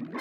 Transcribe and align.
Velkommen 0.00 0.16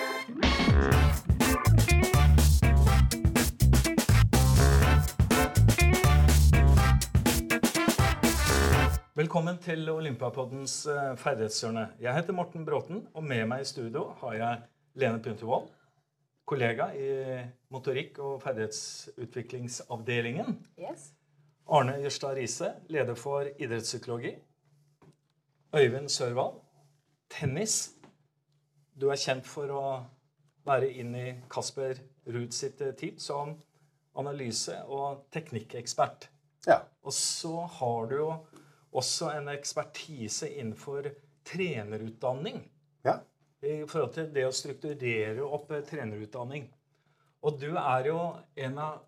til 9.64 9.88
Olympiapoddens 9.90 10.88
eh, 10.88 11.16
ferdighetshjørne. 11.16 11.88
Jeg 12.04 12.12
heter 12.12 12.36
Morten 12.36 12.68
Bråten, 12.68 13.08
og 13.14 13.24
med 13.24 13.46
meg 13.48 13.62
i 13.64 13.70
studio 13.70 14.12
har 14.20 14.34
jeg 14.36 14.60
Lene 15.00 15.24
Puntervold, 15.24 15.72
kollega 16.44 16.92
i 16.92 17.40
motorikk- 17.72 18.20
og 18.20 18.44
ferdighetsutviklingsavdelingen. 18.44 20.60
Yes. 20.76 21.16
Arne 21.72 22.04
Jørstad 22.04 22.36
Riise, 22.36 22.84
leder 22.92 23.16
for 23.16 23.48
idrettspsykologi. 23.56 24.36
Øyvind 25.72 26.12
Sørvald, 26.12 26.60
tennis. 27.30 27.99
Du 29.00 29.08
er 29.08 29.20
kjent 29.20 29.48
for 29.48 29.72
å 29.72 29.84
være 30.68 30.90
inn 31.00 31.14
i 31.16 31.28
Kasper 31.52 32.02
Ruud 32.30 32.52
sitt 32.56 32.82
eh, 32.84 32.92
team 33.00 33.20
som 33.22 33.54
analyse- 34.20 34.82
og 34.92 35.24
teknikkekspert. 35.32 36.28
Ja. 36.68 36.82
Og 37.08 37.16
så 37.16 37.64
har 37.80 38.10
du 38.10 38.16
jo 38.18 38.30
også 39.00 39.32
en 39.38 39.48
ekspertise 39.54 40.50
innenfor 40.52 41.12
trenerutdanning. 41.48 42.64
ja. 43.08 43.20
I 43.60 43.84
forhold 43.84 44.14
til 44.16 44.28
det 44.32 44.46
å 44.48 44.56
strukturere 44.56 45.44
opp 45.44 45.72
eh, 45.76 45.84
trenerutdanning. 45.88 46.70
Og 47.44 47.58
du 47.60 47.74
er 47.80 48.08
jo 48.08 48.20
en 48.56 48.78
av 48.80 49.02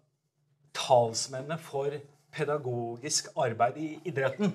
talsmennene 0.75 1.59
for 1.59 1.95
pedagogisk 2.31 3.31
arbeid 3.39 3.79
i 3.79 3.87
idretten. 4.07 4.53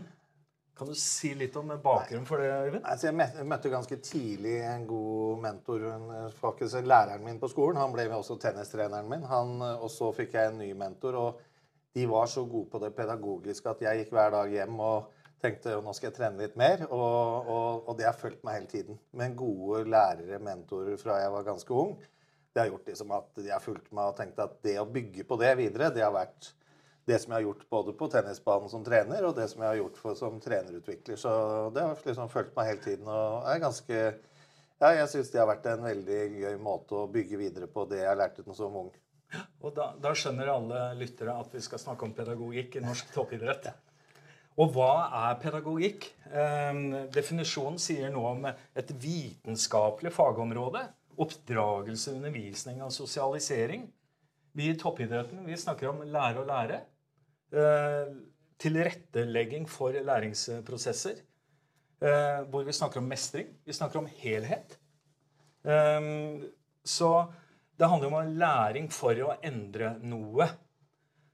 Kan 0.77 0.91
du 0.91 0.95
si 0.95 1.31
litt 1.35 1.55
om 1.57 1.71
bakgrunnen 1.83 2.27
for 2.29 2.43
det, 2.43 2.51
Øyvind? 2.53 2.85
Altså, 2.85 3.07
jeg 3.09 3.47
møtte- 3.49 3.71
ganske 3.73 3.97
tidlig 3.97 4.59
en 4.61 4.87
god 4.87 5.39
mentor. 5.41 5.85
Faktisk 6.37 6.85
Læreren 6.85 7.25
min 7.25 7.41
på 7.41 7.49
skolen 7.49 7.81
han 7.81 7.93
ble 7.93 8.05
også 8.13 8.37
tennistreneren 8.39 9.09
min. 9.09 9.23
Han, 9.25 9.63
og 9.63 9.89
så 9.91 10.13
fikk 10.13 10.35
jeg 10.35 10.53
en 10.53 10.59
ny 10.59 10.73
mentor. 10.73 11.15
og 11.15 11.41
De 11.95 12.07
var 12.07 12.27
så 12.27 12.45
gode 12.45 12.69
på 12.71 12.79
det 12.79 12.95
pedagogiske 12.95 13.71
at 13.71 13.81
jeg 13.81 14.03
gikk 14.03 14.13
hver 14.13 14.31
dag 14.31 14.53
hjem 14.53 14.81
og 14.81 15.09
tenkte 15.41 15.81
nå 15.81 15.95
skal 15.97 16.11
jeg 16.11 16.17
trene 16.19 16.43
litt 16.43 16.57
mer. 16.57 16.85
Og, 16.91 17.49
og, 17.49 17.89
og 17.89 17.97
det 17.97 18.05
har 18.05 18.21
fulgt 18.21 18.45
meg 18.45 18.61
hele 18.61 18.67
tiden. 18.67 18.99
Med 19.13 19.37
gode 19.37 19.85
lærere, 19.89 20.39
mentorer 20.39 21.01
fra 21.01 21.23
jeg 21.23 21.33
var 21.33 21.43
ganske 21.43 21.73
ung, 21.73 21.97
det 22.53 22.61
har 22.61 22.69
gjort 22.69 22.87
liksom 22.89 23.11
at 23.17 23.33
de 23.41 23.51
har 23.53 23.65
fulgt 23.65 23.91
meg 23.93 24.13
og 24.13 24.17
tenkt 24.17 24.39
at 24.45 24.61
det 24.65 24.77
å 24.81 24.89
bygge 24.89 25.25
på 25.25 25.41
det 25.41 25.57
videre, 25.57 25.91
det 25.93 26.05
har 26.05 26.13
vært 26.13 26.53
det 27.07 27.19
som 27.23 27.33
jeg 27.33 27.39
har 27.39 27.47
gjort 27.47 27.67
både 27.71 27.95
på 27.95 28.09
tennisbanen 28.11 28.71
som 28.71 28.85
trener, 28.87 29.25
og 29.29 29.37
det 29.37 29.47
som 29.53 29.63
jeg 29.63 29.71
har 29.71 29.79
gjort 29.79 29.99
for, 30.01 30.19
som 30.19 30.41
trenerutvikler. 30.43 31.19
Så 31.21 31.31
det 31.75 31.85
har 31.85 32.07
liksom 32.09 32.31
fulgt 32.33 32.57
meg 32.59 32.73
hele 32.73 32.83
tiden. 32.83 33.11
Og 33.11 33.47
er 33.47 33.63
ganske 33.63 34.01
Ja, 34.77 34.91
jeg 34.93 35.09
syns 35.09 35.31
det 35.33 35.41
har 35.41 35.49
vært 35.49 35.65
en 35.71 35.87
veldig 35.87 36.19
gøy 36.43 36.57
måte 36.61 36.99
å 36.99 37.07
bygge 37.09 37.39
videre 37.41 37.69
på 37.71 37.87
det 37.89 38.03
jeg 38.03 38.19
lærte 38.19 38.43
som 38.53 38.75
ung. 38.83 38.91
Og 39.65 39.73
da, 39.75 39.93
da 40.03 40.13
skjønner 40.13 40.51
alle 40.53 40.83
lyttere 40.99 41.33
at 41.33 41.55
vi 41.55 41.63
skal 41.65 41.81
snakke 41.81 42.05
om 42.05 42.13
pedagogikk 42.15 42.77
i 42.77 42.83
norsk 42.85 43.09
toppidrett. 43.15 43.71
Og 44.61 44.73
hva 44.75 45.09
er 45.29 45.39
pedagogikk? 45.41 46.09
Eh, 46.29 46.83
definisjonen 47.15 47.81
sier 47.81 48.13
noe 48.13 48.35
om 48.35 48.47
et 48.51 48.93
vitenskapelig 49.03 50.13
fagområde. 50.17 50.83
Oppdragelse, 51.23 52.17
undervisning 52.19 52.83
og 52.85 52.93
sosialisering. 52.93 53.87
Vi 54.57 54.71
i 54.73 54.77
toppidretten 54.81 55.45
vi 55.45 55.57
snakker 55.61 55.91
om 55.91 56.05
lære 56.05 56.43
og 56.43 56.49
lære. 56.49 56.81
Eh, 57.53 58.13
tilrettelegging 58.59 59.69
for 59.69 59.93
læringsprosesser. 59.93 61.23
Eh, 62.03 62.43
hvor 62.51 62.65
vi 62.65 62.73
snakker 62.73 63.01
om 63.01 63.09
mestring. 63.09 63.49
Vi 63.65 63.73
snakker 63.73 63.99
om 63.99 64.07
helhet. 64.07 64.79
Eh, 65.65 66.01
så 66.85 67.33
det 67.79 67.89
handler 67.89 68.15
om 68.15 68.37
læring 68.39 68.93
for 68.93 69.15
å 69.15 69.37
endre 69.45 69.99
noe. 70.03 70.49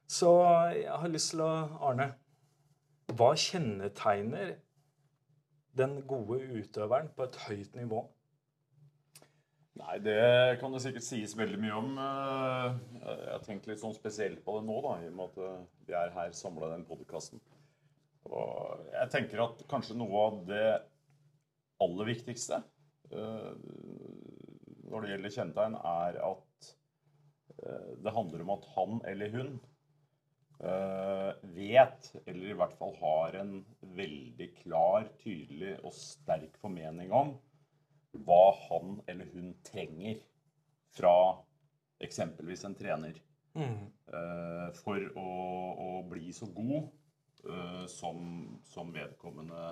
Så 0.09 0.31
jeg 0.75 0.91
har 0.91 1.09
lyst 1.09 1.31
til 1.33 1.41
å 1.41 1.53
Arne, 1.89 2.13
hva 3.13 3.33
kjennetegner 3.39 4.57
den 5.77 6.03
gode 6.09 6.43
utøveren 6.53 7.09
på 7.17 7.25
et 7.25 7.39
høyt 7.47 7.79
nivå? 7.79 8.03
Nei, 9.81 9.95
det 10.05 10.59
kan 10.61 10.75
det 10.75 10.83
sikkert 10.85 11.05
sies 11.07 11.33
veldig 11.39 11.59
mye 11.63 11.77
om. 11.79 11.93
Eh, 11.97 12.75
Jeg 13.01 13.31
har 13.31 13.45
tenkt 13.47 13.69
litt 13.71 13.81
sånn 13.81 13.97
spesielt 13.97 14.43
på 14.45 14.59
det 14.59 14.67
nå, 14.69 14.77
da, 14.85 14.99
i 15.01 15.09
og 15.09 15.15
med 15.17 15.31
at 15.31 15.39
eh, 15.47 15.63
vi 15.89 15.97
er 15.97 16.13
her 16.13 16.35
samla 16.37 16.69
i 16.69 16.75
den 16.75 16.85
podkasten. 16.89 17.41
Og 18.29 18.83
jeg 18.93 19.13
tenker 19.15 19.41
at 19.47 19.65
kanskje 19.71 19.97
noe 19.97 20.27
av 20.29 20.37
det 20.51 20.67
aller 21.83 22.11
viktigste 22.13 22.61
eh, 23.17 23.53
når 24.93 25.07
det 25.07 25.13
gjelder 25.15 25.37
kjennetegn, 25.39 25.79
er 25.81 26.21
at 26.29 26.73
det 28.03 28.11
handler 28.11 28.43
om 28.43 28.51
at 28.57 28.65
han 28.75 28.97
eller 29.07 29.31
hun 29.31 29.53
vet, 31.55 32.09
eller 32.25 32.49
i 32.49 32.57
hvert 32.59 32.75
fall 32.79 32.95
har 32.99 33.37
en 33.39 33.53
veldig 33.95 34.49
klar, 34.57 35.07
tydelig 35.21 35.77
og 35.85 35.95
sterk 35.95 36.57
formening 36.63 37.13
om 37.15 37.37
hva 38.13 38.43
han 38.69 38.99
eller 39.09 39.31
hun 39.33 39.55
trenger 39.65 40.21
fra 40.93 41.15
eksempelvis 42.03 42.65
en 42.69 42.77
trener 42.77 43.17
eh, 43.57 44.69
for 44.83 45.07
å, 45.19 45.29
å 45.87 46.03
bli 46.11 46.33
så 46.37 46.49
god 46.53 46.91
eh, 47.49 47.87
som, 47.89 48.21
som 48.69 48.93
vedkommende 48.93 49.65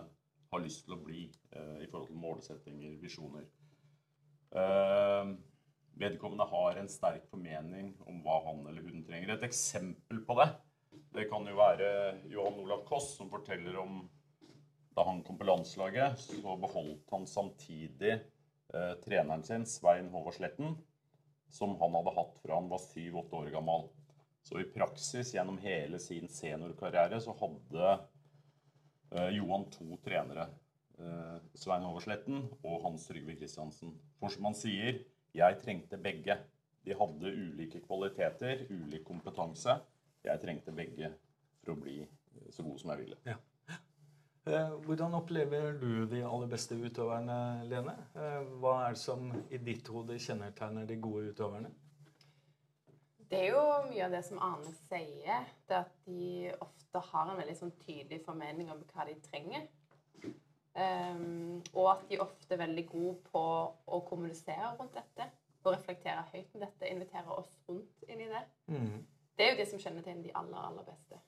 har 0.50 0.64
lyst 0.64 0.86
til 0.86 0.96
å 0.96 1.02
bli 1.04 1.26
eh, 1.28 1.84
i 1.84 1.90
forhold 1.90 2.10
til 2.10 2.22
målsettinger, 2.24 2.96
visjoner. 3.02 3.46
Vedkommende 6.00 6.46
har 6.50 6.78
en 6.80 6.88
sterk 6.90 7.28
formening 7.30 7.92
om 8.08 8.18
hva 8.24 8.40
han 8.48 8.64
eller 8.66 8.82
hun 8.82 9.04
trenger. 9.06 9.36
Et 9.36 9.44
eksempel 9.46 10.24
på 10.26 10.34
det 10.40 10.48
det 11.14 11.26
kan 11.30 11.46
jo 11.46 11.58
være 11.58 11.90
Johan 12.30 12.58
Olav 12.64 12.84
Koss 12.88 13.12
som 13.16 13.30
forteller 13.30 13.78
om 13.80 14.02
da 14.96 15.04
han 15.06 15.22
kom 15.22 15.38
på 15.38 15.46
landslaget, 15.46 16.18
så 16.18 16.56
beholdt 16.60 17.10
han 17.14 17.26
samtidig 17.26 18.16
eh, 18.74 18.94
treneren 19.04 19.44
sin, 19.46 19.66
Svein 19.66 20.10
Håvard 20.10 20.34
Sletten, 20.34 20.74
som 21.50 21.76
han 21.80 21.94
hadde 21.98 22.14
hatt 22.16 22.38
fra 22.42 22.58
han 22.58 22.70
var 22.70 22.82
syv-åtte 22.82 23.38
år 23.38 23.50
gammel. 23.54 23.88
Så 24.42 24.60
i 24.60 24.68
praksis 24.72 25.34
gjennom 25.34 25.58
hele 25.62 26.00
sin 26.02 26.28
seniorkarriere 26.32 27.20
så 27.22 27.34
hadde 27.38 27.90
eh, 29.14 29.30
Johan 29.36 29.68
to 29.70 29.98
trenere. 30.04 30.48
Eh, 30.98 31.36
Svein 31.54 31.86
Håvard 31.86 32.06
Sletten 32.06 32.46
og 32.62 32.82
Hans 32.86 33.06
Trygve 33.08 33.36
Kristiansen. 33.38 33.94
For 34.20 34.32
som 34.32 34.48
han 34.50 34.58
sier, 34.58 35.02
jeg 35.36 35.60
trengte 35.62 36.00
begge. 36.00 36.38
De 36.86 36.96
hadde 36.96 37.34
ulike 37.36 37.82
kvaliteter, 37.84 38.66
ulik 38.72 39.04
kompetanse. 39.06 39.76
Jeg 40.24 40.42
trengte 40.42 40.74
begge 40.74 41.12
for 41.60 41.74
å 41.74 41.80
bli 41.80 42.00
så 42.50 42.64
god 42.64 42.80
som 42.80 42.92
jeg 42.94 43.04
ville. 43.04 43.20
Eh, 43.28 43.38
Hvordan 44.44 45.14
opplever 45.14 45.72
du 45.78 46.06
de 46.08 46.22
aller 46.24 46.48
beste 46.48 46.74
utøverne, 46.74 47.64
Lene? 47.68 47.92
Eh, 48.16 48.46
Hva 48.60 48.86
er 48.86 48.94
det 48.96 49.02
som 49.02 49.28
i 49.50 49.58
ditt 49.60 49.88
hode 49.92 50.16
kjennetegner 50.18 50.86
de 50.88 50.96
gode 50.96 51.34
utøverne? 51.34 51.70
Det 53.30 53.38
er 53.38 53.52
jo 53.52 53.64
mye 53.90 54.06
av 54.06 54.14
det 54.16 54.22
som 54.26 54.40
Arne 54.42 54.72
sier, 54.88 55.44
det 55.68 55.76
at 55.76 55.92
de 56.06 56.54
ofte 56.56 57.02
har 57.12 57.28
en 57.30 57.38
veldig 57.38 57.58
sånn 57.60 57.74
tydelig 57.84 58.24
formening 58.24 58.72
om 58.72 58.80
hva 58.90 59.06
de 59.06 59.14
trenger. 59.28 59.68
Um, 60.74 61.60
og 61.74 61.92
at 61.92 62.02
de 62.10 62.18
ofte 62.22 62.54
er 62.54 62.62
veldig 62.64 62.86
gode 62.88 63.14
på 63.30 63.42
å 63.86 64.00
kommunisere 64.08 64.72
rundt 64.80 64.96
dette. 64.98 65.28
Og 65.62 65.74
reflektere 65.74 66.24
høyt 66.32 66.54
om 66.56 66.64
dette. 66.64 66.88
Invitere 66.88 67.36
oss 67.36 67.52
rundt 67.68 68.08
inn 68.08 68.24
i 68.24 68.30
det. 68.30 68.42
Det 69.36 69.44
er 69.44 69.52
jo 69.52 69.60
det 69.60 69.68
som 69.68 69.82
kjennetegner 69.82 70.24
de 70.24 70.34
aller, 70.40 70.62
aller 70.70 70.86
beste. 70.88 71.20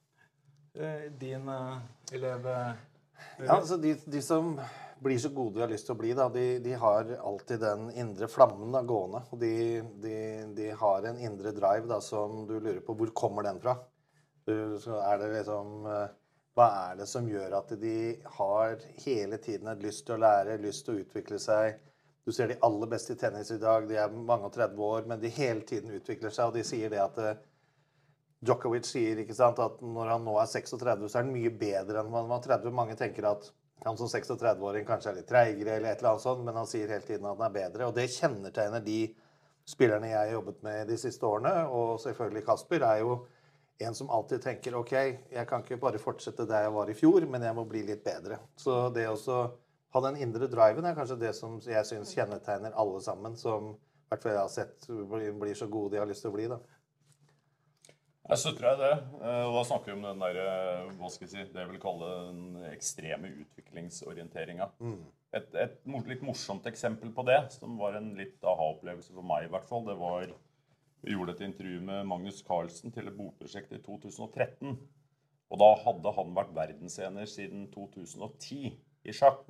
Eh, 0.75 1.07
Din 1.21 1.49
eh, 1.53 1.79
elev 2.17 2.47
eh, 2.49 2.83
Ja, 3.39 3.57
altså 3.57 3.77
de, 3.81 3.97
de 4.07 4.23
som 4.23 4.55
blir 5.03 5.19
så 5.19 5.29
gode 5.29 5.57
de 5.57 5.65
har 5.65 5.71
lyst 5.73 5.89
til 5.89 5.97
å 5.97 5.99
bli, 5.99 6.13
da, 6.15 6.29
de, 6.31 6.47
de 6.63 6.75
har 6.79 7.09
alltid 7.19 7.61
den 7.63 7.89
indre 7.99 8.29
flammen 8.31 8.75
da, 8.75 8.83
gående. 8.87 9.25
Og 9.35 9.41
de, 9.43 9.55
de, 10.03 10.17
de 10.57 10.71
har 10.79 11.09
en 11.09 11.19
indre 11.19 11.55
drive 11.57 11.89
da, 11.91 11.99
som 12.05 12.45
du 12.47 12.59
lurer 12.59 12.83
på 12.87 12.97
hvor 12.99 13.15
kommer 13.17 13.47
den 13.47 13.61
fra. 13.63 13.77
Du, 14.47 14.55
er 14.55 15.23
det 15.23 15.31
liksom 15.37 15.87
eh, 15.87 16.11
Hva 16.59 16.67
er 16.91 16.97
det 16.99 17.07
som 17.11 17.29
gjør 17.31 17.55
at 17.61 17.71
de 17.79 17.97
har 18.39 18.81
hele 19.05 19.39
tiden 19.43 19.71
et 19.71 19.85
lyst 19.85 20.05
til 20.07 20.17
å 20.17 20.23
lære, 20.23 20.59
lyst 20.63 20.87
til 20.87 20.97
å 20.97 21.05
utvikle 21.05 21.39
seg? 21.43 21.79
Du 22.27 22.31
ser 22.35 22.53
de 22.53 22.59
aller 22.63 22.91
beste 22.91 23.17
i 23.17 23.19
tennis 23.19 23.51
i 23.51 23.59
dag, 23.63 23.89
de 23.89 23.97
er 23.99 24.13
mange 24.13 24.47
og 24.47 24.55
30 24.55 24.83
år, 24.87 25.07
men 25.11 25.23
de 25.23 25.31
hele 25.35 25.65
tiden 25.67 25.95
utvikler 25.97 26.31
seg, 26.31 26.51
og 26.51 26.59
de 26.59 26.63
sier 26.67 26.93
det 26.93 27.01
at 27.03 27.19
eh, 27.19 27.41
Djokovic 28.43 28.87
sier 28.89 29.21
sant, 29.35 29.61
at 29.63 29.83
når 29.87 30.15
han 30.17 30.25
nå 30.27 30.37
er 30.43 30.49
36, 30.51 31.09
så 31.09 31.19
er 31.19 31.23
han 31.23 31.35
mye 31.35 31.51
bedre 31.55 32.03
enn 32.03 32.15
han 32.15 32.31
var 32.31 32.43
30. 32.43 32.73
Mange 32.75 32.97
tenker 32.99 33.29
at 33.31 33.51
han 33.85 33.99
som 33.99 34.11
36-åring 34.11 34.87
kanskje 34.87 35.13
er 35.13 35.19
litt 35.21 35.29
treigere, 35.31 35.77
eller 35.77 35.93
et 35.93 36.03
eller 36.03 36.15
annet 36.15 36.25
sånt, 36.25 36.43
men 36.47 36.59
han 36.59 36.69
sier 36.71 36.91
hele 36.91 37.07
tiden 37.07 37.27
at 37.27 37.37
han 37.37 37.47
er 37.47 37.55
bedre. 37.55 37.87
Og 37.89 37.95
det 37.97 38.11
kjennetegner 38.15 38.83
de 38.83 38.99
spillerne 39.69 40.11
jeg 40.11 40.19
har 40.19 40.35
jobbet 40.35 40.63
med 40.67 40.91
de 40.91 40.99
siste 40.99 41.27
årene, 41.27 41.55
og 41.71 42.01
selvfølgelig 42.03 42.45
Kasper, 42.47 42.87
er 42.87 43.03
jo 43.03 43.17
en 43.83 43.97
som 43.99 44.11
alltid 44.15 44.43
tenker 44.43 44.77
OK, 44.79 44.93
jeg 45.33 45.47
kan 45.49 45.65
ikke 45.65 45.81
bare 45.83 46.03
fortsette 46.03 46.47
der 46.47 46.67
jeg 46.67 46.75
var 46.75 46.91
i 46.91 46.99
fjor, 46.99 47.27
men 47.31 47.47
jeg 47.47 47.57
må 47.59 47.65
bli 47.67 47.83
litt 47.87 48.05
bedre. 48.07 48.39
Så 48.59 48.85
det 48.95 49.09
å 49.11 49.39
ha 49.93 50.05
den 50.07 50.21
indre 50.25 50.49
driven 50.51 50.87
er 50.89 50.99
kanskje 50.99 51.19
det 51.21 51.33
som 51.39 51.59
jeg 51.63 51.87
syns 51.89 52.15
kjennetegner 52.17 52.75
alle 52.79 53.01
sammen, 53.05 53.35
som 53.39 53.73
i 53.75 54.13
hvert 54.13 54.23
fall 54.25 54.35
jeg 54.35 54.45
har 54.45 54.53
sett 54.53 54.87
blir 55.41 55.59
så 55.59 55.69
gode 55.73 55.95
de 55.95 56.03
har 56.03 56.09
lyst 56.11 56.25
til 56.25 56.33
å 56.33 56.37
bli. 56.37 56.47
da. 56.51 56.61
Jeg 58.29 58.39
i 58.39 58.77
det. 58.79 58.93
Eh, 59.21 59.45
Og 59.49 59.57
da 59.59 59.63
snakker 59.67 59.91
vi 59.91 59.97
om 59.99 60.05
den 60.07 60.21
der, 60.23 60.37
eh, 60.39 60.91
hva 60.99 61.11
skal 61.11 61.27
jeg 61.27 61.33
si, 61.33 61.53
det 61.53 61.61
jeg 61.65 61.71
vil 61.73 61.81
kalle 61.83 62.11
den 62.29 62.63
ekstreme 62.71 63.33
utviklingsorienteringa. 63.43 64.69
Et, 65.33 65.55
et 65.55 65.79
litt 66.13 66.23
morsomt 66.23 66.67
eksempel 66.69 67.11
på 67.17 67.25
det, 67.27 67.39
som 67.53 67.79
var 67.81 67.97
en 67.99 68.15
litt 68.15 68.39
aha-opplevelse 68.45 69.13
for 69.17 69.23
meg 69.27 69.47
i 69.47 69.53
hvert 69.53 69.69
fall, 69.69 69.85
det 69.89 69.97
var 69.99 70.33
Vi 71.03 71.17
gjorde 71.17 71.33
et 71.35 71.41
intervju 71.49 71.81
med 71.83 72.07
Magnus 72.07 72.43
Carlsen 72.47 72.93
til 72.95 73.09
et 73.09 73.17
bokprosjekt 73.17 73.73
i 73.75 73.81
2013. 73.83 74.77
Og 75.51 75.59
da 75.59 75.75
hadde 75.83 76.13
han 76.15 76.31
vært 76.37 76.53
verdensener 76.55 77.27
siden 77.27 77.65
2010 77.73 78.77
i 79.05 79.11
sjakk. 79.13 79.43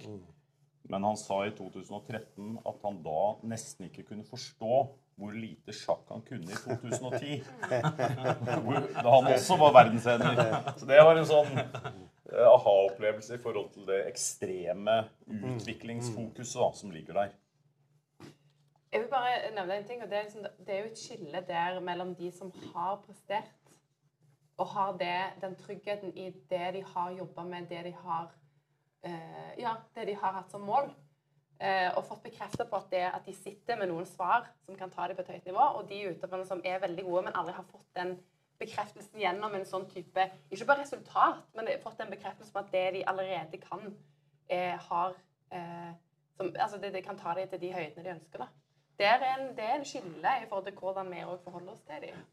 Men 0.90 1.04
han 1.04 1.16
sa 1.16 1.44
i 1.46 1.52
2013 1.56 2.58
at 2.66 2.82
han 2.82 2.98
da 3.04 3.22
nesten 3.48 3.88
ikke 3.88 4.06
kunne 4.10 4.26
forstå 4.26 4.82
hvor 5.20 5.34
lite 5.36 5.74
sjakk 5.76 6.08
han 6.10 6.24
kunne 6.26 6.50
i 6.50 6.56
2010. 6.56 7.42
Da 9.02 9.10
han 9.12 9.28
også 9.28 9.56
var 9.60 9.74
verdensener. 9.76 10.40
Så 10.76 10.88
det 10.88 10.98
var 11.04 11.18
en 11.18 11.28
sånn 11.28 11.52
eh, 11.60 12.48
aha-opplevelse 12.48 13.36
i 13.36 13.42
forhold 13.42 13.70
til 13.76 13.86
det 13.88 14.00
ekstreme 14.08 15.02
utviklingsfokuset 15.28 16.80
som 16.80 16.94
ligger 16.94 17.20
der. 17.20 17.34
Jeg 18.92 19.00
vil 19.00 19.08
bare 19.08 19.52
nevne 19.56 19.78
en 19.78 19.86
ting, 19.88 20.02
og 20.04 20.10
det 20.10 20.18
er, 20.18 20.24
liksom, 20.26 20.46
det 20.66 20.74
er 20.74 20.80
jo 20.82 20.90
et 20.90 21.00
skille 21.00 21.40
der 21.48 21.78
mellom 21.80 22.14
de 22.16 22.28
som 22.34 22.50
har 22.74 22.98
prestert, 23.06 23.54
og 24.60 24.66
har 24.74 24.96
det, 25.00 25.14
den 25.40 25.54
tryggheten 25.56 26.12
i 26.12 26.28
det 26.50 26.66
de 26.76 26.82
har 26.90 27.14
jobba 27.16 27.44
med, 27.48 27.70
det 27.70 27.86
de 27.86 27.94
har 28.02 28.34
eh, 29.06 29.54
Ja, 29.60 29.76
det 29.94 30.06
de 30.08 30.14
har 30.18 30.36
hatt 30.38 30.50
som 30.50 30.64
mål. 30.66 30.90
Eh, 31.62 31.88
og 31.94 32.04
fått 32.08 32.24
bekreftet 32.24 32.66
på 32.70 32.78
at, 32.80 32.88
det, 32.90 33.02
at 33.06 33.26
de 33.26 33.34
sitter 33.36 33.78
med 33.78 33.92
noen 33.92 34.06
svar 34.08 34.48
som 34.66 34.74
kan 34.78 34.90
ta 34.90 35.06
dem 35.06 35.16
på 35.18 35.22
et 35.22 35.34
høyt 35.36 35.44
nivå, 35.46 35.66
og 35.78 35.84
de 35.88 36.00
utøverne 36.10 36.46
som 36.48 36.62
er 36.66 36.80
veldig 36.82 37.04
gode, 37.06 37.26
men 37.28 37.36
aldri 37.38 37.54
har 37.54 37.68
fått 37.68 37.86
den 37.94 38.16
bekreftelsen 38.62 39.20
gjennom 39.22 39.54
en 39.54 39.66
sånn 39.66 39.86
type 39.90 40.24
Ikke 40.50 40.66
bare 40.68 40.82
resultat, 40.82 41.44
men 41.54 41.70
fått 41.82 42.00
den 42.02 42.10
bekreftelsen 42.10 42.54
på 42.54 42.62
at 42.64 42.74
det 42.74 42.86
de 42.96 43.04
allerede 43.12 43.60
kan, 43.62 43.94
eh, 44.48 44.74
har 44.88 45.14
eh, 45.54 45.94
som, 46.36 46.50
altså 46.50 46.82
det, 46.82 46.92
det 46.96 47.04
kan 47.06 47.18
ta 47.20 47.34
dem 47.38 47.48
til 47.48 47.62
de 47.62 47.72
høydene 47.76 48.04
de 48.08 48.14
ønsker. 48.16 48.42
da. 48.42 48.48
Det 48.98 49.06
er 49.06 49.24
en, 49.30 49.48
det 49.56 49.64
er 49.64 49.78
en 49.78 49.86
skille 49.86 50.36
i 50.42 50.46
forhold 50.48 50.66
til 50.66 50.78
hvordan 50.78 51.10
vi 51.10 51.24
òg 51.24 51.38
forholder 51.44 51.72
oss 51.72 51.86
til 51.86 52.08
dem. 52.08 52.26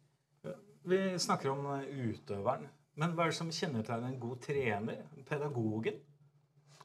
Vi 0.89 0.99
snakker 1.19 1.51
om 1.53 1.65
eh, 1.75 1.89
utøveren. 2.09 2.69
Men 2.99 3.13
hva 3.15 3.27
er 3.27 3.31
det 3.31 3.37
som 3.37 3.51
kjennetegner 3.53 4.09
en 4.09 4.19
god 4.19 4.41
trener? 4.43 5.03
Pedagogen? 5.27 6.01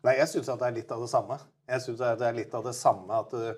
Nei, 0.05 0.19
jeg 0.21 0.29
syns 0.29 0.51
det 0.51 0.67
er 0.67 0.75
litt 0.77 0.91
av 0.93 1.01
det 1.01 1.09
samme. 1.09 1.39
Jeg 1.71 1.81
synes 1.81 2.03
at 2.05 2.19
det 2.21 2.27
er 2.29 2.37
litt 2.37 2.55
av 2.55 2.67
det 2.67 2.75
samme 2.77 3.21
at 3.25 3.33
uh, 3.33 3.55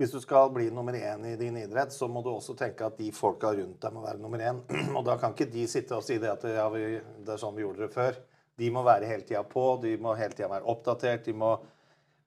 hvis 0.00 0.12
du 0.12 0.20
skal 0.20 0.50
bli 0.52 0.70
nummer 0.72 0.96
én 0.96 1.24
i 1.28 1.36
din 1.36 1.56
idrett, 1.60 1.92
så 1.92 2.08
må 2.08 2.22
du 2.24 2.30
også 2.32 2.54
tenke 2.56 2.86
at 2.86 2.96
de 2.96 3.10
folka 3.12 3.50
rundt 3.56 3.82
deg 3.82 3.92
må 3.92 4.04
være 4.04 4.20
nummer 4.20 4.40
én. 4.44 4.60
Og 4.96 5.04
da 5.04 5.16
kan 5.20 5.34
ikke 5.34 5.50
de 5.52 5.66
sitte 5.68 5.96
og 5.96 6.04
si 6.04 6.18
det 6.20 6.30
at 6.32 6.46
ja, 6.48 6.68
vi, 6.72 7.00
det 7.24 7.34
er 7.34 7.40
sånn 7.40 7.56
vi 7.56 7.64
gjorde 7.64 7.86
det 7.86 7.90
før. 7.92 8.16
De 8.60 8.70
må 8.72 8.84
være 8.84 9.08
hele 9.08 9.24
tida 9.28 9.42
på, 9.48 9.64
de 9.80 9.96
må 10.00 10.14
hele 10.16 10.36
tida 10.36 10.48
være 10.52 10.68
oppdatert. 10.68 11.24
De 11.28 11.36
må 11.36 11.54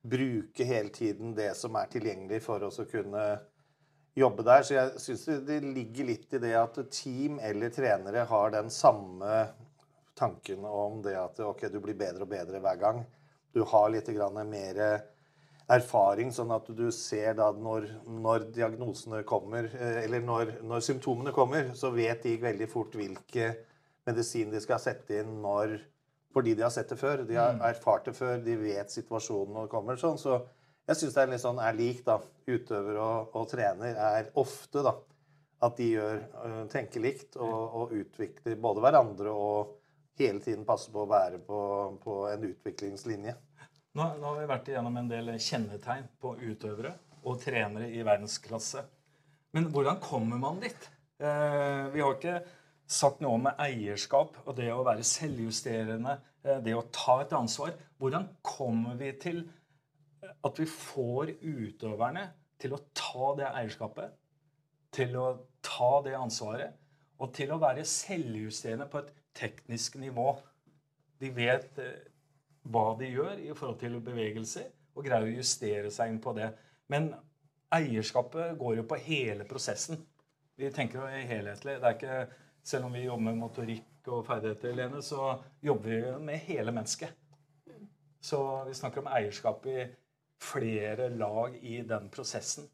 bruke 0.03 0.67
hele 0.67 0.89
tiden 0.93 1.33
det 1.37 1.51
som 1.57 1.77
er 1.79 1.89
tilgjengelig 1.93 2.41
for 2.45 2.65
oss 2.67 2.81
å 2.81 2.89
kunne 2.89 3.23
jobbe 4.17 4.45
der. 4.45 4.65
Så 4.65 4.77
jeg 4.77 5.01
syns 5.01 5.25
det 5.45 5.59
ligger 5.65 6.09
litt 6.09 6.33
i 6.33 6.41
det 6.41 6.55
at 6.57 6.77
team 6.93 7.37
eller 7.41 7.73
trenere 7.73 8.25
har 8.29 8.53
den 8.53 8.73
samme 8.73 9.43
tanken 10.17 10.65
om 10.65 11.01
det 11.05 11.17
at 11.17 11.41
ok, 11.41 11.67
du 11.73 11.79
blir 11.81 11.97
bedre 11.97 12.25
og 12.25 12.33
bedre 12.33 12.61
hver 12.61 12.81
gang. 12.81 13.05
Du 13.53 13.61
har 13.69 13.89
litt 13.93 14.09
mer 14.09 14.79
erfaring, 15.71 16.31
sånn 16.33 16.51
at 16.53 16.67
du 16.75 16.87
ser 16.91 17.37
da 17.39 17.49
når, 17.55 17.87
når 18.07 18.49
diagnosene 18.55 19.23
kommer, 19.27 19.69
eh, 19.77 20.03
eller 20.03 20.23
når, 20.25 20.57
når 20.65 20.83
symptomene 20.83 21.33
kommer, 21.35 21.71
så 21.77 21.93
vet 21.95 22.25
de 22.25 22.35
veldig 22.41 22.67
fort 22.71 22.95
hvilke 22.99 23.53
medisin 24.07 24.51
de 24.51 24.59
skal 24.63 24.81
sette 24.83 25.21
inn 25.21 25.39
når 25.43 25.79
fordi 26.33 26.55
de 26.57 26.63
har 26.65 26.71
sett 26.73 26.89
det 26.89 26.97
før. 26.97 27.21
De 27.29 27.37
har 27.37 27.59
erfart 27.61 28.07
det 28.09 28.15
før, 28.17 28.39
de 28.41 28.55
vet 28.57 28.89
situasjonen 28.89 29.53
når 29.53 29.67
det 29.67 29.71
kommer. 29.75 29.99
sånn, 30.01 30.17
Så 30.17 30.39
jeg 30.89 30.97
syns 30.97 31.13
det 31.13 31.21
er 31.21 31.29
litt 31.29 31.43
sånn 31.43 31.61
er 31.61 31.75
lik, 31.77 31.99
da. 32.07 32.17
Utøver 32.49 32.97
og, 32.97 33.35
og 33.37 33.45
trener 33.51 33.99
er 34.01 34.31
ofte, 34.41 34.81
da. 34.81 34.95
At 35.63 35.77
de 35.77 35.91
gjør, 35.93 36.17
øh, 36.41 36.63
tenker 36.73 37.05
likt 37.05 37.37
og, 37.37 37.53
og 37.53 37.93
utvikler 37.99 38.57
både 38.59 38.81
hverandre 38.83 39.29
og 39.31 39.75
hele 40.19 40.41
tiden 40.43 40.65
passe 40.65 40.91
på 40.93 41.03
å 41.03 41.09
være 41.09 41.39
på, 41.43 41.59
på 42.03 42.17
en 42.29 42.47
utviklingslinje. 42.49 43.35
Nå, 43.93 44.05
nå 44.17 44.25
har 44.25 44.39
vi 44.39 44.49
vært 44.49 44.69
igjennom 44.71 44.95
en 44.97 45.09
del 45.09 45.31
kjennetegn 45.37 46.09
på 46.21 46.35
utøvere 46.41 46.95
og 47.23 47.39
trenere 47.43 47.89
i 47.93 48.01
verdensklasse. 48.05 48.83
Men 49.53 49.69
hvordan 49.73 49.99
kommer 50.01 50.39
man 50.41 50.59
dit? 50.63 50.89
Eh, 51.21 51.83
vi 51.93 52.01
har 52.01 52.15
ikke 52.17 52.39
sagt 52.89 53.21
noe 53.23 53.37
om 53.37 53.49
eierskap 53.53 54.39
og 54.43 54.55
det 54.57 54.71
å 54.73 54.83
være 54.85 55.05
selvjusterende, 55.07 56.17
eh, 56.43 56.61
det 56.65 56.73
å 56.75 56.87
ta 56.91 57.19
et 57.21 57.35
ansvar. 57.37 57.75
Hvordan 58.01 58.27
kommer 58.41 58.97
vi 58.99 59.11
til 59.21 59.43
at 60.43 60.59
vi 60.59 60.65
får 60.69 61.35
utøverne 61.43 62.27
til 62.59 62.73
å 62.75 62.81
ta 62.97 63.33
det 63.37 63.49
eierskapet, 63.51 64.13
til 64.93 65.17
å 65.19 65.27
ta 65.63 65.91
det 66.05 66.15
ansvaret, 66.17 66.73
og 67.21 67.31
til 67.35 67.53
å 67.53 67.61
være 67.61 67.85
selvjusterende 67.87 68.89
på 68.91 69.03
et 69.03 69.13
teknisk 69.37 69.97
nivå? 70.01 70.31
De 71.19 71.29
vet 71.33 71.79
eh, 71.81 72.09
hva 72.71 72.93
de 72.99 73.09
gjør 73.11 73.41
i 73.43 73.51
forhold 73.53 73.79
til 73.81 73.99
bevegelser, 74.03 74.69
og 74.93 75.05
greier 75.07 75.27
å 75.27 75.37
justere 75.37 75.91
seg 75.91 76.11
inn 76.11 76.21
på 76.23 76.35
det. 76.37 76.51
Men 76.91 77.11
eierskapet 77.73 78.57
går 78.59 78.77
jo 78.79 78.85
på 78.87 78.99
hele 79.07 79.47
prosessen. 79.49 79.97
Vi 80.55 80.69
tenker 80.71 81.01
jo 81.01 81.25
helhetlig. 81.31 81.79
Det 81.81 81.89
er 81.89 81.97
ikke, 81.97 82.19
selv 82.63 82.87
om 82.87 82.93
vi 82.93 83.07
jobber 83.07 83.25
med 83.31 83.41
motorikk 83.41 84.11
og 84.13 84.25
ferdigheter, 84.27 84.75
Lene, 84.77 85.01
så 85.01 85.33
jobber 85.63 85.89
vi 85.89 86.25
med 86.27 86.45
hele 86.45 86.75
mennesket. 86.75 87.15
Så 88.23 88.39
vi 88.67 88.75
snakker 88.77 89.01
om 89.01 89.09
eierskap 89.11 89.65
i 89.67 89.87
flere 90.43 91.09
lag 91.09 91.57
i 91.61 91.81
den 91.87 92.09
prosessen. 92.13 92.69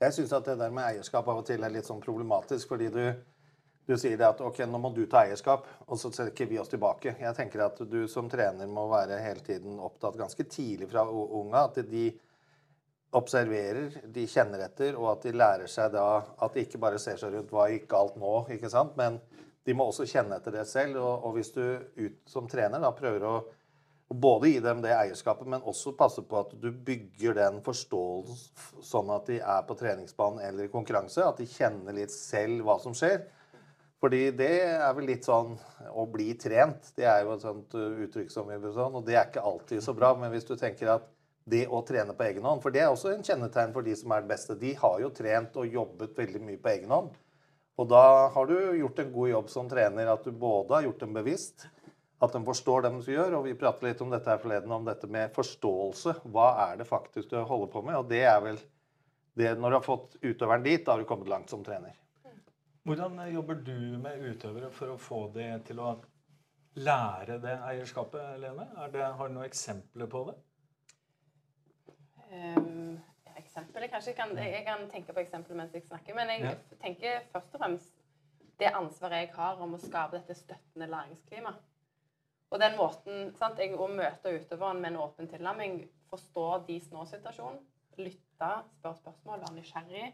Jeg 0.00 0.14
syns 0.14 0.32
at 0.32 0.46
det 0.46 0.58
der 0.60 0.70
med 0.70 0.86
eierskap 0.86 1.26
av 1.28 1.40
og 1.42 1.48
til 1.48 1.64
er 1.64 1.74
litt 1.74 1.88
sånn 1.88 2.02
problematisk, 2.04 2.70
fordi 2.70 2.88
du, 2.94 3.02
du 3.88 3.94
sier 3.96 4.20
at 4.20 4.40
ok, 4.44 4.60
nå 4.68 4.78
må 4.82 4.90
du 4.92 5.06
ta 5.08 5.22
eierskap, 5.24 5.64
og 5.88 5.96
så 5.96 6.10
trekker 6.12 6.48
vi 6.50 6.58
oss 6.60 6.68
tilbake. 6.68 7.14
Jeg 7.16 7.36
tenker 7.38 7.64
at 7.64 7.80
du 7.88 8.02
som 8.10 8.28
trener 8.28 8.68
må 8.68 8.84
være 8.90 9.20
hele 9.24 9.40
tiden 9.44 9.78
opptatt 9.80 10.18
ganske 10.20 10.44
tidlig 10.44 10.90
fra 10.90 11.06
unga 11.08 11.64
at 11.70 11.80
de 11.88 12.10
observerer, 13.16 14.02
de 14.12 14.26
kjenner 14.28 14.66
etter, 14.66 14.92
og 14.98 15.14
at 15.14 15.24
de 15.24 15.32
lærer 15.32 15.70
seg 15.72 15.94
da 15.94 16.08
at 16.20 16.52
de 16.52 16.66
ikke 16.66 16.80
bare 16.82 17.00
ser 17.00 17.16
seg 17.16 17.32
rundt 17.32 17.54
hva 17.54 17.70
gikk 17.72 17.88
galt 17.88 18.18
nå, 18.20 18.34
ikke 18.52 18.68
sant, 18.72 18.92
men 19.00 19.16
de 19.64 19.76
må 19.76 19.88
også 19.88 20.04
kjenne 20.08 20.36
etter 20.36 20.52
det 20.58 20.66
selv. 20.68 21.00
Og, 21.00 21.24
og 21.24 21.38
hvis 21.38 21.54
du 21.56 21.62
ut 21.96 22.18
som 22.28 22.48
trener 22.48 22.84
da 22.84 22.92
prøver 22.96 23.24
å 23.24 23.38
både 24.08 24.52
gi 24.52 24.60
dem 24.64 24.80
det 24.84 24.94
eierskapet, 24.96 25.48
men 25.48 25.64
også 25.68 25.94
passe 25.96 26.24
på 26.24 26.38
at 26.40 26.54
du 26.60 26.68
bygger 26.72 27.36
den 27.36 27.58
forståelsen 27.64 28.84
sånn 28.84 29.10
at 29.12 29.28
de 29.28 29.40
er 29.40 29.64
på 29.68 29.76
treningsbanen 29.76 30.44
eller 30.44 30.68
i 30.68 30.72
konkurranse, 30.72 31.24
at 31.24 31.40
de 31.40 31.48
kjenner 31.48 31.96
litt 31.96 32.12
selv 32.12 32.64
hva 32.64 32.78
som 32.80 32.96
skjer. 32.96 33.26
Fordi 33.98 34.28
det 34.38 34.52
er 34.62 34.90
vel 34.94 35.08
litt 35.10 35.26
sånn 35.26 35.56
å 35.90 36.04
bli 36.10 36.30
trent. 36.38 36.92
Det 36.94 37.06
er 37.08 37.24
jo 37.24 37.34
et 37.34 37.42
sånt 37.42 37.74
uh, 37.74 38.02
uttrykk 38.04 38.30
som 38.30 38.46
vi 38.46 38.58
sånn, 38.62 38.94
og 38.94 39.06
det 39.06 39.16
er 39.16 39.26
ikke 39.26 39.42
alltid 39.42 39.82
så 39.82 39.94
bra. 39.96 40.12
Men 40.18 40.30
hvis 40.34 40.46
du 40.46 40.54
tenker 40.58 40.92
at 40.94 41.08
det 41.48 41.64
å 41.72 41.80
trene 41.86 42.14
på 42.14 42.26
egen 42.28 42.44
hånd, 42.44 42.60
for 42.62 42.74
det 42.74 42.82
er 42.84 42.92
også 42.92 43.10
en 43.14 43.24
kjennetegn 43.24 43.72
for 43.74 43.86
de 43.86 43.94
som 43.96 44.12
er 44.12 44.22
det 44.22 44.30
beste. 44.30 44.58
De 44.60 44.74
har 44.78 45.00
jo 45.02 45.10
trent 45.14 45.56
og 45.58 45.74
jobbet 45.74 46.14
veldig 46.18 46.44
mye 46.44 46.60
på 46.62 46.72
egen 46.74 46.92
hånd. 46.92 47.16
Og 47.78 47.90
da 47.90 48.04
har 48.34 48.48
du 48.50 48.56
gjort 48.80 48.98
en 49.02 49.12
god 49.14 49.30
jobb 49.30 49.50
som 49.52 49.68
trener, 49.70 50.10
at 50.10 50.24
du 50.26 50.32
både 50.34 50.76
har 50.76 50.88
gjort 50.88 51.04
dem 51.04 51.14
bevisst, 51.14 51.68
at 52.18 52.34
de 52.34 52.40
forstår 52.44 52.84
det 52.84 52.90
de 52.96 53.14
gjør. 53.14 53.38
Og 53.38 53.46
vi 53.46 53.58
pratet 53.58 53.86
litt 53.86 54.02
om 54.04 54.10
dette 54.12 54.30
her 54.30 54.42
forleden, 54.42 54.74
om 54.74 54.86
dette 54.86 55.10
med 55.10 55.32
forståelse. 55.36 56.18
Hva 56.34 56.48
er 56.68 56.80
det 56.80 56.88
faktisk 56.90 57.30
du 57.30 57.38
holder 57.38 57.70
på 57.72 57.84
med? 57.86 58.00
Og 58.00 58.10
det 58.10 58.24
er 58.26 58.42
vel 58.44 58.58
det, 59.38 59.54
Når 59.54 59.70
du 59.70 59.76
har 59.76 59.86
fått 59.86 60.16
utøveren 60.18 60.64
dit, 60.66 60.84
da 60.84 60.96
har 60.96 60.98
du 60.98 61.06
kommet 61.06 61.30
langt 61.30 61.50
som 61.50 61.62
trener. 61.62 61.94
Hvordan 62.88 63.18
eh, 63.18 63.34
jobber 63.34 63.54
du 63.54 63.98
med 64.00 64.22
utøvere 64.30 64.70
for 64.72 64.94
å 64.94 65.00
få 65.00 65.18
de 65.34 65.48
til 65.68 65.80
å 65.84 65.90
lære 66.78 67.36
det 67.42 67.56
eierskapet, 67.68 68.38
Lene? 68.40 68.64
Er 68.80 68.92
det, 68.94 69.02
har 69.18 69.28
du 69.28 69.34
noen 69.34 69.48
eksempler 69.48 70.08
på 70.08 70.22
det? 70.30 70.36
Um, 72.28 72.96
eksempel, 73.36 73.84
jeg, 73.84 73.92
kanskje 73.92 74.14
kan, 74.16 74.32
jeg 74.40 74.64
kan 74.64 74.86
tenke 74.92 75.12
på 75.12 75.20
eksempler 75.20 75.58
mens 75.60 75.74
jeg 75.76 75.84
snakker, 75.84 76.16
men 76.16 76.32
jeg 76.32 76.46
Ja. 76.46 76.54
tenker 76.80 77.26
først 77.32 77.56
og 77.56 77.60
fremst 77.60 77.92
det 78.58 78.72
ansvaret 78.74 79.26
jeg 79.26 79.34
har 79.36 79.60
om 79.62 79.74
å 79.76 79.80
skape 79.82 80.16
dette 80.16 80.34
støttende 80.34 80.88
læringsklimaet. 80.88 81.60
Og 82.48 82.60
den 82.62 82.78
måten, 82.78 83.34
sant, 83.36 83.58
jeg, 83.60 83.74
Å 83.76 83.86
møte 83.92 84.32
utøveren 84.32 84.80
med 84.80 84.94
en 84.94 85.02
åpen 85.04 85.28
tilnærming, 85.28 85.82
forstå 86.08 86.46
deres 86.66 86.88
nå-situasjon, 86.90 87.60
lytte, 88.00 88.50
spørre 88.78 88.96
spørsmål, 89.02 89.44
være 89.44 89.58
nysgjerrig. 89.58 90.06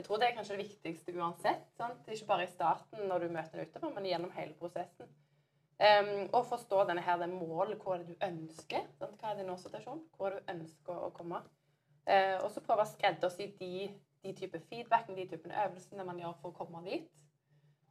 Jeg 0.00 0.06
tror 0.06 0.16
det 0.16 0.28
er 0.30 0.36
kanskje 0.36 0.54
det 0.56 0.62
viktigste 0.64 1.12
uansett. 1.12 1.64
Sant? 1.76 2.06
Ikke 2.08 2.26
bare 2.26 2.44
i 2.46 2.48
starten 2.48 3.02
når 3.08 3.18
du 3.18 3.32
møter 3.34 3.58
den 3.58 3.66
utenfor, 3.68 3.90
men 3.92 4.06
gjennom 4.08 4.30
hele 4.32 4.54
prosessen. 4.56 5.10
Um, 5.80 6.22
og 6.32 6.46
forstå 6.48 6.86
denne 6.88 7.02
her, 7.04 7.18
det 7.20 7.28
målet, 7.28 7.82
er 7.84 7.98
det 8.00 8.06
du 8.08 8.24
ønsker. 8.24 8.86
Sant? 8.96 9.18
Hva 9.20 9.34
er 9.34 9.36
din 9.36 9.50
nå-situasjon? 9.52 10.00
Hvor 10.16 10.30
er 10.30 10.38
du 10.38 10.54
ønsker 10.54 11.02
å 11.04 11.10
komme. 11.18 11.42
Uh, 12.08 12.38
og 12.38 12.48
så 12.54 12.64
prøve 12.64 12.86
å 12.86 12.88
skreddersy 12.94 13.50
de, 13.60 13.90
de 14.24 14.32
typer 14.40 14.64
feedbackene, 14.70 15.18
de 15.20 15.28
typene 15.34 15.66
øvelsene 15.66 16.08
man 16.08 16.24
gjør 16.24 16.40
for 16.40 16.54
å 16.54 16.58
komme 16.62 16.80
dit. 16.88 17.22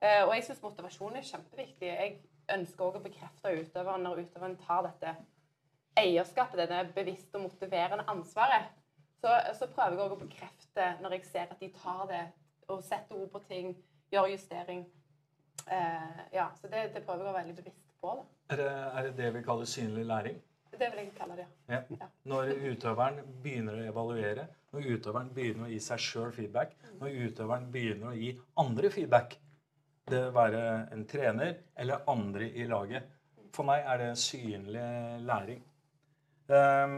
Uh, 0.01 0.23
og 0.23 0.33
jeg 0.33 0.47
syns 0.49 0.65
motivasjon 0.65 1.21
er 1.21 1.29
kjempeviktig. 1.29 1.93
Jeg 1.93 2.17
ønsker 2.57 2.87
òg 2.87 2.97
å 2.97 3.03
bekrefte 3.05 3.53
utøveren 3.53 4.09
når 4.09 4.23
utøveren 4.25 4.57
tar 4.65 4.81
dette 4.89 5.13
eierskapet, 6.07 6.57
denne 6.65 6.89
bevisste 6.97 7.37
og 7.37 7.51
motiverende 7.51 8.09
ansvaret. 8.09 8.73
Så, 9.19 9.31
så 9.59 9.67
prøver 9.67 9.97
jeg 9.97 10.05
òg 10.05 10.15
å 10.15 10.21
bekrefte 10.21 10.85
når 11.03 11.17
jeg 11.17 11.25
ser 11.27 11.51
at 11.51 11.59
de 11.59 11.71
tar 11.75 12.05
det 12.11 12.23
og 12.69 12.83
setter 12.85 13.17
ord 13.17 13.31
på 13.33 13.41
ting, 13.49 13.73
gjør 14.13 14.29
justering. 14.31 14.85
Eh, 15.65 16.19
ja, 16.33 16.47
så 16.61 16.69
det, 16.69 16.91
det, 16.93 17.03
prøver 17.05 17.25
jeg 17.25 17.25
å 17.25 17.33
være 17.33 17.39
veldig 17.41 17.55
bevisst 17.57 17.97
på. 18.01 18.13
Er 18.49 18.61
det, 18.61 18.69
er 18.69 19.07
det, 19.07 19.11
det 19.17 19.33
vi 19.35 19.43
kaller 19.45 19.69
synlig 19.69 20.05
læring? 20.07 20.39
Det 20.69 20.87
vil 20.93 21.01
jeg 21.01 21.11
kalle 21.17 21.35
det, 21.35 21.45
ja. 21.67 21.81
ja. 21.97 22.07
Når 22.29 22.53
utøveren 22.69 23.17
begynner 23.43 23.81
å 23.81 23.87
evaluere, 23.89 24.45
når 24.71 24.85
utøveren 24.93 25.31
begynner 25.35 25.65
å 25.65 25.71
gi 25.73 25.79
seg 25.83 26.03
sjøl 26.05 26.31
feedback, 26.31 26.75
når 27.01 27.17
utøveren 27.25 27.65
begynner 27.73 28.11
å 28.11 28.15
gi 28.15 28.29
andre 28.61 28.91
feedback, 28.93 29.35
det 30.09 30.21
være 30.33 30.61
en 30.93 31.03
trener 31.09 31.57
eller 31.77 32.05
andre 32.09 32.47
i 32.57 32.63
laget 32.65 33.17
For 33.53 33.65
meg 33.67 33.85
er 33.85 33.99
det 34.01 34.09
synlig 34.21 34.85
læring. 35.25 35.61
Um, 36.49 36.95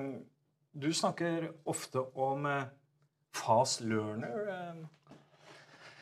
du 0.72 0.94
snakker 0.94 1.52
ofte 1.64 2.00
om 2.00 2.46
uh, 2.46 2.64
fast 3.36 3.82
learner. 3.82 4.72
Um, 4.72 4.88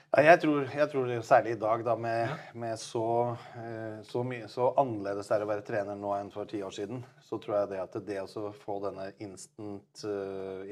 ja, 0.10 0.24
jeg, 0.26 0.40
tror, 0.42 0.70
jeg 0.74 0.90
tror 0.90 1.12
særlig 1.26 1.52
i 1.54 1.60
dag, 1.62 1.84
da, 1.86 1.94
med, 1.96 2.32
med 2.58 2.80
så, 2.82 3.36
eh, 3.62 4.00
så, 4.10 4.24
mye, 4.26 4.48
så, 4.50 4.72
annerledes 4.82 5.30
det 5.30 5.36
er 5.36 5.44
å 5.46 5.50
være 5.52 5.66
trener 5.68 6.00
nå 6.00 6.16
enn 6.16 6.32
for 6.34 6.50
ti 6.50 6.64
år 6.66 6.74
siden, 6.74 7.04
så 7.22 7.38
tror 7.38 7.60
jeg 7.60 7.70
det 7.76 7.82
at 7.84 7.98
det 8.08 8.18
å 8.26 8.48
få 8.58 8.80
denne 8.88 9.12
instant 9.22 10.02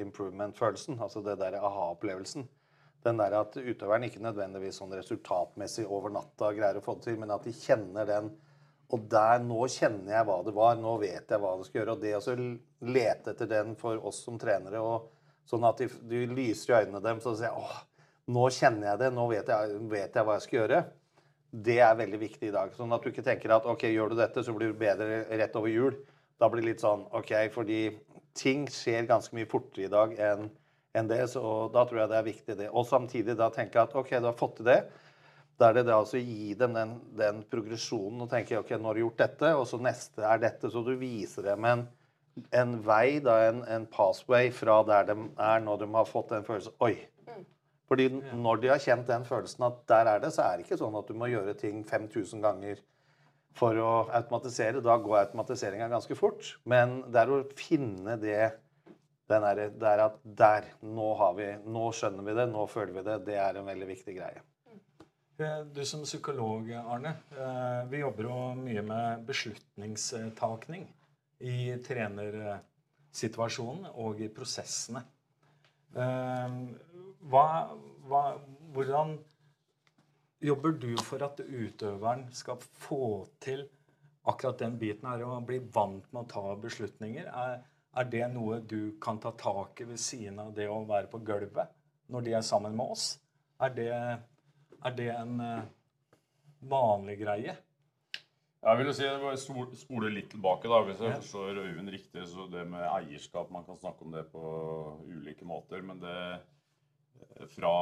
improvement-følelsen, 0.02 0.98
altså 1.06 1.22
det 1.22 1.38
der 1.38 1.60
aha-opplevelsen 1.62 2.48
Den 3.06 3.22
der 3.22 3.38
at 3.38 3.54
utøveren 3.62 4.08
ikke 4.08 4.26
nødvendigvis 4.26 4.82
sånn 4.82 4.98
resultatmessig 4.98 5.86
over 5.86 6.18
natta 6.18 6.50
greier 6.58 6.82
å 6.82 6.86
få 6.88 6.98
det 6.98 7.06
til, 7.06 7.22
men 7.22 7.38
at 7.38 7.46
de 7.46 7.54
kjenner 7.54 8.10
den 8.10 8.34
Og 8.96 9.04
der, 9.12 9.42
nå 9.44 9.66
kjenner 9.68 10.14
jeg 10.16 10.28
hva 10.30 10.38
det 10.46 10.54
var, 10.56 10.78
nå 10.80 10.94
vet 11.02 11.32
jeg 11.34 11.42
hva 11.44 11.58
det 11.60 11.68
skal 11.68 11.82
gjøre. 11.82 11.96
Og 11.98 12.04
det 12.04 12.14
å 12.16 12.36
lete 12.88 13.34
etter 13.34 13.50
den 13.52 13.76
for 13.80 14.00
oss 14.08 14.22
som 14.24 14.38
trenere, 14.40 14.80
og 14.80 15.10
sånn 15.48 15.66
at 15.68 15.82
de 16.08 16.22
lyser 16.32 16.72
i 16.72 16.78
øynene 16.82 17.04
dem 17.04 17.20
så 17.24 17.34
sier 17.36 17.56
åh, 17.56 17.82
nå 18.32 18.48
kjenner 18.52 18.94
jeg 18.94 19.02
det, 19.04 19.10
nå 19.16 19.28
vet 19.32 19.52
jeg, 19.52 19.82
vet 19.92 20.16
jeg, 20.16 20.28
hva 20.28 20.38
jeg 20.38 20.46
skal 20.46 20.60
gjøre. 20.62 20.82
Det 21.68 21.78
er 21.84 22.00
veldig 22.00 22.20
viktig 22.22 22.50
i 22.50 22.56
dag. 22.56 22.72
Sånn 22.76 22.92
at 22.96 23.04
du 23.04 23.12
ikke 23.12 23.26
tenker 23.26 23.56
at 23.56 23.68
ok, 23.68 23.88
gjør 23.92 24.12
du 24.12 24.22
dette, 24.22 24.44
så 24.44 24.56
blir 24.56 24.72
du 24.72 24.80
bedre 24.80 25.24
rett 25.40 25.56
over 25.60 25.72
jul. 25.72 26.00
Da 26.40 26.50
blir 26.52 26.64
det 26.64 26.74
litt 26.74 26.84
sånn 26.84 27.06
ok, 27.16 27.34
fordi 27.56 27.82
ting 28.38 28.68
skjer 28.72 29.08
ganske 29.10 29.36
mye 29.36 29.50
fortere 29.50 29.88
i 29.88 29.92
dag 29.92 30.16
enn 30.20 30.50
en 30.98 31.10
det. 31.10 31.24
Så 31.32 31.42
da 31.74 31.86
tror 31.88 32.04
jeg 32.04 32.12
det 32.12 32.20
er 32.20 32.28
viktig, 32.28 32.58
det. 32.60 32.70
Og 32.72 32.88
samtidig 32.90 33.38
da 33.40 33.50
tenke 33.54 33.82
at 33.84 33.96
ok, 33.98 34.18
du 34.20 34.30
har 34.30 34.38
fått 34.38 34.60
til 34.60 34.70
det. 34.70 34.80
Da 35.58 35.72
er 35.72 35.80
det 35.80 35.88
det 35.88 35.96
altså 35.96 36.20
å 36.20 36.22
gi 36.22 36.54
dem 36.58 36.76
den, 36.78 36.96
den, 37.18 37.42
progresjonen 37.50 38.22
og 38.26 38.30
tenke 38.30 38.60
ok, 38.60 38.76
nå 38.78 38.92
har 38.92 38.98
du 38.98 39.04
gjort 39.08 39.22
dette, 39.24 39.54
og 39.58 39.66
så 39.70 39.80
neste 39.82 40.26
er 40.26 40.42
dette. 40.44 40.70
Så 40.70 40.84
du 40.86 40.94
viser 41.00 41.48
dem 41.50 41.66
en, 41.66 41.86
en 42.54 42.76
vei, 42.86 43.18
da, 43.26 43.40
en, 43.50 43.64
en 43.66 43.88
pathway 43.90 44.52
fra 44.54 44.84
der 44.86 45.10
de 45.10 45.18
er 45.18 45.64
når 45.66 45.82
de 45.82 45.90
har 45.96 46.10
fått 46.10 46.36
den 46.36 46.46
følelsen 46.46 46.78
Oi, 46.86 46.94
fordi 47.88 48.10
når 48.36 48.62
de 48.62 48.70
har 48.74 48.84
kjent 48.84 49.08
den 49.08 49.26
følelsen 49.26 49.66
at 49.70 49.82
der 49.90 50.12
er 50.12 50.22
det, 50.22 50.34
så 50.36 50.44
er 50.44 50.58
det 50.58 50.68
ikke 50.68 50.80
sånn 50.82 50.98
at 51.00 51.10
du 51.10 51.18
må 51.18 51.32
gjøre 51.32 51.56
ting 51.58 51.82
5000 51.88 52.44
ganger 52.44 52.82
for 53.58 53.80
å 53.82 53.92
automatisere. 54.14 54.84
Da 54.86 54.98
går 55.02 55.22
automatiseringa 55.24 55.88
ganske 55.90 56.18
fort. 56.20 56.52
Men 56.70 57.00
det 57.10 57.24
er 57.24 57.32
å 57.34 57.44
finne 57.58 58.18
det 58.22 58.42
den 59.28 59.44
er, 59.44 59.64
der 59.76 60.04
at 60.06 60.20
der, 60.24 60.68
nå, 60.88 61.08
har 61.20 61.34
vi, 61.36 61.48
nå 61.68 61.90
skjønner 61.96 62.24
vi 62.28 62.36
det, 62.38 62.46
nå 62.52 62.68
føler 62.72 62.94
vi 62.96 63.08
det. 63.08 63.18
Det 63.28 63.40
er 63.44 63.60
en 63.60 63.68
veldig 63.68 63.90
viktig 63.90 64.16
greie. 64.16 64.44
Eh, 65.40 65.60
du 65.60 65.86
som 65.86 66.04
psykolog, 66.04 66.74
Arne. 66.74 67.14
Eh, 67.32 67.90
vi 67.90 67.98
jobber 67.98 68.24
jo 68.24 68.56
mye 68.58 68.82
med 68.82 69.26
beslutningstakning 69.28 70.88
i 71.46 71.78
trenersituasjonen 71.86 73.86
og 73.94 74.22
i 74.26 74.30
prosessene. 74.34 75.04
Eh, 75.94 76.56
hva, 77.30 77.70
hva, 78.10 78.22
hvordan 78.74 79.14
jobber 80.42 80.72
du 80.82 80.98
for 81.06 81.22
at 81.28 81.38
utøveren 81.46 82.34
skal 82.34 82.58
få 82.82 83.30
til 83.38 83.70
akkurat 84.26 84.58
den 84.64 84.80
biten 84.82 85.06
her, 85.06 85.22
å 85.22 85.38
bli 85.46 85.62
vant 85.62 86.10
med 86.16 86.22
å 86.24 86.32
ta 86.32 86.56
beslutninger? 86.64 87.30
Er, 87.30 87.62
er, 87.94 88.06
det 88.10 88.26
noe 88.34 88.58
du 88.66 88.98
kan 89.02 89.22
ta 89.22 89.32
tak 89.38 89.82
i 89.86 89.88
ved 89.92 90.02
siden 90.02 90.40
av 90.48 90.50
det 90.58 90.66
å 90.66 90.82
være 90.90 91.14
på 91.14 91.22
gulvet 91.30 91.70
når 92.10 92.26
de 92.26 92.34
er 92.40 92.50
sammen 92.50 92.74
med 92.74 92.98
oss? 92.98 93.22
Er 93.62 93.70
det, 93.78 93.94
er 94.88 94.98
det 94.98 95.08
en 95.14 95.40
uh, 95.44 95.64
vanlig 96.72 97.20
greie? 97.22 97.56
Jeg 98.68 98.80
vil 98.80 98.90
jo 98.90 98.94
si, 98.98 99.08
Spole 99.80 100.10
litt 100.12 100.32
tilbake. 100.34 100.68
da, 100.68 100.82
Hvis 100.88 101.04
jeg 101.04 101.20
forstår 101.22 101.62
Øyvind 101.62 101.94
riktig, 101.94 102.26
så 102.28 102.48
det 102.52 102.66
med 102.68 102.84
eierskap 102.90 103.52
Man 103.54 103.66
kan 103.68 103.78
snakke 103.78 104.04
om 104.04 104.16
det 104.16 104.26
på 104.32 104.42
ulike 105.08 105.46
måter. 105.46 105.84
Men 105.86 106.02
det, 106.02 106.18
fra 107.54 107.74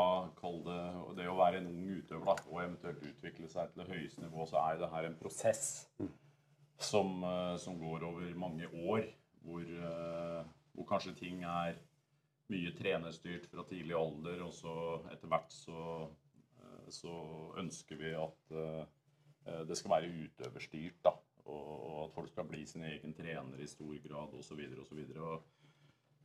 det, 0.66 0.82
det, 1.18 1.28
å 1.30 1.38
være 1.40 1.62
en 1.62 1.72
ung 1.72 1.88
utøver 1.96 2.26
da, 2.28 2.36
og 2.50 2.62
eventuelt 2.62 3.08
utvikle 3.08 3.50
seg 3.52 3.72
til 3.72 3.84
det 3.84 3.90
høyeste 3.94 4.24
nivå, 4.26 4.46
så 4.50 4.62
er 4.66 4.80
det 4.82 4.92
her 4.92 5.08
en 5.08 5.18
prosess 5.20 5.66
som, 6.82 7.24
eh, 7.24 7.56
som 7.62 7.80
går 7.80 8.04
over 8.10 8.36
mange 8.40 8.68
år. 8.68 9.08
Hvor, 9.46 9.62
eh, 9.62 10.46
hvor, 10.74 10.88
kanskje 10.90 11.16
ting 11.18 11.44
er 11.44 11.78
mye 12.50 12.72
trenerstyrt 12.78 13.48
fra 13.52 13.66
tidlig 13.70 13.96
alder, 13.98 14.42
og 14.46 14.54
så 14.54 14.76
etter 15.14 15.30
hvert 15.30 15.54
så, 15.54 15.82
eh, 16.04 16.14
så 16.94 17.14
ønsker 17.62 18.00
vi 18.00 18.12
at 18.18 18.54
det 19.70 19.78
skal 19.78 19.92
være 19.92 20.12
utøverstyrt. 20.26 20.98
da, 21.06 21.12
Og 21.46 22.06
at 22.06 22.14
folk 22.16 22.32
skal 22.32 22.48
bli 22.50 22.64
sin 22.66 22.84
egen 22.84 23.14
trener 23.14 23.62
i 23.62 23.68
stor 23.70 23.94
grad 24.08 24.34
osv. 24.40 24.62
osv. 24.82 25.02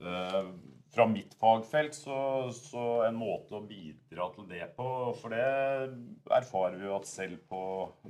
Eh, 0.01 0.47
fra 0.95 1.05
mitt 1.07 1.35
fagfelt 1.37 1.93
så, 1.95 2.49
så, 2.57 2.85
en 3.05 3.19
måte 3.21 3.59
å 3.59 3.67
bidra 3.69 4.31
til 4.33 4.47
det 4.49 4.71
på 4.79 4.87
For 5.21 5.35
det 5.35 5.91
erfarer 6.39 6.79
vi 6.81 6.89
jo 6.89 6.95
at 6.97 7.09
selv 7.09 7.43
på, 7.51 7.61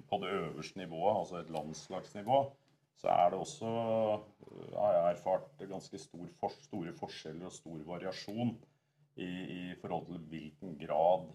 på 0.06 0.20
det 0.22 0.30
øverste 0.36 0.78
nivået, 0.78 1.16
altså 1.16 1.40
et 1.40 1.50
landslagsnivå, 1.50 2.44
så 3.00 3.10
er 3.10 3.32
det 3.32 3.40
også 3.40 3.72
har 4.76 4.94
jeg 4.94 5.16
erfart 5.16 5.66
ganske 5.66 5.98
stor 5.98 6.30
for, 6.38 6.54
store 6.68 6.94
forskjeller 7.00 7.50
og 7.50 7.56
stor 7.58 7.82
variasjon 7.88 8.54
i, 9.18 9.26
i, 9.26 9.62
forhold 9.82 10.06
til 10.12 10.22
hvilken 10.30 10.78
grad 10.78 11.26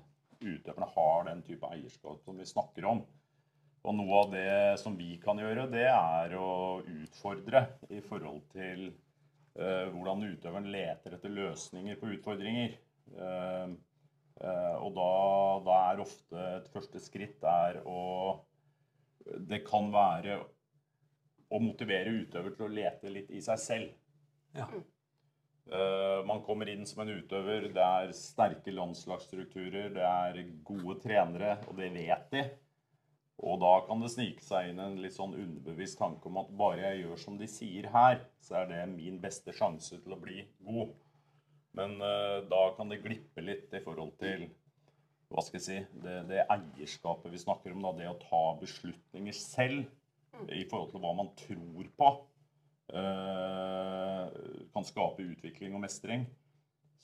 utøverne 0.45 0.87
har 0.95 1.27
den 1.29 1.43
type 1.45 1.69
eierskap 1.73 2.21
som 2.25 2.37
vi 2.39 2.47
snakker 2.47 2.87
om. 2.89 3.03
Og 3.85 3.93
noe 3.93 4.21
av 4.23 4.31
det 4.33 4.53
som 4.81 4.95
vi 4.97 5.15
kan 5.21 5.37
gjøre, 5.41 5.67
det 5.69 5.85
er 5.91 6.33
å 6.39 6.81
utfordre 6.81 7.65
i 7.93 8.01
forhold 8.05 8.41
til 8.53 8.87
uh, 9.59 9.91
hvordan 9.93 10.25
utøveren 10.31 10.71
leter 10.73 11.17
etter 11.17 11.33
løsninger 11.33 11.99
på 12.01 12.09
utfordringer. 12.15 12.73
Uh, 13.13 13.75
uh, 14.41 14.75
og 14.81 14.89
da, 14.97 15.11
da, 15.67 15.77
er 15.91 16.01
ofte 16.01 16.47
et 16.55 16.71
første 16.73 17.01
skritt 17.03 17.45
er 17.45 17.83
å 17.85 18.01
Det 19.25 19.63
kan 19.65 19.87
være 19.93 20.39
å 21.49 21.61
motivere 21.61 22.13
utøver 22.13 22.53
til 22.53 22.65
å 22.65 22.73
lete 22.73 23.09
litt 23.09 23.31
i 23.33 23.41
seg 23.41 23.61
selv. 23.61 23.93
Ja. 24.57 24.67
Man 25.65 26.43
kommer 26.45 26.69
inn 26.69 26.83
som 26.85 27.01
en 27.01 27.09
utøver. 27.15 27.71
Det 27.73 27.81
er 27.81 28.11
sterke 28.13 28.69
landslagsstrukturer, 28.69 29.87
det 29.95 30.03
er 30.05 30.37
gode 30.67 30.99
trenere, 31.01 31.55
og 31.65 31.79
det 31.79 31.87
vet 31.95 32.27
de. 32.35 32.43
Og 33.43 33.59
da 33.59 33.71
kan 33.87 33.99
det 33.99 34.11
snike 34.13 34.43
seg 34.45 34.71
inn 34.71 34.79
en 34.79 34.99
litt 35.03 35.15
sånn 35.17 35.35
underbevisst 35.35 35.99
tanke 35.99 36.29
om 36.29 36.37
at 36.39 36.53
bare 36.55 36.85
jeg 36.85 37.01
gjør 37.03 37.19
som 37.19 37.39
de 37.39 37.49
sier 37.51 37.89
her, 37.91 38.21
så 38.39 38.61
er 38.61 38.69
det 38.69 38.83
min 38.93 39.17
beste 39.23 39.51
sjanse 39.55 39.99
til 40.03 40.15
å 40.15 40.19
bli 40.21 40.45
god. 40.63 40.93
Men 41.75 41.97
uh, 41.99 42.39
da 42.47 42.61
kan 42.77 42.91
det 42.91 43.01
glippe 43.03 43.43
litt 43.43 43.73
i 43.75 43.83
forhold 43.83 44.15
til 44.21 44.47
hva 45.33 45.41
skal 45.43 45.59
jeg 45.59 45.65
si, 45.65 45.77
det, 46.05 46.15
det 46.29 46.45
eierskapet 46.53 47.33
vi 47.33 47.41
snakker 47.41 47.73
om. 47.75 47.83
Da, 47.83 47.91
det 47.97 48.07
å 48.07 48.19
ta 48.21 48.43
beslutninger 48.61 49.35
selv 49.35 49.83
i 50.53 50.63
forhold 50.69 50.93
til 50.93 51.03
hva 51.03 51.11
man 51.17 51.33
tror 51.39 51.91
på, 51.99 52.09
kan 54.75 54.85
skape 54.85 55.23
utvikling 55.25 55.73
og 55.73 55.81
mestring. 55.81 56.25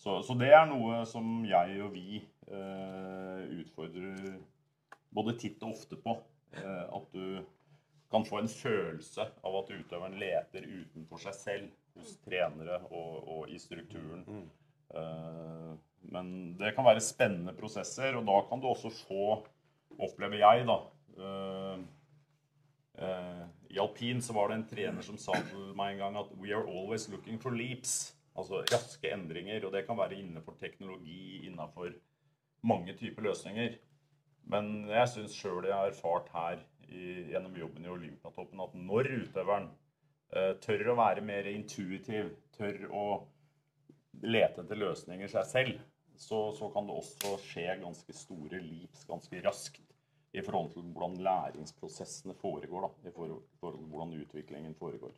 Så, 0.02 0.22
så, 0.26 0.34
det 0.34 0.50
er 0.50 0.66
noe 0.66 1.04
som 1.06 1.44
jeg 1.46 1.78
og 1.86 1.92
vi 1.94 2.22
uh, 2.50 3.42
utfordrer 3.62 4.40
både 5.14 5.36
titt 5.38 5.62
og 5.62 5.76
ofte 5.76 6.00
på. 6.02 6.16
Eh, 6.52 6.86
at 6.98 7.14
du 7.14 7.44
kan 8.12 8.26
få 8.28 8.42
en 8.42 8.50
følelse 8.52 9.24
av 9.24 9.58
at 9.60 9.70
utøveren 9.72 10.18
leter 10.20 10.66
utenfor 10.66 11.22
seg 11.22 11.36
selv 11.38 12.00
hos 12.00 12.16
trenere 12.26 12.82
og, 12.90 13.14
og 13.36 13.52
i 13.52 13.60
strukturen. 13.60 14.26
Mm. 14.26 14.48
Men 16.12 16.32
det 16.60 16.74
kan 16.76 16.88
være 16.88 17.04
spennende 17.04 17.54
prosesser, 17.56 18.18
og 18.20 18.26
da 18.28 18.38
kan 18.50 18.60
du 18.60 18.68
også 18.68 18.92
få, 19.04 19.38
opplever 19.96 20.42
jeg, 20.42 20.68
da 20.68 20.78
I 23.72 23.80
alpin 23.80 24.22
så 24.22 24.34
var 24.36 24.50
det 24.50 24.58
en 24.60 24.68
trener 24.68 25.06
som 25.06 25.20
sa 25.20 25.36
til 25.48 25.72
meg 25.78 25.94
en 25.94 26.02
gang 26.04 26.18
at 26.20 26.32
we 26.42 26.52
are 26.52 26.68
always 26.68 27.08
looking 27.12 27.40
for 27.40 27.56
leaps. 27.56 28.14
Altså 28.36 28.64
raske 28.72 29.12
endringer. 29.12 29.64
Og 29.66 29.74
det 29.76 29.86
kan 29.88 30.00
være 30.00 30.20
innenfor 30.20 30.58
teknologi, 30.60 31.46
innenfor 31.48 31.94
mange 32.68 32.96
typer 33.00 33.30
løsninger. 33.30 33.78
Men 34.52 34.90
jeg 34.90 35.12
syns 35.12 35.38
sjøl 35.38 35.68
jeg 35.70 35.78
har 35.78 35.92
erfart 35.92 36.32
her 36.34 36.64
i, 36.90 37.32
gjennom 37.32 37.56
jobben 37.56 37.86
i 37.86 37.94
Olympiatoppen 37.94 38.64
at 38.64 38.74
når 38.76 39.12
utøveren 39.22 39.70
eh, 40.36 40.56
tør 40.64 40.92
å 40.92 40.98
være 41.00 41.24
mer 41.26 41.48
intuitiv, 41.52 42.34
tør 42.58 42.88
å 42.90 43.06
lete 44.26 44.66
etter 44.66 44.80
løsninger 44.80 45.32
seg 45.32 45.48
selv, 45.48 45.86
så, 46.20 46.50
så 46.58 46.68
kan 46.74 46.90
det 46.90 46.98
også 47.00 47.38
skje 47.46 47.80
ganske 47.82 48.14
store 48.14 48.60
leaps 48.62 49.08
ganske 49.10 49.40
raskt 49.46 49.91
i 50.34 50.42
forhold 50.42 50.72
til 50.74 50.82
hvordan 50.94 51.18
læringsprosessene 51.26 52.34
foregår. 52.40 52.88
Da, 52.88 53.10
I 53.10 53.12
forhold 53.12 53.42
til 53.60 53.88
hvordan 53.92 54.22
utviklingen 54.22 54.76
foregår. 54.76 55.12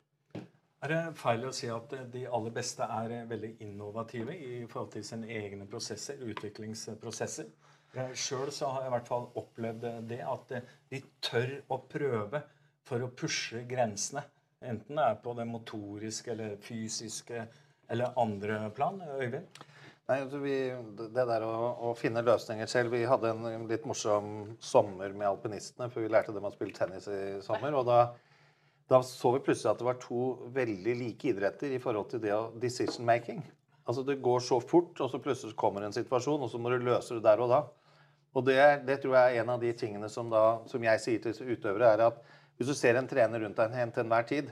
Er 0.83 0.91
det 0.91 1.15
feil 1.15 1.45
å 1.47 1.53
si 1.55 1.69
at 1.71 1.93
de 2.11 2.25
aller 2.27 2.51
beste 2.51 2.83
er 2.83 3.13
veldig 3.29 3.53
innovative 3.63 4.35
i 4.35 4.65
forhold 4.67 4.91
til 4.91 5.05
sine 5.07 5.29
egne 5.31 5.67
prosesser, 5.69 6.19
utviklingsprosesser? 6.19 7.47
Sjøl 7.93 8.49
har 8.49 8.81
jeg 8.81 8.89
i 8.89 8.93
hvert 8.95 9.07
fall 9.07 9.29
opplevd 9.39 9.85
det 10.09 10.19
at 10.25 10.55
de 10.89 10.99
tør 11.23 11.53
å 11.71 11.77
prøve 11.87 12.41
for 12.83 13.05
å 13.05 13.11
pushe 13.15 13.61
grensene. 13.69 14.25
Enten 14.63 14.97
det 14.97 15.05
er 15.05 15.21
på 15.23 15.35
det 15.37 15.45
motoriske 15.47 16.33
eller 16.33 16.57
fysiske 16.63 17.45
eller 17.93 18.17
andre 18.19 18.59
plan. 18.75 18.99
Øyvind? 19.21 19.63
Nei, 20.11 20.17
altså 20.19 20.39
vi, 20.43 20.55
Det 20.99 21.23
der 21.29 21.45
å, 21.47 21.53
å, 21.87 21.93
finne 21.95 22.23
løsninger 22.25 22.67
selv 22.67 22.91
Vi 22.91 23.05
hadde 23.07 23.31
en 23.31 23.67
litt 23.69 23.85
morsom 23.87 24.57
sommer 24.59 25.13
med 25.15 25.29
alpinistene, 25.29 25.87
for 25.93 26.03
vi 26.03 26.11
lærte 26.11 26.35
dem 26.35 26.47
å 26.47 26.51
spille 26.51 26.75
tennis 26.75 27.07
i 27.07 27.19
sommer. 27.45 27.75
og 27.79 27.87
da, 27.87 27.99
da 28.91 28.99
så 29.07 29.31
vi 29.37 29.43
plutselig 29.45 29.71
at 29.71 29.79
det 29.79 29.87
var 29.87 30.01
to 30.03 30.25
veldig 30.55 30.97
like 30.99 31.31
idretter 31.31 31.71
i 31.71 31.79
forhold 31.83 32.11
til 32.11 32.23
det 32.25 32.33
å 32.35 32.49
decision 32.59 33.07
making. 33.07 33.39
Altså 33.87 34.03
Det 34.07 34.19
går 34.23 34.43
så 34.43 34.59
fort, 34.63 34.99
og 34.99 35.11
så 35.11 35.21
plutselig 35.23 35.55
kommer 35.59 35.87
en 35.87 35.95
situasjon, 35.95 36.43
og 36.43 36.51
så 36.51 36.59
må 36.59 36.71
du 36.71 36.83
løse 36.83 37.15
det 37.15 37.23
der 37.23 37.39
og 37.43 37.51
da. 37.51 37.63
Og 38.33 38.45
det, 38.47 38.59
det 38.87 38.99
tror 39.03 39.15
jeg 39.15 39.37
er 39.37 39.43
en 39.43 39.55
av 39.55 39.63
de 39.63 39.71
tingene 39.77 40.09
som, 40.09 40.29
da, 40.31 40.63
som 40.67 40.83
jeg 40.83 41.01
sier 41.03 41.23
til 41.23 41.55
utøvere, 41.55 41.93
er 41.93 42.05
at 42.09 42.19
hvis 42.57 42.69
du 42.69 42.75
ser 42.75 42.99
en 42.99 43.07
trener 43.07 43.43
rundt 43.43 43.59
deg 43.59 43.93
til 43.93 44.03
enhver 44.03 44.27
tid, 44.29 44.51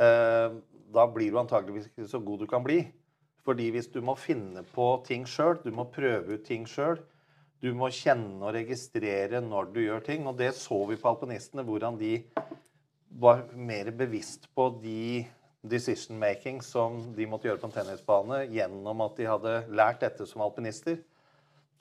eh, 0.00 0.58
da 0.92 1.06
blir 1.12 1.32
du 1.32 1.40
antageligvis 1.40 1.90
ikke 1.90 2.08
så 2.08 2.20
god 2.24 2.44
du 2.44 2.48
kan 2.50 2.64
bli. 2.64 2.82
Fordi 3.46 3.70
hvis 3.74 3.90
du 3.90 3.98
må 4.04 4.14
finne 4.18 4.62
på 4.74 4.86
ting 5.06 5.26
sjøl, 5.26 5.58
du 5.64 5.72
må 5.74 5.88
prøve 5.90 6.38
ut 6.38 6.44
ting 6.46 6.66
sjøl, 6.68 7.00
du 7.62 7.70
må 7.78 7.88
kjenne 7.94 8.42
og 8.42 8.54
registrere 8.56 9.42
når 9.42 9.70
du 9.74 9.80
gjør 9.84 10.02
ting. 10.06 10.26
Og 10.30 10.38
det 10.38 10.52
så 10.58 10.78
vi 10.88 10.98
på 10.98 11.10
alpinistene, 11.10 11.64
hvordan 11.66 11.98
de 11.98 12.16
var 13.22 13.44
mer 13.54 13.92
bevisst 13.94 14.48
på 14.56 14.68
de 14.82 15.24
decision 15.62 16.18
making 16.18 16.58
som 16.64 16.98
de 17.14 17.26
måtte 17.30 17.46
gjøre 17.46 17.60
på 17.62 17.68
en 17.70 17.74
tennisbane 17.76 18.40
gjennom 18.50 19.02
at 19.04 19.18
de 19.18 19.28
hadde 19.30 19.58
lært 19.70 20.02
dette 20.02 20.26
som 20.26 20.42
alpinister. 20.42 20.98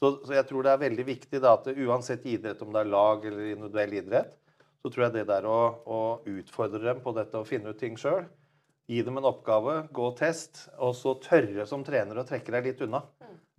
Så, 0.02 0.16
så 0.26 0.36
jeg 0.38 0.48
tror 0.50 0.66
det 0.66 0.74
er 0.74 0.84
veldig 0.84 1.06
viktig 1.08 1.42
da, 1.42 1.56
at 1.58 1.70
uansett 1.72 2.26
idrett, 2.30 2.62
om 2.62 2.74
det 2.74 2.84
er 2.84 2.94
lag 2.94 3.26
eller 3.26 3.52
individuell 3.54 3.98
idrett, 4.02 4.38
så 4.82 4.90
tror 4.90 5.08
jeg 5.08 5.16
det 5.20 5.28
der 5.30 5.46
å, 5.46 5.60
å 5.86 6.00
utfordre 6.30 6.82
dem 6.88 7.02
på 7.04 7.14
dette 7.14 7.38
og 7.38 7.50
finne 7.50 7.74
ut 7.74 7.82
ting 7.82 7.98
sjøl, 8.02 8.26
Gi 8.92 9.02
dem 9.08 9.22
en 9.22 9.28
oppgave, 9.30 9.86
gå 9.96 10.04
og 10.10 10.18
test, 10.20 10.66
og 10.84 10.92
så 11.00 11.14
tørre 11.24 11.64
som 11.70 11.84
trener 11.88 12.18
å 12.20 12.26
trekke 12.28 12.52
deg 12.52 12.66
litt 12.66 12.82
unna. 12.84 13.00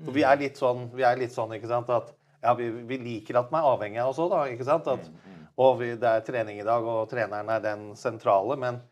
For 0.02 0.12
vi 0.12 0.26
er 0.28 0.36
litt 0.36 0.58
sånn, 0.60 0.90
er 1.00 1.16
litt 1.16 1.32
sånn 1.32 1.54
ikke 1.56 1.70
sant, 1.70 1.88
at 1.94 2.10
ja, 2.42 2.52
vi, 2.58 2.66
vi 2.84 2.98
liker 3.00 3.38
at 3.40 3.52
man 3.54 3.62
er 3.62 3.70
avhengig 3.70 4.02
av 4.02 4.10
oss 4.10 4.20
òg, 4.20 4.28
da. 4.34 4.42
ikke 4.52 4.66
sant? 4.68 4.90
At, 4.92 5.08
og 5.62 5.78
vi, 5.80 5.92
det 5.96 6.10
er 6.10 6.26
trening 6.26 6.60
i 6.60 6.66
dag, 6.66 6.84
og 6.84 7.08
treneren 7.08 7.48
er 7.54 7.64
den 7.64 7.88
sentrale. 7.96 8.58
Men 8.60 8.82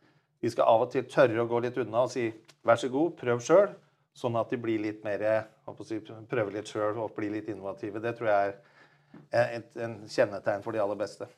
vi 0.40 0.52
skal 0.52 0.70
av 0.70 0.86
og 0.86 0.92
til 0.94 1.04
tørre 1.10 1.44
å 1.44 1.48
gå 1.50 1.60
litt 1.66 1.80
unna 1.82 2.06
og 2.06 2.12
si 2.14 2.30
vær 2.64 2.80
så 2.80 2.88
god, 2.92 3.16
prøv 3.20 3.44
sjøl. 3.44 3.72
Sånn 4.16 4.40
at 4.40 4.52
de 4.52 4.58
blir 4.60 4.80
litt 4.80 5.04
mer 5.04 5.26
si, 5.86 6.00
prøver 6.00 6.54
litt 6.56 6.72
sjøl 6.72 7.04
og 7.04 7.12
blir 7.16 7.36
litt 7.36 7.52
innovative. 7.52 8.00
Det 8.00 8.16
tror 8.16 8.32
jeg 8.32 8.54
er 9.34 9.58
et, 9.58 9.74
en 9.76 10.00
kjennetegn 10.08 10.64
for 10.64 10.72
de 10.72 10.80
aller 10.82 11.04
beste. 11.04 11.28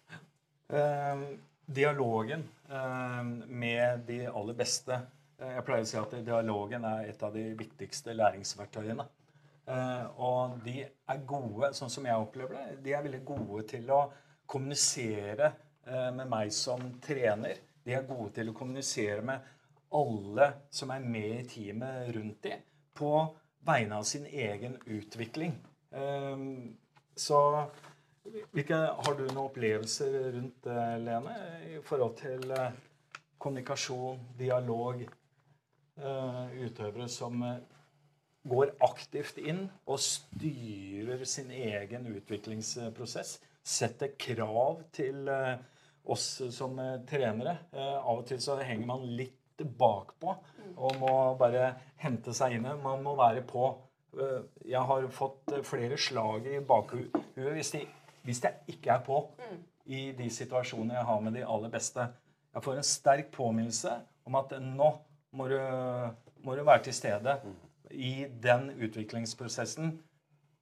Um 0.71 1.27
dialogen 1.75 2.49
eh, 2.71 3.23
med 3.47 4.01
de 4.07 4.27
aller 4.27 4.57
beste 4.57 4.95
eh, 5.39 5.55
Jeg 5.57 5.65
pleier 5.67 5.85
å 5.87 5.89
si 5.89 5.99
at 6.01 6.15
dialogen 6.25 6.87
er 6.89 7.11
et 7.11 7.25
av 7.25 7.35
de 7.35 7.45
viktigste 7.59 8.15
læringsverktøyene. 8.17 9.07
Eh, 9.67 10.07
og 10.23 10.59
de 10.65 10.83
er 10.85 11.27
gode, 11.29 11.73
sånn 11.79 11.93
som 11.93 12.07
jeg 12.09 12.25
opplever 12.25 12.59
det, 12.59 12.79
de 12.85 12.95
er 12.97 13.05
veldig 13.07 13.23
gode 13.27 13.67
til 13.75 13.93
å 13.95 14.05
kommunisere 14.53 15.53
med 15.83 16.29
meg 16.31 16.53
som 16.55 16.79
trener. 17.03 17.57
De 17.83 17.95
er 17.97 18.05
gode 18.07 18.29
til 18.37 18.53
å 18.53 18.55
kommunisere 18.55 19.23
med 19.27 19.47
alle 19.99 20.47
som 20.71 20.93
er 20.95 21.03
med 21.03 21.41
i 21.41 21.47
teamet 21.51 22.13
rundt 22.15 22.45
dem, 22.45 22.61
på 22.95 23.11
vegne 23.67 23.99
av 23.99 24.05
sin 24.07 24.29
egen 24.29 24.77
utvikling. 24.87 25.57
Så 27.19 27.41
hvilke, 28.31 28.77
har 28.77 29.17
du 29.19 29.25
noen 29.27 29.43
opplevelser 29.47 30.17
rundt 30.37 30.65
det, 30.67 30.79
Lene, 31.03 31.37
i 31.73 31.81
forhold 31.87 32.17
til 32.21 32.55
eh, 32.55 32.79
kommunikasjon, 33.43 34.21
dialog, 34.39 35.03
eh, 35.99 36.43
utøvere 36.63 37.09
som 37.11 37.43
eh, 37.47 37.61
går 38.49 38.75
aktivt 38.83 39.39
inn 39.43 39.65
og 39.87 40.01
styrer 40.03 41.23
sin 41.29 41.51
egen 41.55 42.09
utviklingsprosess, 42.11 43.37
setter 43.63 44.17
krav 44.19 44.81
til 44.91 45.29
oss 46.11 46.25
som 46.51 46.75
trenere. 47.07 47.53
Av 47.79 48.17
og 48.17 48.25
til 48.27 48.41
så 48.43 48.57
henger 48.59 48.89
man 48.89 49.05
litt 49.07 49.63
bakpå 49.63 50.35
og 50.73 50.99
må 50.99 51.13
bare 51.39 51.69
hente 52.03 52.35
seg 52.35 52.57
inn. 52.57 52.67
Man 52.83 53.07
må 53.07 53.15
være 53.15 53.45
på. 53.47 53.69
Jeg 54.67 54.83
har 54.91 55.07
fått 55.15 55.55
flere 55.63 55.95
slag 55.95 56.51
i 56.51 56.59
bakhuet 56.67 57.15
hvis 57.39 57.71
de 57.77 57.85
hvis 58.23 58.43
jeg 58.45 58.75
ikke 58.75 58.91
er 58.95 59.03
på 59.07 59.19
i 59.87 60.13
de 60.19 60.29
situasjonene 60.31 60.95
jeg 60.95 61.09
har 61.09 61.21
med 61.21 61.35
de 61.37 61.47
aller 61.47 61.73
beste. 61.73 62.07
Jeg 62.55 62.63
får 62.63 62.79
en 62.79 62.87
sterk 62.87 63.33
påminnelse 63.35 63.97
om 64.27 64.39
at 64.39 64.55
nå 64.63 64.91
må 65.33 65.49
du, 65.49 65.59
må 66.45 66.55
du 66.55 66.65
være 66.65 66.85
til 66.87 66.95
stede 66.95 67.39
i 67.91 68.27
den 68.43 68.71
utviklingsprosessen 68.77 69.97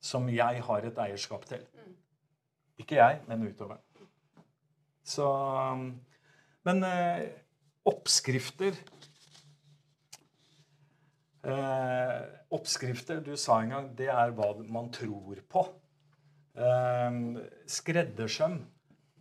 som 0.00 0.28
jeg 0.32 0.62
har 0.64 0.86
et 0.86 0.98
eierskap 1.04 1.44
til. 1.48 1.64
Ikke 2.80 2.96
jeg, 2.96 3.20
men 3.28 3.48
utøveren. 3.48 3.82
Så 5.04 5.26
Men 6.64 6.84
eh, 6.84 7.30
oppskrifter 7.88 8.76
eh, 11.44 12.18
Oppskrifter, 12.50 13.20
du 13.24 13.36
sa 13.36 13.60
en 13.62 13.72
gang, 13.72 13.86
det 13.98 14.10
er 14.12 14.32
hva 14.36 14.52
man 14.68 14.90
tror 14.92 15.38
på. 15.48 15.62
Ehm, 16.60 17.38
skreddersøm, 17.70 18.58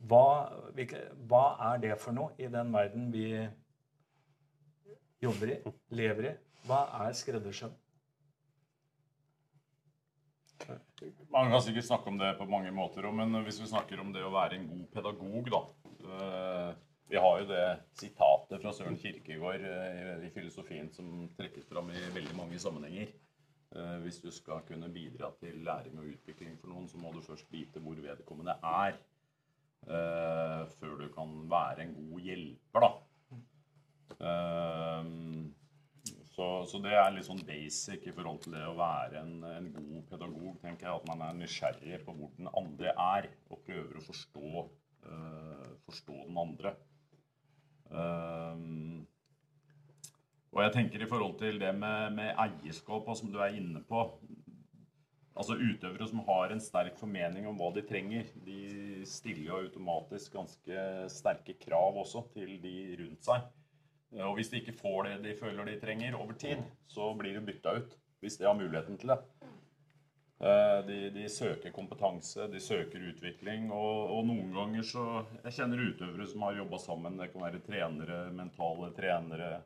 hva, 0.09 0.23
hva, 1.29 1.43
er 1.71 1.83
det 1.83 1.95
for 2.01 2.15
noe 2.15 2.33
i 2.39 2.49
den 2.51 2.71
verden 2.73 3.09
vi 3.13 3.27
jobber 5.23 5.53
i, 5.53 5.59
lever 5.95 6.31
i? 6.31 6.33
Hva 6.67 6.81
er 7.05 7.15
skreddersøm? 7.15 7.75
Man 11.31 11.53
kan 11.53 11.61
sikkert 11.63 11.87
snakke 11.87 12.11
om 12.11 12.17
det 12.19 12.33
på 12.35 12.47
mange 12.49 12.71
måter, 12.75 13.07
men 13.15 13.31
hvis 13.45 13.61
vi 13.61 13.69
snakker 13.71 14.01
om 14.03 14.11
det 14.11 14.25
å 14.27 14.33
være 14.33 14.57
en 14.57 14.67
god 14.67 14.85
pedagog, 14.95 15.51
da 15.53 15.61
eh, 16.19 16.77
Vi 17.09 17.17
har 17.17 17.39
jo 17.39 17.45
det 17.49 17.63
sitatet 17.97 18.61
fra 18.61 18.73
Søren 18.75 18.97
Kirkegård 18.99 19.63
eh, 19.65 20.27
i 20.27 20.29
filosofien 20.35 20.91
som 20.93 21.23
trekkes 21.39 21.65
fram 21.71 21.89
i 21.89 22.03
veldig 22.13 22.35
mange 22.37 22.59
sammenhenger. 22.61 23.09
Eh, 23.75 23.97
hvis 24.01 24.17
du 24.23 24.31
skal 24.33 24.63
kunne 24.65 24.89
bidra 24.89 25.29
til 25.41 25.61
læring 25.65 25.99
og 26.01 26.09
utvikling 26.09 26.55
for 26.57 26.71
noen, 26.71 26.87
så 26.89 26.97
må 26.97 27.11
du 27.13 27.21
først 27.21 27.51
vite 27.53 27.81
hvor 27.83 28.01
vedkommende 28.01 28.57
er. 28.65 28.97
Uh, 29.79 30.65
før 30.75 30.97
du 30.99 31.05
kan 31.13 31.29
være 31.49 31.85
en 31.85 31.93
god 31.95 32.19
hjelper, 32.19 32.83
da. 32.83 32.89
Uh, 34.19 35.05
så, 36.33 36.47
så, 36.67 36.81
det 36.83 36.97
er 36.99 37.13
litt 37.15 37.27
sånn 37.29 37.39
basic 37.47 38.03
i 38.09 38.13
forhold 38.15 38.41
til 38.43 38.57
det 38.57 38.65
å 38.67 38.75
være 38.75 39.21
en, 39.21 39.37
en, 39.47 39.69
god 39.77 40.03
pedagog. 40.11 40.59
tenker 40.59 40.89
jeg 40.89 40.99
At 40.99 41.07
man 41.07 41.23
er 41.23 41.39
nysgjerrig 41.39 42.01
på 42.03 42.17
hvor 42.17 42.35
den 42.35 42.51
andre 42.59 42.91
er, 42.91 43.29
og 43.47 43.63
prøver 43.69 44.01
å 44.01 44.05
forstå, 44.09 44.65
forstå 45.87 46.19
den 46.27 46.43
andre. 46.43 46.75
Uh, 47.87 48.55
og 50.49 50.63
jeg 50.65 50.73
tenker 50.75 51.03
i 51.03 51.09
forhold 51.09 51.37
til 51.39 51.59
det 51.61 51.71
med, 51.77 52.15
med 52.17 52.33
eierskap, 52.41 53.07
og 53.07 53.17
som 53.17 53.31
du 53.33 53.39
er 53.41 53.57
inne 53.59 53.83
på 53.89 54.07
Altså 55.39 55.55
Utøvere 55.55 56.03
som 56.09 56.19
har 56.27 56.51
en 56.51 56.59
sterk 56.59 56.97
formening 56.99 57.45
om 57.47 57.55
hva 57.55 57.69
de 57.71 57.85
trenger, 57.87 58.27
de 58.43 59.05
stiller 59.07 59.45
jo 59.45 59.59
automatisk 59.61 60.33
ganske 60.35 60.81
sterke 61.13 61.55
krav 61.61 61.95
også 62.01 62.25
til 62.33 62.57
de 62.59 62.73
rundt 62.99 63.23
seg. 63.23 63.45
Og 64.19 64.33
hvis 64.35 64.49
de 64.51 64.59
ikke 64.59 64.75
får 64.75 65.07
det 65.07 65.15
de 65.23 65.37
føler 65.39 65.69
de 65.69 65.77
trenger 65.79 66.17
over 66.19 66.35
tid, 66.41 66.65
så 66.91 67.13
blir 67.15 67.37
de 67.37 67.45
bytta 67.45 67.77
ut. 67.77 67.95
Hvis 68.19 68.35
de 68.35 68.49
har 68.49 68.57
muligheten 68.57 68.99
til 68.99 69.13
det. 69.13 69.19
Eh, 70.43 70.79
De, 70.89 70.99
de 71.15 71.29
søker 71.31 71.71
kompetanse, 71.71 72.47
de 72.51 72.59
søker 72.59 73.07
utvikling. 73.13 73.71
Og, 73.71 74.11
og 74.17 74.25
noen 74.27 74.51
ganger 74.55 74.83
så 74.83 75.05
Jeg 75.45 75.55
kjenner 75.61 75.85
utøvere 75.87 76.27
som 76.27 76.47
har 76.47 76.57
jobba 76.59 76.81
sammen. 76.83 77.19
Det 77.21 77.31
kan 77.31 77.45
være 77.47 77.63
trenere, 77.63 78.19
mentale 78.35 78.91
trenere, 78.97 79.61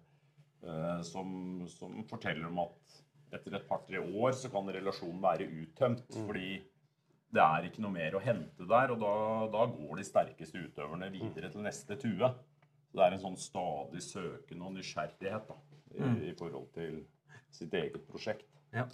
som, 1.03 1.63
som 1.67 2.03
forteller 2.09 2.47
om 2.47 2.61
at 2.63 2.99
etter 3.33 3.57
et 3.57 3.65
par-tre 3.67 3.99
år 3.99 4.35
så 4.37 4.51
kan 4.53 4.69
relasjonen 4.71 5.21
være 5.23 5.47
uttømt. 5.63 6.05
Fordi 6.27 6.51
det 7.33 7.41
er 7.41 7.65
ikke 7.67 7.81
noe 7.81 7.95
mer 7.95 8.15
å 8.15 8.21
hente 8.23 8.67
der. 8.69 8.93
Og 8.93 8.99
da, 9.01 9.13
da 9.53 9.65
går 9.73 9.99
de 9.99 10.05
sterkeste 10.07 10.61
utøverne 10.67 11.09
videre 11.13 11.49
til 11.51 11.65
neste 11.65 11.97
tue. 11.99 12.29
Så 12.89 12.99
det 12.99 13.05
er 13.07 13.15
en 13.15 13.23
sånn 13.23 13.39
stadig 13.41 14.03
søken 14.05 14.61
og 14.61 14.75
nysgjerrighet 14.75 15.49
da, 15.49 15.57
i, 15.97 16.11
i 16.29 16.35
forhold 16.37 16.69
til 16.75 17.01
sitt 17.53 17.73
eget 17.73 18.05
prosjekt. 18.09 18.45
Ja. 18.73 18.85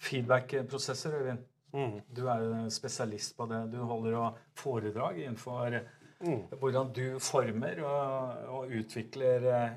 Feedback-prosesser, 0.00 1.14
Øyvind. 1.20 1.44
Mm. 1.76 2.00
Du 2.16 2.26
er 2.30 2.40
jo 2.40 2.70
spesialist 2.72 3.36
på 3.36 3.46
det. 3.50 3.60
Du 3.72 3.78
holder 3.84 4.16
jo 4.16 4.24
foredrag 4.56 5.22
innenfor 5.26 5.80
Mm. 6.16 6.46
hvordan 6.60 6.92
du 6.96 7.18
former 7.20 7.82
og, 7.84 8.38
og 8.48 8.70
utvikler 8.72 9.42
eh, 9.52 9.74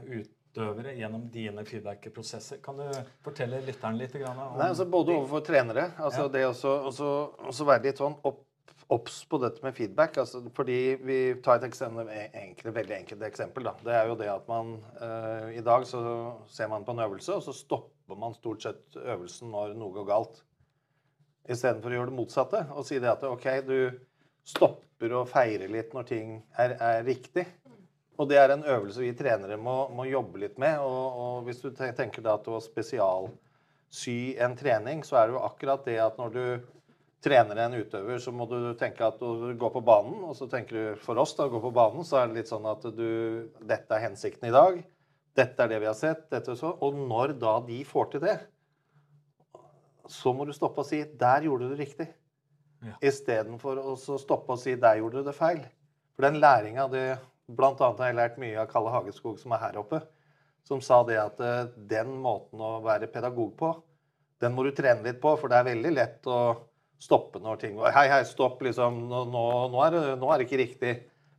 utøvere 0.49 0.95
gjennom 0.97 1.27
dine 1.31 1.63
feedback-prosesser. 1.65 2.59
Kan 2.63 2.79
du 2.79 2.85
fortelle 3.25 3.62
lytteren 3.65 3.97
litt 3.99 4.15
om 4.19 4.38
Nei, 4.57 4.69
altså 4.69 4.85
Både 4.89 5.15
overfor 5.15 5.45
trenere. 5.45 5.91
altså 5.97 6.27
Det 6.27 6.45
også, 6.47 6.75
også, 6.89 7.09
også 7.49 7.67
være 7.69 7.83
litt 7.89 8.01
sånn 8.01 8.17
opp, 8.23 8.45
obs 8.89 9.21
på 9.29 9.38
dette 9.43 9.62
med 9.63 9.75
feedback. 9.77 10.17
altså 10.17 10.41
fordi 10.55 10.95
Vi 11.05 11.19
tar 11.43 11.59
et 11.59 11.69
eksempel, 11.69 12.09
enkelt, 12.33 12.73
veldig 12.75 12.97
enkelt 12.97 13.23
eksempel. 13.29 13.63
da, 13.63 13.75
Det 13.83 13.93
er 13.93 14.07
jo 14.07 14.15
det 14.15 14.29
at 14.29 14.47
man 14.47 14.79
eh, 15.01 15.57
I 15.59 15.62
dag 15.62 15.85
så 15.85 16.01
ser 16.47 16.67
man 16.67 16.85
på 16.85 16.91
en 16.91 17.05
øvelse, 17.05 17.35
og 17.35 17.43
så 17.43 17.53
stopper 17.53 18.17
man 18.17 18.33
stort 18.33 18.63
sett 18.63 18.97
øvelsen 18.97 19.51
når 19.51 19.75
noe 19.77 19.93
går 19.93 20.09
galt. 20.09 20.43
Istedenfor 21.49 21.89
å 21.89 21.97
gjøre 21.99 22.09
det 22.12 22.17
motsatte 22.17 22.65
og 22.73 22.85
si 22.85 22.99
det 22.99 23.09
at 23.09 23.23
OK, 23.25 23.45
du 23.65 23.91
stopper 24.45 25.13
å 25.13 25.25
feire 25.29 25.67
litt 25.69 25.93
når 25.93 26.05
ting 26.09 26.39
er, 26.57 26.75
er 26.81 27.03
riktig. 27.05 27.45
Og 28.19 28.27
det 28.27 28.38
er 28.41 28.51
en 28.51 28.65
øvelse 28.67 28.99
vi 28.99 29.13
trenere 29.15 29.55
må, 29.58 29.86
må 29.95 30.03
jobbe 30.10 30.41
litt 30.41 30.58
med. 30.60 30.82
Og, 30.84 31.19
og 31.23 31.45
hvis 31.47 31.62
du 31.63 31.69
te- 31.71 31.93
tenker 31.95 32.25
da 32.25 32.36
til 32.43 32.58
å 32.58 32.63
spesialsy 32.63 34.17
en 34.43 34.58
trening, 34.60 35.05
så 35.08 35.21
er 35.21 35.29
det 35.29 35.38
jo 35.38 35.45
akkurat 35.47 35.88
det 35.88 35.95
at 36.03 36.19
når 36.19 36.36
du 36.36 36.43
trener 37.23 37.60
en 37.63 37.77
utøver, 37.79 38.19
så 38.19 38.32
må 38.36 38.47
du 38.47 38.73
tenke 38.79 39.08
at 39.08 39.19
du 39.19 39.53
går 39.60 39.71
på 39.71 39.84
banen. 39.88 40.19
Og 40.27 40.36
så 40.36 40.49
tenker 40.51 40.75
du 40.75 41.01
for 41.03 41.19
oss 41.19 41.36
da, 41.38 41.47
å 41.47 41.53
gå 41.53 41.63
på 41.63 41.73
banen, 41.75 42.03
så 42.08 42.19
er 42.19 42.27
det 42.29 42.41
litt 42.41 42.51
sånn 42.51 42.67
at 42.67 42.84
du 42.95 43.10
Dette 43.60 43.95
er 43.95 44.05
hensikten 44.10 44.51
i 44.51 44.55
dag. 44.55 44.84
Dette 45.39 45.63
er 45.63 45.71
det 45.71 45.79
vi 45.79 45.88
har 45.88 45.97
sett. 45.97 46.27
Dette 46.32 46.55
og 46.55 46.60
så. 46.60 46.73
Og 46.84 46.99
når 46.99 47.38
da 47.39 47.55
de 47.63 47.79
får 47.88 48.12
til 48.13 48.25
det, 48.27 48.38
så 50.10 50.34
må 50.34 50.43
du 50.47 50.51
stoppe 50.55 50.82
og 50.82 50.88
si 50.89 51.03
'Der 51.03 51.45
gjorde 51.45 51.69
du 51.69 51.75
det 51.75 51.86
riktig'. 51.86 52.13
Ja. 52.84 52.95
Istedenfor 53.03 53.77
å 53.77 53.95
stoppe 53.95 54.55
og 54.55 54.60
si 54.60 54.75
'Der 54.75 54.97
gjorde 54.99 55.21
du 55.21 55.23
det 55.23 55.36
feil'. 55.38 55.67
For 56.15 56.27
den 56.27 56.39
læringa 56.41 56.88
det 56.91 57.19
Blant 57.49 57.81
annet 57.81 58.01
har 58.03 58.12
jeg 58.12 58.19
lært 58.19 58.39
mye 58.41 58.57
av 58.62 58.69
Kalle 58.69 58.93
Hageskog, 58.93 59.39
som 59.41 59.53
er 59.55 59.63
her 59.63 59.79
oppe, 59.81 60.03
som 60.67 60.81
sa 60.85 61.01
det 61.07 61.17
at 61.17 61.39
eh, 61.41 61.69
den 61.89 62.12
måten 62.21 62.62
å 62.62 62.77
være 62.85 63.09
pedagog 63.09 63.55
på, 63.57 63.71
den 64.39 64.53
må 64.55 64.63
du 64.63 64.71
trene 64.75 65.03
litt 65.03 65.19
på, 65.23 65.33
for 65.39 65.51
det 65.51 65.59
er 65.59 65.71
veldig 65.71 65.93
lett 65.95 66.29
å 66.29 66.39
stoppe 66.99 67.41
når 67.41 67.59
ting 67.62 67.79
Hei, 67.79 68.05
hei, 68.12 68.21
stopp, 68.27 68.62
liksom. 68.63 69.01
Nå, 69.09 69.23
nå, 69.31 69.43
nå, 69.73 69.81
er 69.85 69.95
det, 69.95 70.03
nå 70.19 70.29
er 70.31 70.39
det 70.39 70.47
ikke 70.47 70.62
riktig. 70.62 70.93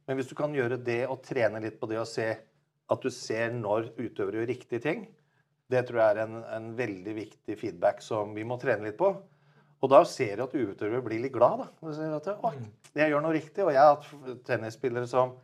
Men 0.09 0.19
hvis 0.19 0.29
du 0.31 0.35
kan 0.37 0.55
gjøre 0.57 0.81
det 0.83 1.05
og 1.07 1.23
trene 1.25 1.63
litt 1.63 1.79
på 1.81 1.89
det 1.89 2.01
og 2.01 2.09
se 2.09 2.29
at 2.91 3.05
du 3.05 3.11
ser 3.15 3.53
når 3.55 3.93
utøvere 3.95 4.41
gjør 4.41 4.51
riktige 4.51 4.83
ting, 4.85 5.05
det 5.71 5.85
tror 5.87 6.01
jeg 6.03 6.17
er 6.17 6.23
en, 6.25 6.41
en 6.51 6.73
veldig 6.77 7.13
viktig 7.15 7.57
feedback 7.61 8.01
som 8.03 8.33
vi 8.35 8.45
må 8.45 8.59
trene 8.61 8.89
litt 8.89 8.99
på. 8.99 9.13
Og 9.81 9.93
da 9.93 10.01
ser 10.09 10.37
du 10.37 10.45
at 10.45 10.57
utøvere 10.57 11.05
blir 11.05 11.23
litt 11.23 11.33
glad. 11.33 11.63
da. 11.63 11.69
Og 11.85 11.95
ser 11.97 12.17
at, 12.17 12.27
Oi, 12.49 12.57
jeg 12.99 13.13
gjør 13.13 13.23
noe 13.25 13.37
riktig. 13.37 13.63
Og 13.65 13.73
jeg 13.73 13.81
har 13.81 13.95
hatt 13.95 14.43
tennisspillere 14.49 15.09
som 15.09 15.37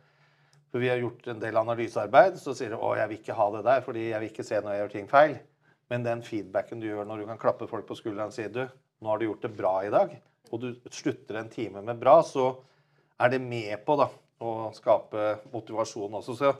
For 0.71 0.83
vi 0.83 0.89
har 0.91 0.99
gjort 0.99 1.27
en 1.31 1.39
del 1.39 1.57
analysearbeid, 1.59 2.39
så 2.41 2.53
sier 2.57 2.73
du 2.73 2.79
å, 2.79 2.95
jeg 2.99 3.07
vil 3.11 3.21
ikke 3.21 3.37
ha 3.37 3.47
det 3.55 3.63
der, 3.67 3.83
fordi 3.85 4.09
jeg 4.09 4.19
vil 4.19 4.31
ikke 4.33 4.45
se 4.47 4.59
når 4.59 4.73
jeg 4.73 4.81
gjør 4.81 4.93
ting 4.95 5.11
feil. 5.11 5.37
Men 5.87 6.03
den 6.03 6.23
feedbacken 6.27 6.81
du 6.83 6.89
gjør 6.89 7.07
når 7.07 7.23
du 7.23 7.27
kan 7.29 7.39
klappe 7.39 7.69
folk 7.71 7.87
på 7.87 7.95
skulderen 7.95 8.33
og 8.33 8.35
si 8.35 8.47
du, 8.51 8.65
nå 8.99 9.11
har 9.11 9.21
du 9.21 9.27
gjort 9.29 9.45
det 9.45 9.53
bra 9.55 9.73
i 9.87 9.91
dag, 9.93 10.15
og 10.51 10.63
du 10.63 10.71
slutter 10.91 11.39
en 11.39 11.51
time 11.51 11.83
med 11.85 11.99
bra, 12.01 12.17
så 12.25 12.49
er 13.21 13.31
det 13.33 13.39
med 13.43 13.71
på 13.85 13.95
da, 13.99 14.09
å 14.43 14.69
skape 14.75 15.29
motivasjon 15.53 16.19
også. 16.19 16.35
Så 16.37 16.51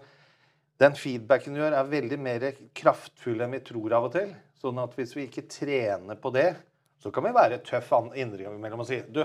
den 0.82 0.96
feedbacken 0.98 1.56
du 1.56 1.62
gjør, 1.62 1.76
er 1.76 1.92
veldig 1.92 2.20
mer 2.22 2.48
kraftfull 2.78 3.44
enn 3.44 3.58
vi 3.58 3.64
tror 3.66 3.98
av 3.98 4.08
og 4.08 4.16
til. 4.16 4.32
Sånn 4.58 4.80
at 4.82 4.96
hvis 4.98 5.14
vi 5.18 5.28
ikke 5.28 5.46
trener 5.52 6.18
på 6.22 6.32
det, 6.34 6.50
så 7.02 7.12
kan 7.14 7.28
vi 7.28 7.36
være 7.36 7.60
tøff 7.66 7.92
innimellom 8.18 8.82
og 8.82 8.90
si 8.90 9.04
Du, 9.14 9.22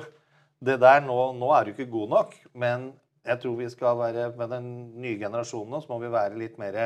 det 0.63 0.77
der 0.83 1.01
nå, 1.05 1.17
nå 1.39 1.49
er 1.57 1.65
du 1.65 1.73
ikke 1.73 1.91
god 1.93 2.13
nok. 2.13 2.35
Men 2.53 2.91
jeg 3.27 3.41
tror 3.43 3.57
vi 3.59 3.69
skal 3.71 3.99
være 3.99 4.29
med 4.37 4.51
den 4.51 4.69
nye 5.03 5.19
generasjonen 5.21 5.71
nå, 5.77 5.81
så 5.85 5.93
må 5.93 5.99
vi 6.03 6.11
være 6.13 6.39
litt 6.41 6.59
mer 6.59 6.79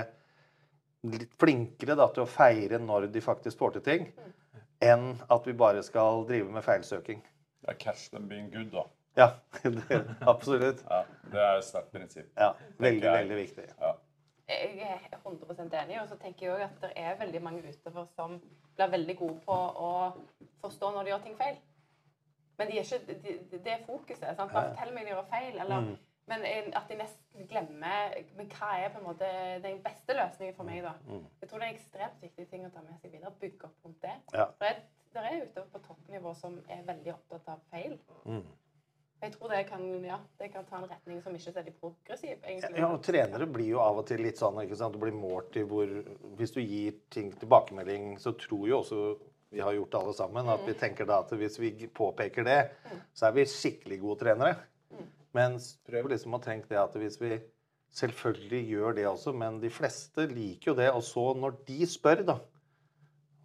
litt 1.06 1.32
flinkere 1.38 1.94
da, 1.96 2.08
til 2.12 2.24
å 2.24 2.28
feire 2.28 2.78
når 2.82 3.06
de 3.14 3.20
faktisk 3.22 3.58
får 3.60 3.76
til 3.76 3.84
ting, 3.86 4.06
enn 4.82 5.12
at 5.32 5.46
vi 5.46 5.54
bare 5.56 5.82
skal 5.86 6.24
drive 6.28 6.50
med 6.52 6.64
feilsøking. 6.66 7.22
Ja, 7.66 7.72
catch 7.72 7.84
cash 7.84 8.08
them 8.10 8.26
being 8.28 8.50
good, 8.52 8.70
da. 8.74 8.82
Ja, 9.16 9.28
det, 9.62 10.00
absolutt. 10.28 10.82
Ja, 10.90 11.04
det 11.32 11.40
er 11.40 11.60
et 11.60 11.64
sterkt 11.64 11.92
prinsipp. 11.94 12.26
Ja, 12.36 12.50
veldig, 12.82 13.06
veldig 13.08 13.38
viktig. 13.38 13.64
Ja. 13.80 13.94
Jeg 14.46 14.76
er 14.86 15.16
100% 15.24 15.72
enig, 15.80 15.96
og 16.02 16.08
så 16.10 16.18
tenker 16.20 16.46
jeg 16.46 16.52
også 16.54 16.66
at 16.68 16.82
det 16.84 16.90
er 17.02 17.16
veldig 17.18 17.40
mange 17.42 17.62
utøvere 17.64 18.04
som 18.14 18.36
blir 18.76 18.92
veldig 18.92 19.16
gode 19.18 19.38
på 19.46 19.56
å 19.56 19.88
forstå 20.62 20.90
når 20.94 21.06
de 21.08 21.10
gjør 21.14 21.24
ting 21.24 21.38
feil. 21.40 21.56
Men 22.58 22.68
det 22.70 22.76
er 22.78 22.84
ikke, 22.84 23.00
de, 23.08 23.16
de- 23.50 23.62
det 23.64 23.72
er 23.72 23.82
fokuset. 23.88 24.28
sant? 24.36 24.52
Bare 24.52 24.70
fortell 24.74 24.92
meg 24.94 25.02
når 25.06 25.10
jeg 25.10 25.16
gjør 25.16 25.32
feil. 25.32 25.58
Eller, 25.64 25.80
Mm. 25.80 25.96
Men 26.26 26.42
at 26.74 26.88
de 26.90 26.98
nesten 26.98 27.46
glemmer 27.46 28.16
Men 28.34 28.48
hva 28.50 28.72
er 28.80 28.90
på 28.90 28.98
en 28.98 29.06
måte 29.06 29.30
den 29.62 29.78
beste 29.84 30.16
løsningen 30.16 30.56
for 30.58 30.66
meg, 30.66 30.82
da? 30.82 30.96
Mm. 31.06 31.24
Jeg 31.42 31.50
tror 31.50 31.62
det 31.62 31.68
er 31.68 31.76
ekstremt 31.76 32.22
viktig 32.24 32.46
ting 32.50 32.66
å 32.66 32.70
ta 32.74 32.82
med 32.82 32.98
seg 33.02 33.14
videre. 33.14 33.34
Bygge 33.40 33.68
opp 33.68 33.86
rundt 33.86 34.02
det. 34.02 34.14
Ja. 34.34 34.48
For 34.58 34.66
det, 34.66 34.86
det 35.14 35.24
er 35.24 35.42
utøvere 35.44 35.72
på 35.74 35.82
toppnivå 35.86 36.32
som 36.38 36.58
er 36.66 36.86
veldig 36.88 37.12
opptatt 37.14 37.52
av 37.54 37.62
feil. 37.70 37.98
Mm. 38.26 38.46
Jeg 39.22 39.32
tror 39.32 39.48
det 39.48 39.62
kan, 39.70 39.84
ja, 40.04 40.18
det 40.38 40.50
kan 40.52 40.66
ta 40.68 40.76
en 40.76 40.90
retning 40.90 41.22
som 41.24 41.36
ikke 41.36 41.48
er 41.54 41.56
veldig 41.60 41.74
progressiv. 41.80 42.34
egentlig. 42.42 42.82
Ja, 42.82 42.90
og 42.92 43.00
Trenere 43.06 43.48
blir 43.48 43.70
jo 43.70 43.80
av 43.80 44.02
og 44.02 44.04
til 44.10 44.20
litt 44.26 44.36
sånn 44.40 44.60
ikke 44.60 44.76
sant? 44.76 44.92
Du 44.92 45.00
blir 45.00 45.16
målt 45.16 45.56
i 45.56 45.64
hvor 45.66 45.88
Hvis 46.36 46.52
du 46.52 46.60
gir 46.60 46.98
ting 47.10 47.32
tilbakemelding, 47.32 48.16
så 48.20 48.34
tror 48.36 48.68
jo 48.68 48.82
også 48.82 49.00
vi 49.54 49.62
har 49.62 49.72
gjort 49.72 49.92
det 49.92 49.98
alle 50.02 50.14
sammen, 50.18 50.48
at 50.52 50.64
vi 50.66 50.74
tenker 50.76 51.06
da 51.08 51.20
at 51.22 51.32
hvis 51.38 51.56
vi 51.62 51.70
påpeker 51.94 52.44
det, 52.44 52.58
så 53.14 53.28
er 53.28 53.36
vi 53.38 53.46
skikkelig 53.48 54.00
gode 54.02 54.18
trenere. 54.24 54.56
Mens 55.36 55.74
prøv 55.86 56.10
liksom 56.12 56.36
å 56.36 56.42
tenke 56.42 56.70
det 56.70 56.80
at 56.80 56.96
hvis 56.96 57.20
vi 57.20 57.38
selvfølgelig 57.96 58.62
gjør 58.70 58.96
det 58.98 59.06
også, 59.08 59.32
men 59.36 59.60
de 59.62 59.70
fleste 59.72 60.26
liker 60.30 60.72
jo 60.72 60.76
det. 60.78 60.90
Og 60.92 61.04
så 61.04 61.30
når 61.38 61.58
de 61.68 61.88
spør, 61.88 62.22
da, 62.28 62.38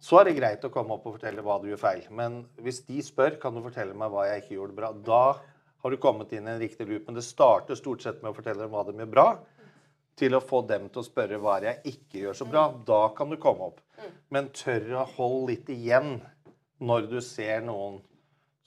så 0.02 0.18
er 0.18 0.28
det 0.28 0.38
greit 0.40 0.64
å 0.66 0.72
komme 0.72 0.96
opp 0.96 1.06
og 1.06 1.16
fortelle 1.18 1.44
hva 1.46 1.60
du 1.62 1.68
gjør 1.70 1.80
feil. 1.84 2.04
Men 2.10 2.42
hvis 2.62 2.82
de 2.88 3.02
spør, 3.04 3.38
kan 3.42 3.54
du 3.54 3.62
fortelle 3.64 3.96
meg 3.96 4.12
hva 4.12 4.26
jeg 4.28 4.42
ikke 4.42 4.56
gjorde 4.56 4.78
bra. 4.78 4.92
Da 5.06 5.24
har 5.82 5.94
du 5.94 5.98
kommet 6.02 6.32
inn 6.34 6.48
i 6.48 6.54
en 6.54 6.62
riktig 6.62 6.88
loop. 6.88 7.06
Men 7.06 7.18
det 7.18 7.26
starter 7.26 7.78
stort 7.78 8.04
sett 8.04 8.22
med 8.22 8.32
å 8.32 8.36
fortelle 8.36 8.64
dem 8.64 8.74
hva 8.74 8.84
de 8.88 8.96
gjør 8.98 9.12
bra, 9.12 9.26
til 10.18 10.36
å 10.36 10.42
få 10.44 10.60
dem 10.68 10.90
til 10.92 11.00
å 11.00 11.06
spørre 11.06 11.38
hva 11.40 11.56
jeg 11.64 11.94
ikke 11.94 12.24
gjør 12.24 12.38
så 12.42 12.46
bra. 12.50 12.66
Da 12.86 13.02
kan 13.16 13.30
du 13.32 13.38
komme 13.40 13.70
opp. 13.70 13.80
Men 14.34 14.50
tør 14.56 14.90
å 15.00 15.08
holde 15.14 15.52
litt 15.54 15.70
igjen 15.72 16.16
når 16.82 17.06
du 17.12 17.20
ser 17.24 17.62
noen 17.64 18.00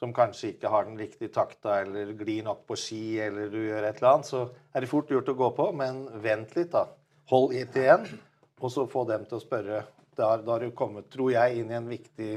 som 0.05 0.13
kanskje 0.13 0.53
ikke 0.53 0.69
har 0.69 0.85
den 0.85 0.99
riktige 1.01 1.33
takta, 1.33 1.79
eller 1.81 2.13
glir 2.17 2.45
nok 2.45 2.65
på 2.69 2.77
ski, 2.77 3.17
eller 3.25 3.49
du 3.49 3.57
gjør 3.63 3.87
et 3.87 3.97
eller 3.97 4.11
annet, 4.11 4.29
så 4.29 4.45
er 4.73 4.83
det 4.83 4.91
fort 4.91 5.09
gjort 5.09 5.31
å 5.31 5.37
gå 5.39 5.51
på. 5.57 5.69
Men 5.81 6.05
vent 6.21 6.53
litt, 6.57 6.73
da. 6.75 6.85
Hold 7.31 7.55
litt 7.55 7.77
igjen, 7.79 8.05
og 8.61 8.73
så 8.73 8.85
få 8.89 9.05
dem 9.09 9.25
til 9.25 9.39
å 9.39 9.41
spørre. 9.41 9.85
Da, 10.15 10.35
har 10.37 10.61
du 10.61 10.69
kommet, 10.77 11.09
tror 11.11 11.31
jeg, 11.33 11.57
inn 11.59 11.71
i 11.73 11.79
en 11.79 11.89
viktig 11.89 12.29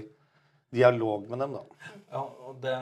dialog 0.74 1.28
med 1.28 1.44
dem, 1.44 1.58
da. 1.58 1.90
Ja, 2.08 2.22
og 2.48 2.62
det 2.64 2.78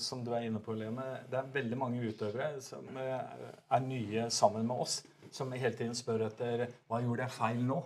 som 0.00 0.22
du 0.24 0.32
er 0.32 0.46
inne 0.48 0.62
på, 0.64 0.74
Lene, 0.76 1.04
det 1.28 1.38
er 1.42 1.52
veldig 1.52 1.78
mange 1.80 2.00
utøvere 2.00 2.56
som 2.64 2.88
eh, 3.00 3.20
er 3.68 3.84
nye 3.84 4.26
sammen 4.32 4.64
med 4.68 4.84
oss, 4.86 5.02
som 5.32 5.52
hele 5.52 5.76
tiden 5.76 5.94
spør 5.96 6.26
etter 6.26 6.66
hva 6.88 7.00
gjorde 7.04 7.24
jeg 7.24 7.36
feil 7.36 7.60
nå? 7.68 7.78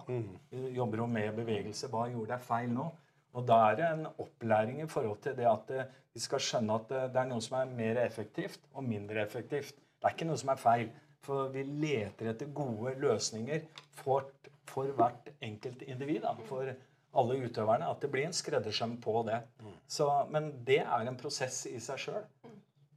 Vi 0.51 0.73
jobber 0.79 1.03
jo 1.03 1.11
med 1.11 1.37
bevegelse. 1.37 1.91
Hva 1.93 2.07
gjorde 2.11 2.35
jeg 2.35 2.47
feil 2.47 2.73
nå? 2.75 2.87
Og 3.37 3.45
da 3.49 3.59
er 3.69 3.77
det 3.79 3.87
en 3.87 4.07
opplæring 4.09 4.81
i 4.83 4.89
forhold 4.89 5.21
til 5.25 5.37
det 5.37 5.49
at 5.51 5.73
eh, 5.77 5.91
vi 6.17 6.23
skal 6.25 6.41
skjønne 6.41 6.79
at 6.81 6.93
eh, 6.97 7.09
det 7.13 7.21
er 7.21 7.29
noe 7.29 7.45
som 7.45 7.59
er 7.61 7.75
mer 7.79 8.01
effektivt 8.01 8.63
og 8.73 8.87
mindre 8.87 9.21
effektivt. 9.25 9.77
Det 9.77 10.09
er 10.09 10.17
ikke 10.17 10.29
noe 10.31 10.41
som 10.41 10.53
er 10.55 10.63
feil. 10.63 10.89
For 11.27 11.51
vi 11.53 11.65
leter 11.67 12.31
etter 12.31 12.53
gode 12.55 12.95
løsninger 13.03 13.67
for, 13.99 14.31
for 14.69 14.93
hvert 14.97 15.33
enkelt 15.43 15.83
individ. 15.85 16.23
Da, 16.25 16.33
for 16.49 16.71
alle 17.17 17.39
utøverne. 17.45 17.91
At 17.91 18.05
det 18.05 18.11
blir 18.13 18.29
en 18.29 18.37
skreddersøm 18.37 18.97
på 19.03 19.23
det. 19.29 19.41
Så, 19.89 20.09
men 20.31 20.53
det 20.67 20.83
er 20.85 21.09
en 21.09 21.19
prosess 21.19 21.65
i 21.69 21.81
seg 21.83 22.01
sjøl. 22.07 22.25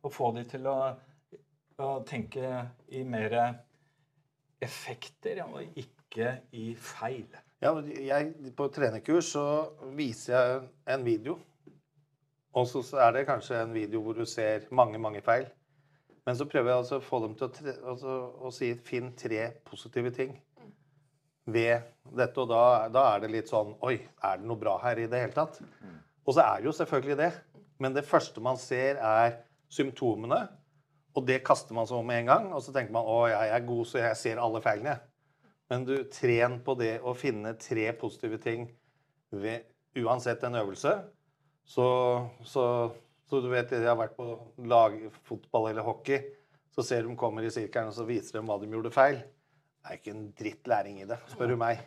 Å 0.06 0.12
få 0.14 0.32
de 0.38 0.46
til 0.48 0.68
å, 0.70 0.78
å 1.84 1.90
tenke 2.08 2.64
i 2.96 3.04
mer 3.04 3.36
effekter 4.64 5.44
og 5.48 5.80
ikke 5.80 6.36
i 6.56 6.72
feil. 6.76 7.28
Ja, 7.60 7.74
jeg, 7.84 8.54
på 8.56 8.70
trenerkurs 8.72 9.34
så 9.34 9.46
viser 9.98 10.36
jeg 10.36 10.60
en 10.96 11.02
video. 11.04 11.34
Og 12.56 12.68
så 12.72 12.82
er 13.04 13.12
det 13.18 13.26
kanskje 13.28 13.58
en 13.60 13.74
video 13.76 14.00
hvor 14.04 14.16
du 14.16 14.24
ser 14.26 14.70
mange, 14.72 15.00
mange 15.02 15.20
feil. 15.22 15.50
Men 16.26 16.38
så 16.40 16.48
prøver 16.48 16.72
jeg 16.72 16.84
altså 16.84 17.00
å 17.00 17.04
få 17.04 17.20
dem 17.26 17.36
til 17.36 17.50
å, 17.50 17.52
tre, 17.52 17.74
altså, 17.92 18.16
å 18.48 18.52
si 18.56 18.72
finn 18.88 19.12
tre 19.20 19.50
positive 19.68 20.12
ting 20.16 20.38
ved 21.52 21.84
dette. 22.16 22.40
Og 22.40 22.48
da, 22.48 22.64
da 22.96 23.06
er 23.12 23.26
det 23.26 23.34
litt 23.34 23.52
sånn 23.52 23.76
Oi, 23.84 23.98
er 24.24 24.40
det 24.40 24.48
noe 24.48 24.60
bra 24.60 24.78
her 24.86 25.04
i 25.04 25.10
det 25.12 25.24
hele 25.26 25.36
tatt? 25.36 25.60
Og 26.24 26.38
så 26.38 26.46
er 26.46 26.62
det 26.62 26.70
jo 26.70 26.76
selvfølgelig 26.80 27.20
det. 27.20 27.32
Men 27.84 27.96
det 27.96 28.08
første 28.08 28.44
man 28.46 28.60
ser, 28.62 29.04
er 29.04 29.36
symptomene. 29.68 30.46
Og 31.18 31.28
det 31.28 31.42
kaster 31.44 31.76
man 31.76 31.92
så 31.92 32.00
med 32.06 32.24
en 32.24 32.32
gang. 32.32 32.50
Og 32.56 32.64
så 32.64 32.72
tenker 32.72 32.96
man 32.96 33.04
å, 33.04 33.26
jeg 33.28 33.52
er 33.52 33.68
god, 33.68 33.86
så 33.90 34.00
jeg 34.06 34.24
ser 34.24 34.40
alle 34.40 34.64
feilene. 34.64 34.96
Men 35.70 35.86
du, 35.86 35.96
tren 36.10 36.58
på 36.66 36.74
det 36.80 36.96
å 37.06 37.14
finne 37.18 37.54
tre 37.62 37.92
positive 37.98 38.40
ting 38.42 38.66
ved 39.30 39.68
uansett 40.02 40.44
en 40.48 40.58
øvelse. 40.58 40.96
Så, 41.70 41.86
så, 42.42 42.64
så 43.30 43.42
du 43.44 43.50
vet, 43.52 43.72
jeg 43.76 43.86
har 43.86 44.00
vært 44.00 44.16
på 44.18 44.32
lagfotball 44.66 45.70
eller 45.70 45.86
hockey. 45.86 46.24
Så 46.74 46.86
ser 46.86 47.06
de 47.06 47.14
kommer 47.18 47.46
i 47.46 47.52
sirkelen, 47.54 47.92
og 47.92 47.98
så 47.98 48.06
viser 48.08 48.40
de 48.40 48.46
hva 48.48 48.58
de 48.62 48.70
gjorde 48.72 48.94
feil. 48.94 49.20
Det 49.80 49.92
er 49.92 50.00
ikke 50.00 50.16
en 50.16 50.26
dritt 50.38 50.70
læring 50.70 51.04
i 51.04 51.10
det, 51.10 51.20
spør 51.30 51.54
du 51.54 51.60
meg. 51.62 51.84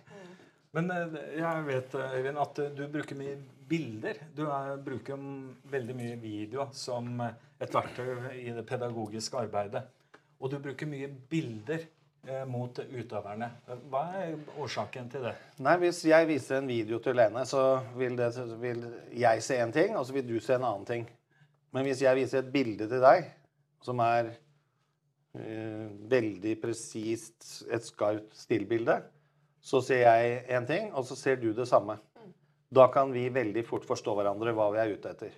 Men 0.73 0.89
eh, 0.95 1.17
jeg 1.37 1.65
vet 1.67 1.97
Øyvind, 1.99 2.39
at 2.41 2.61
du 2.77 2.85
bruker 2.93 3.19
mye 3.19 3.35
bilder. 3.69 4.21
Du 4.37 4.45
er, 4.47 4.77
bruker 4.85 5.27
veldig 5.73 5.97
mye 5.99 6.21
video 6.23 6.69
som 6.77 7.11
et 7.23 7.75
verktøy 7.75 8.31
i 8.39 8.55
det 8.55 8.65
pedagogiske 8.69 9.43
arbeidet. 9.43 9.83
Og 10.39 10.55
du 10.55 10.57
bruker 10.63 10.89
mye 10.91 11.11
bilder 11.31 11.85
mot 12.47 12.79
utøverne. 12.79 13.49
Hva 13.91 14.03
er 14.21 14.37
årsaken 14.63 15.09
til 15.11 15.25
det? 15.27 15.33
Nei, 15.59 15.75
Hvis 15.83 16.05
jeg 16.07 16.29
viser 16.29 16.61
en 16.61 16.69
video 16.71 17.01
til 17.03 17.17
Lene, 17.19 17.43
så 17.49 17.81
vil, 17.99 18.15
det, 18.19 18.31
vil 18.63 18.85
jeg 19.19 19.43
se 19.43 19.59
en 19.59 19.75
ting, 19.75 19.97
og 19.99 20.07
så 20.07 20.15
vil 20.15 20.29
du 20.29 20.39
se 20.39 20.55
en 20.55 20.67
annen 20.69 20.87
ting. 20.87 21.09
Men 21.75 21.89
hvis 21.89 22.05
jeg 22.05 22.21
viser 22.21 22.43
et 22.43 22.53
bilde 22.53 22.87
til 22.87 23.03
deg 23.03 23.27
som 23.83 23.99
er 24.05 24.31
eh, 25.35 25.89
veldig 26.13 26.55
presist, 26.63 27.67
et 27.67 27.83
skarpt 27.83 28.37
stillbilde, 28.45 29.01
så 29.63 29.81
ser 29.83 30.05
jeg 30.05 30.43
en 30.55 30.67
ting, 30.67 30.91
og 30.95 31.07
så 31.09 31.19
ser 31.19 31.41
du 31.43 31.51
det 31.57 31.67
samme. 31.71 31.99
Da 32.73 32.87
kan 32.93 33.11
vi 33.13 33.29
veldig 33.33 33.65
fort 33.67 33.87
forstå 33.89 34.15
hverandre 34.17 34.55
hva 34.57 34.71
vi 34.75 34.81
er 34.83 34.95
ute 34.95 35.11
etter. 35.11 35.35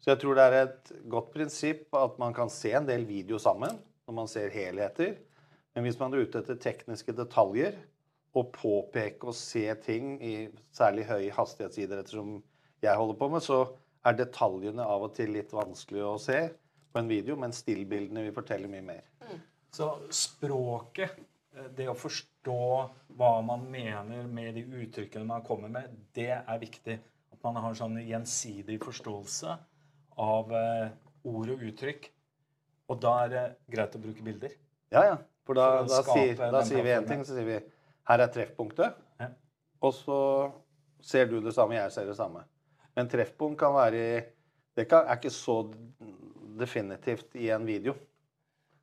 Så 0.00 0.12
jeg 0.12 0.20
tror 0.22 0.36
det 0.36 0.44
er 0.48 0.58
et 0.64 0.92
godt 1.12 1.30
prinsipp 1.34 1.94
at 1.96 2.18
man 2.20 2.34
kan 2.36 2.50
se 2.52 2.72
en 2.76 2.88
del 2.88 3.04
video 3.08 3.38
sammen 3.40 3.78
når 4.08 4.16
man 4.16 4.30
ser 4.30 4.52
helheter. 4.52 5.18
Men 5.74 5.86
hvis 5.86 5.98
man 6.00 6.14
er 6.14 6.24
ute 6.26 6.40
etter 6.42 6.58
tekniske 6.60 7.14
detaljer 7.14 7.76
og 8.36 8.50
påpeke 8.54 9.30
og 9.30 9.36
se 9.38 9.64
ting 9.84 10.16
i 10.22 10.34
særlig 10.74 11.06
høy 11.08 11.28
hastighetsidretter 11.34 12.18
som 12.18 12.38
jeg 12.82 12.96
holder 12.96 13.18
på 13.20 13.28
med, 13.30 13.44
så 13.44 13.60
er 14.06 14.16
detaljene 14.18 14.86
av 14.86 15.06
og 15.06 15.14
til 15.16 15.34
litt 15.34 15.52
vanskelig 15.54 16.04
å 16.06 16.18
se 16.20 16.40
på 16.90 16.98
en 16.98 17.10
video, 17.10 17.36
men 17.38 17.54
stillbildene 17.54 18.24
vil 18.26 18.34
fortelle 18.34 18.70
mye 18.70 18.86
mer. 18.86 19.02
Så 19.70 19.92
språket, 20.14 21.18
det 21.76 21.86
å 21.90 21.98
forstå 21.98 22.62
hva 23.18 23.30
man 23.46 23.66
mener 23.70 24.26
med 24.30 24.56
de 24.58 24.64
uttrykkene 24.82 25.26
man 25.28 25.44
kommer 25.46 25.70
med, 25.70 25.92
det 26.16 26.32
er 26.40 26.62
viktig. 26.62 26.96
At 27.30 27.42
man 27.46 27.60
har 27.60 27.70
en 27.70 27.78
sånn 27.78 28.00
gjensidig 28.02 28.80
forståelse 28.82 29.54
av 30.20 30.50
eh, 30.56 30.90
ord 31.30 31.52
og 31.54 31.62
uttrykk. 31.70 32.10
Og 32.90 32.98
da 33.02 33.12
er 33.24 33.30
det 33.34 33.44
greit 33.70 33.94
å 33.94 34.02
bruke 34.02 34.24
bilder. 34.26 34.56
Ja, 34.90 35.04
ja. 35.06 35.18
For 35.50 35.58
da, 35.58 35.80
For 35.82 35.90
da, 35.90 36.02
sier, 36.06 36.36
da 36.54 36.58
sier 36.62 36.84
vi 36.86 36.90
én 36.94 37.06
ting, 37.08 37.24
så 37.26 37.34
sier 37.34 37.46
vi 37.48 37.56
her 38.06 38.22
er 38.22 38.28
treffpunktet. 38.30 38.98
Ja. 39.18 39.26
Og 39.82 39.96
så 39.96 40.18
ser 41.02 41.26
du 41.26 41.40
det 41.42 41.56
samme, 41.56 41.74
jeg 41.74 41.90
ser 41.90 42.06
det 42.06 42.14
samme. 42.14 42.44
Men 42.94 43.10
treffpunkt 43.10 43.58
kan 43.58 43.74
være 43.74 44.04
i 44.04 44.20
Det 44.78 44.84
kan, 44.86 45.08
er 45.10 45.18
ikke 45.18 45.32
så 45.34 45.56
definitivt 46.60 47.34
i 47.34 47.48
en 47.50 47.66
video. 47.66 47.96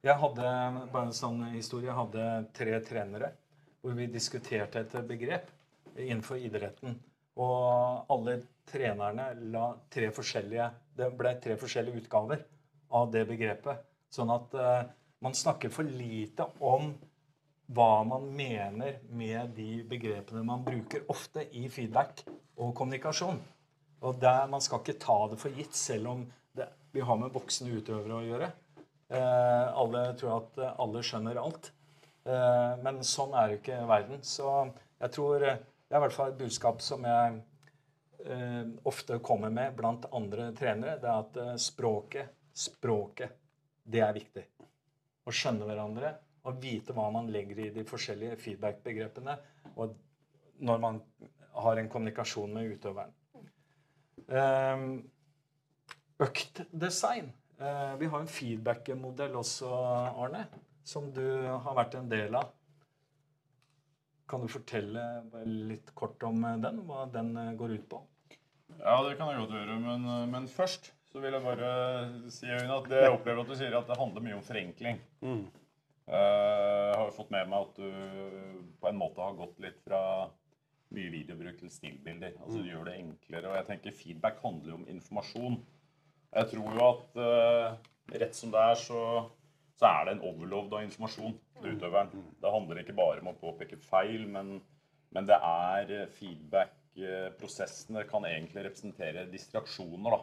Jeg 0.04 0.20
hadde 0.20 0.50
bare 0.92 1.06
en 1.08 1.16
sånn 1.16 1.40
historie, 1.54 1.88
jeg 1.88 1.96
hadde 1.96 2.26
tre 2.60 2.76
trenere 2.84 3.32
hvor 3.80 3.96
vi 3.96 4.10
diskuterte 4.12 4.84
et 4.84 5.00
begrep 5.08 5.48
innenfor 5.96 6.44
idretten. 6.44 7.00
Og 7.40 8.12
alle 8.12 8.42
trenerne 8.68 9.30
la 9.56 9.70
tre 9.94 10.12
forskjellige 10.12 10.68
Det 11.00 11.14
ble 11.16 11.38
tre 11.40 11.56
forskjellige 11.56 12.04
utgaver 12.04 12.44
av 12.92 13.08
det 13.16 13.24
begrepet. 13.32 13.88
Sånn 14.12 14.36
at 14.36 14.60
eh, 14.60 14.88
man 15.24 15.36
snakker 15.36 15.70
for 15.74 15.84
lite 15.84 16.46
om 16.60 16.92
hva 17.68 18.04
man 18.08 18.30
mener 18.36 19.00
med 19.10 19.56
de 19.58 19.82
begrepene 19.88 20.44
man 20.46 20.64
bruker 20.64 21.04
ofte 21.12 21.44
i 21.58 21.68
feedback 21.70 22.24
og 22.58 22.74
kommunikasjon. 22.78 23.40
Og 24.02 24.20
der, 24.22 24.48
Man 24.48 24.62
skal 24.62 24.80
ikke 24.80 25.00
ta 25.02 25.18
det 25.32 25.40
for 25.42 25.50
gitt, 25.50 25.76
selv 25.76 26.08
om 26.08 26.26
det, 26.56 26.68
vi 26.94 27.02
har 27.02 27.18
med 27.18 27.34
voksne 27.34 27.74
utøvere 27.74 28.20
å 28.20 28.26
gjøre. 28.26 28.52
Eh, 29.10 29.68
alle 29.82 30.04
tror 30.20 30.38
at 30.38 30.60
eh, 30.62 30.80
alle 30.84 31.04
skjønner 31.04 31.40
alt. 31.42 31.72
Eh, 32.28 32.74
men 32.84 33.02
sånn 33.04 33.34
er 33.34 33.52
jo 33.52 33.60
ikke 33.60 33.82
verden. 33.90 34.22
Så 34.24 34.48
jeg 35.02 35.14
tror 35.16 35.44
eh, 35.44 35.62
det 35.88 35.96
er 35.96 36.02
i 36.02 36.06
hvert 36.06 36.16
fall 36.16 36.34
et 36.34 36.42
budskap 36.42 36.84
som 36.84 37.06
jeg 37.08 37.40
eh, 38.28 38.64
ofte 38.88 39.20
kommer 39.24 39.54
med 39.54 39.76
blant 39.78 40.06
andre 40.12 40.52
trenere. 40.58 41.00
Det 41.02 41.10
er 41.10 41.26
at 41.26 41.42
eh, 41.42 41.56
språket, 41.62 42.36
språket, 42.54 43.34
det 43.84 44.04
er 44.06 44.16
viktig. 44.18 44.46
Å 45.28 45.34
skjønne 45.36 45.68
hverandre 45.68 46.14
og 46.48 46.62
vite 46.64 46.96
hva 46.96 47.10
man 47.12 47.28
legger 47.32 47.60
i 47.66 47.72
de 47.76 47.84
forskjellige 47.88 48.38
feedback-begrepene 48.40 49.36
når 49.76 50.80
man 50.84 51.02
har 51.58 51.82
en 51.82 51.90
kommunikasjon 51.92 52.54
med 52.56 52.78
utøveren. 52.78 53.12
Økt 56.18 56.62
Øktdesign. 56.64 57.34
Eh, 57.58 57.96
vi 57.98 58.06
har 58.06 58.22
en 58.22 58.30
feedback-modell 58.30 59.36
også, 59.38 59.70
Arne, 60.22 60.44
som 60.86 61.10
du 61.14 61.26
har 61.48 61.74
vært 61.78 61.98
en 61.98 62.10
del 62.10 62.36
av. 62.38 62.52
Kan 64.30 64.44
du 64.44 64.52
fortelle 64.52 65.04
litt 65.46 65.90
kort 65.98 66.22
om 66.28 66.44
eh, 66.46 66.60
den, 66.62 66.84
hva 66.86 67.08
den 67.14 67.32
eh, 67.38 67.54
går 67.58 67.78
ut 67.78 67.88
på? 67.90 68.02
Ja, 68.78 69.00
det 69.08 69.16
kan 69.18 69.32
jeg 69.32 69.42
godt 69.42 69.56
gjøre, 69.58 69.80
men, 69.82 70.06
men 70.34 70.50
først 70.52 70.92
så 71.18 71.24
vil 71.24 71.34
jeg 71.34 71.42
bare 71.48 71.70
si 72.30 72.50
at 72.54 72.90
det 72.92 73.00
jeg 73.02 73.14
opplever 73.16 73.42
at 73.42 73.50
du 73.50 73.56
sier 73.58 73.74
at 73.74 73.88
det 73.90 73.98
handler 73.98 74.22
mye 74.26 74.36
om 74.38 74.44
forenkling. 74.46 75.00
Mm. 75.26 75.40
Eh, 76.08 76.84
Jeg 76.92 76.98
har 77.00 77.08
jo 77.10 77.16
fått 77.16 77.32
med 77.34 77.50
meg 77.50 77.64
at 77.66 77.80
du 77.80 78.68
på 78.78 78.90
en 78.92 79.00
måte 79.00 79.24
har 79.26 79.34
gått 79.40 79.58
litt 79.64 79.80
fra 79.82 80.02
mye 80.94 81.10
videobruk 81.12 81.58
til 81.60 81.72
stillbilder. 81.74 82.38
Altså 82.44 82.62
du 82.62 82.70
gjør 82.70 82.86
det 82.88 83.00
enklere. 83.02 83.50
Og 83.50 83.58
jeg 83.58 83.68
tenker 83.72 83.98
feedback 83.98 84.38
handler 84.46 84.72
jo 84.76 84.78
om 84.78 84.86
informasjon. 84.94 85.58
Jeg 86.38 86.52
tror 86.54 86.78
jo 86.78 86.86
at 86.86 87.20
eh, 87.26 87.68
rett 88.22 88.38
som 88.38 88.54
det 88.54 88.62
er, 88.62 88.78
så, 88.86 89.02
så 89.82 89.90
er 89.90 90.06
det 90.06 90.16
en 90.20 90.26
overload 90.30 90.78
av 90.78 90.86
informasjon 90.86 91.36
til 91.64 91.76
utøveren. 91.76 92.14
Det 92.44 92.54
handler 92.54 92.84
ikke 92.84 92.96
bare 93.02 93.26
om 93.26 93.34
å 93.34 93.38
påpeke 93.42 93.82
feil, 93.90 94.28
men, 94.38 94.60
men 95.18 95.28
det 95.28 95.42
er 95.42 95.96
eh, 95.98 96.08
feedback-prosessene 96.22 98.06
kan 98.08 98.30
egentlig 98.30 98.68
representere 98.70 99.26
distraksjoner 99.34 100.14
da, 100.14 100.22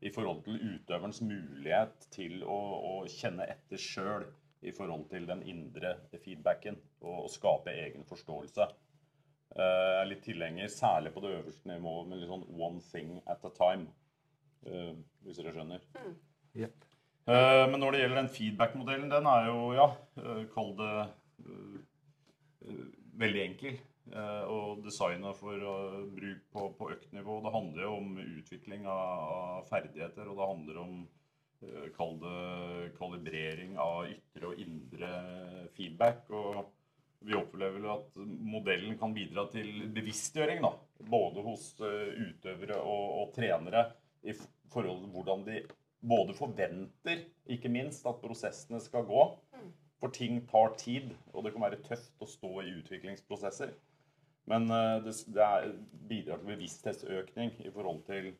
i 0.00 0.10
forhold 0.12 0.42
til 0.44 0.58
utøverens 0.74 1.20
mulighet 1.24 2.08
til 2.12 2.42
å, 2.44 2.56
å 2.90 2.94
kjenne 3.08 3.46
etter 3.48 3.80
sjøl 3.80 4.26
i 4.64 4.72
forhold 4.72 5.06
til 5.10 5.26
den 5.28 5.42
indre 5.48 5.94
feedbacken 6.24 6.76
og, 7.02 7.24
og 7.26 7.30
skape 7.32 7.72
egen 7.84 8.04
forståelse. 8.08 8.66
Eh, 9.54 9.60
Jeg 9.60 10.00
er 10.00 10.08
litt 10.10 10.24
tilhenger, 10.24 10.68
særlig 10.72 11.12
på 11.14 11.20
det 11.24 11.34
øverste 11.38 11.68
nivået, 11.68 12.08
med 12.08 12.18
litt 12.22 12.30
sånn 12.32 12.46
one 12.58 12.80
thing 12.90 13.18
at 13.30 13.44
a 13.44 13.52
time. 13.56 13.86
eh, 14.66 14.92
Hvis 15.22 15.38
dere 15.40 15.52
skjønner. 15.54 15.84
Mm. 16.00 16.14
Yep. 16.64 16.84
Men 17.26 17.80
når 17.80 17.94
det 17.94 18.00
gjelder 18.02 18.18
den 18.20 18.28
feedback-modellen, 18.28 19.08
den 19.08 19.26
er 19.30 19.46
jo, 19.48 19.60
ja, 19.72 19.86
eh, 20.20 20.42
kall 20.52 20.74
det 20.76 20.88
eh, 21.00 21.78
eh, 22.68 22.82
veldig 23.22 23.40
enkel. 23.46 23.78
Eh, 24.12 24.44
Og 24.50 24.84
designa 24.84 25.32
for 25.36 25.66
bruk 26.14 26.46
på, 26.52 26.68
på 26.78 26.90
øktnivå. 26.96 27.40
Det 27.44 27.54
handler 27.54 27.86
jo 27.86 27.96
om 27.98 28.16
utvikling 28.22 28.86
av, 28.86 29.66
ferdigheter, 29.70 30.28
og 30.28 30.40
det 30.40 30.50
handler 30.52 30.80
om 30.84 30.96
eh, 31.64 31.90
Kall 31.96 32.16
det 32.22 32.94
kalibrering 32.98 33.76
av 33.80 34.08
ytre 34.12 34.50
og 34.52 34.64
indre 34.64 35.12
feedback. 35.76 36.30
og 36.30 36.64
vi 37.24 37.36
opplever 37.38 37.78
vel 37.78 37.86
at 37.88 38.16
modellen 38.44 38.98
kan 39.00 39.14
bidra 39.16 39.46
til 39.52 39.86
bevisstgjøring, 39.96 40.60
da, 40.64 40.74
både 41.08 41.44
hos 41.46 41.70
eh, 41.80 42.10
utøvere 42.20 42.76
og, 42.82 43.06
og 43.22 43.32
trenere, 43.36 43.86
i 44.24 44.34
forhold 44.72 45.00
til 45.04 45.14
hvordan 45.14 45.46
de 45.48 45.62
både 46.04 46.36
forventer, 46.36 47.24
ikke 47.48 47.72
minst, 47.72 48.04
at 48.08 48.20
prosessene 48.20 48.80
skal 48.84 49.06
gå. 49.08 49.24
For 50.02 50.12
ting 50.12 50.42
tar 50.50 50.74
tid, 50.76 51.14
og 51.32 51.46
det 51.46 51.54
kan 51.54 51.64
være 51.64 51.80
tøft 51.86 52.20
å 52.20 52.28
stå 52.28 52.50
i 52.60 52.74
utviklingsprosesser. 52.82 53.72
Men 54.50 54.68
eh, 54.70 54.98
det, 55.04 55.14
det 55.34 55.46
er, 55.46 55.72
bidrar 56.08 56.42
til 56.42 56.52
bevissthetsøkning 56.52 57.54
i 57.64 57.72
forhold 57.72 58.02
til 58.08 58.32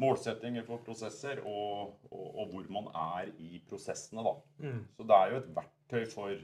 målsettinger 0.00 0.64
for 0.66 0.82
prosesser 0.86 1.42
og, 1.44 1.98
og, 2.10 2.26
og 2.40 2.54
hvor 2.54 2.70
man 2.72 2.88
er 3.20 3.30
i 3.38 3.60
prosessene. 3.68 4.24
da. 4.24 4.34
Så 4.96 5.06
det 5.08 5.18
er 5.18 5.32
jo 5.32 5.42
et 5.42 5.54
verktøy 5.60 6.04
for 6.10 6.42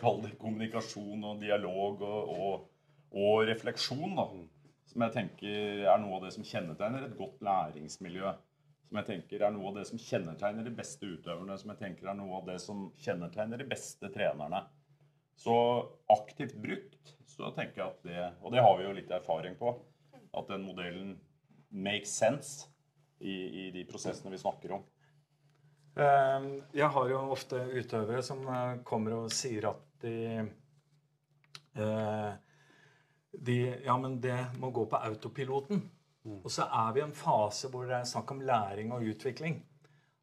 Kall 0.00 0.20
det 0.22 0.36
kommunikasjon 0.38 1.24
og 1.26 1.40
dialog 1.42 2.02
og, 2.06 2.28
og, 2.30 2.66
og 3.10 3.40
refleksjon, 3.48 4.14
da. 4.14 4.28
Som 4.88 5.04
jeg 5.04 5.14
tenker 5.16 5.82
er 5.84 5.98
noe 6.00 6.16
av 6.16 6.24
det 6.24 6.32
som 6.36 6.46
kjennetegner 6.46 7.04
et 7.04 7.16
godt 7.18 7.42
læringsmiljø. 7.44 8.30
som 8.88 9.00
jeg 9.00 9.08
tenker 9.10 9.42
er 9.44 9.52
noe 9.52 9.68
av 9.68 9.76
det 9.76 9.84
som 9.90 10.00
kjennetegner 10.00 10.64
de 10.64 10.72
beste 10.78 11.06
utøverne, 11.06 11.58
som 11.58 11.74
jeg 11.74 11.80
tenker 11.82 12.08
er 12.08 12.16
noe 12.16 12.38
av 12.38 12.46
det 12.46 12.56
som 12.62 12.86
kjennetegner 12.96 13.60
de 13.60 13.68
beste 13.68 14.08
trenerne. 14.14 14.62
Så 15.38 15.54
aktivt 16.10 16.56
brukt, 16.62 17.17
så 17.38 17.52
tenker 17.54 17.82
jeg 17.82 17.88
at 17.92 18.06
det 18.06 18.22
Og 18.42 18.52
det 18.52 18.62
har 18.64 18.76
vi 18.78 18.86
jo 18.88 18.94
litt 18.96 19.10
erfaring 19.14 19.54
på. 19.58 19.72
At 20.34 20.50
den 20.50 20.64
modellen 20.66 21.14
makes 21.70 22.10
sense 22.18 22.66
i, 23.20 23.66
i 23.66 23.70
de 23.74 23.84
prosessene 23.88 24.32
vi 24.32 24.40
snakker 24.40 24.74
om. 24.78 24.82
Eh, 25.98 26.48
Jeg 26.78 26.90
har 26.94 27.12
jo 27.12 27.20
ofte 27.34 27.60
utøvere 27.78 28.22
som 28.26 28.42
eh, 28.46 28.80
kommer 28.86 29.16
og 29.20 29.32
sier 29.34 29.70
at 29.70 29.84
de, 30.02 30.16
eh, 31.78 32.32
de 33.48 33.58
Ja, 33.86 33.96
men 33.98 34.20
det 34.20 34.38
må 34.58 34.70
gå 34.74 34.86
på 34.90 35.00
autopiloten. 35.08 35.86
Og 36.28 36.50
så 36.52 36.66
er 36.66 36.92
vi 36.92 37.00
i 37.00 37.06
en 37.06 37.16
fase 37.16 37.70
hvor 37.72 37.86
det 37.88 37.96
er 37.96 38.08
snakk 38.08 38.34
om 38.34 38.42
læring 38.44 38.90
og 38.92 39.06
utvikling. 39.14 39.62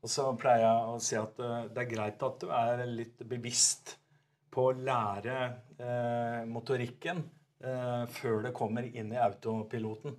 Og 0.06 0.12
så 0.12 0.28
pleier 0.38 0.62
jeg 0.68 0.90
å 0.92 0.98
si 1.02 1.16
at 1.18 1.40
eh, 1.42 1.70
det 1.74 1.86
er 1.86 1.94
greit 1.96 2.26
at 2.28 2.44
du 2.44 2.52
er 2.54 2.84
litt 2.86 3.24
bevisst 3.26 3.96
på 4.56 4.70
å 4.70 4.76
lære 4.76 5.40
eh, 5.78 6.44
motorikken 6.48 7.24
eh, 7.64 8.04
før 8.12 8.46
det 8.48 8.54
kommer 8.56 8.88
inn 8.88 9.12
i 9.14 9.20
autopiloten. 9.22 10.16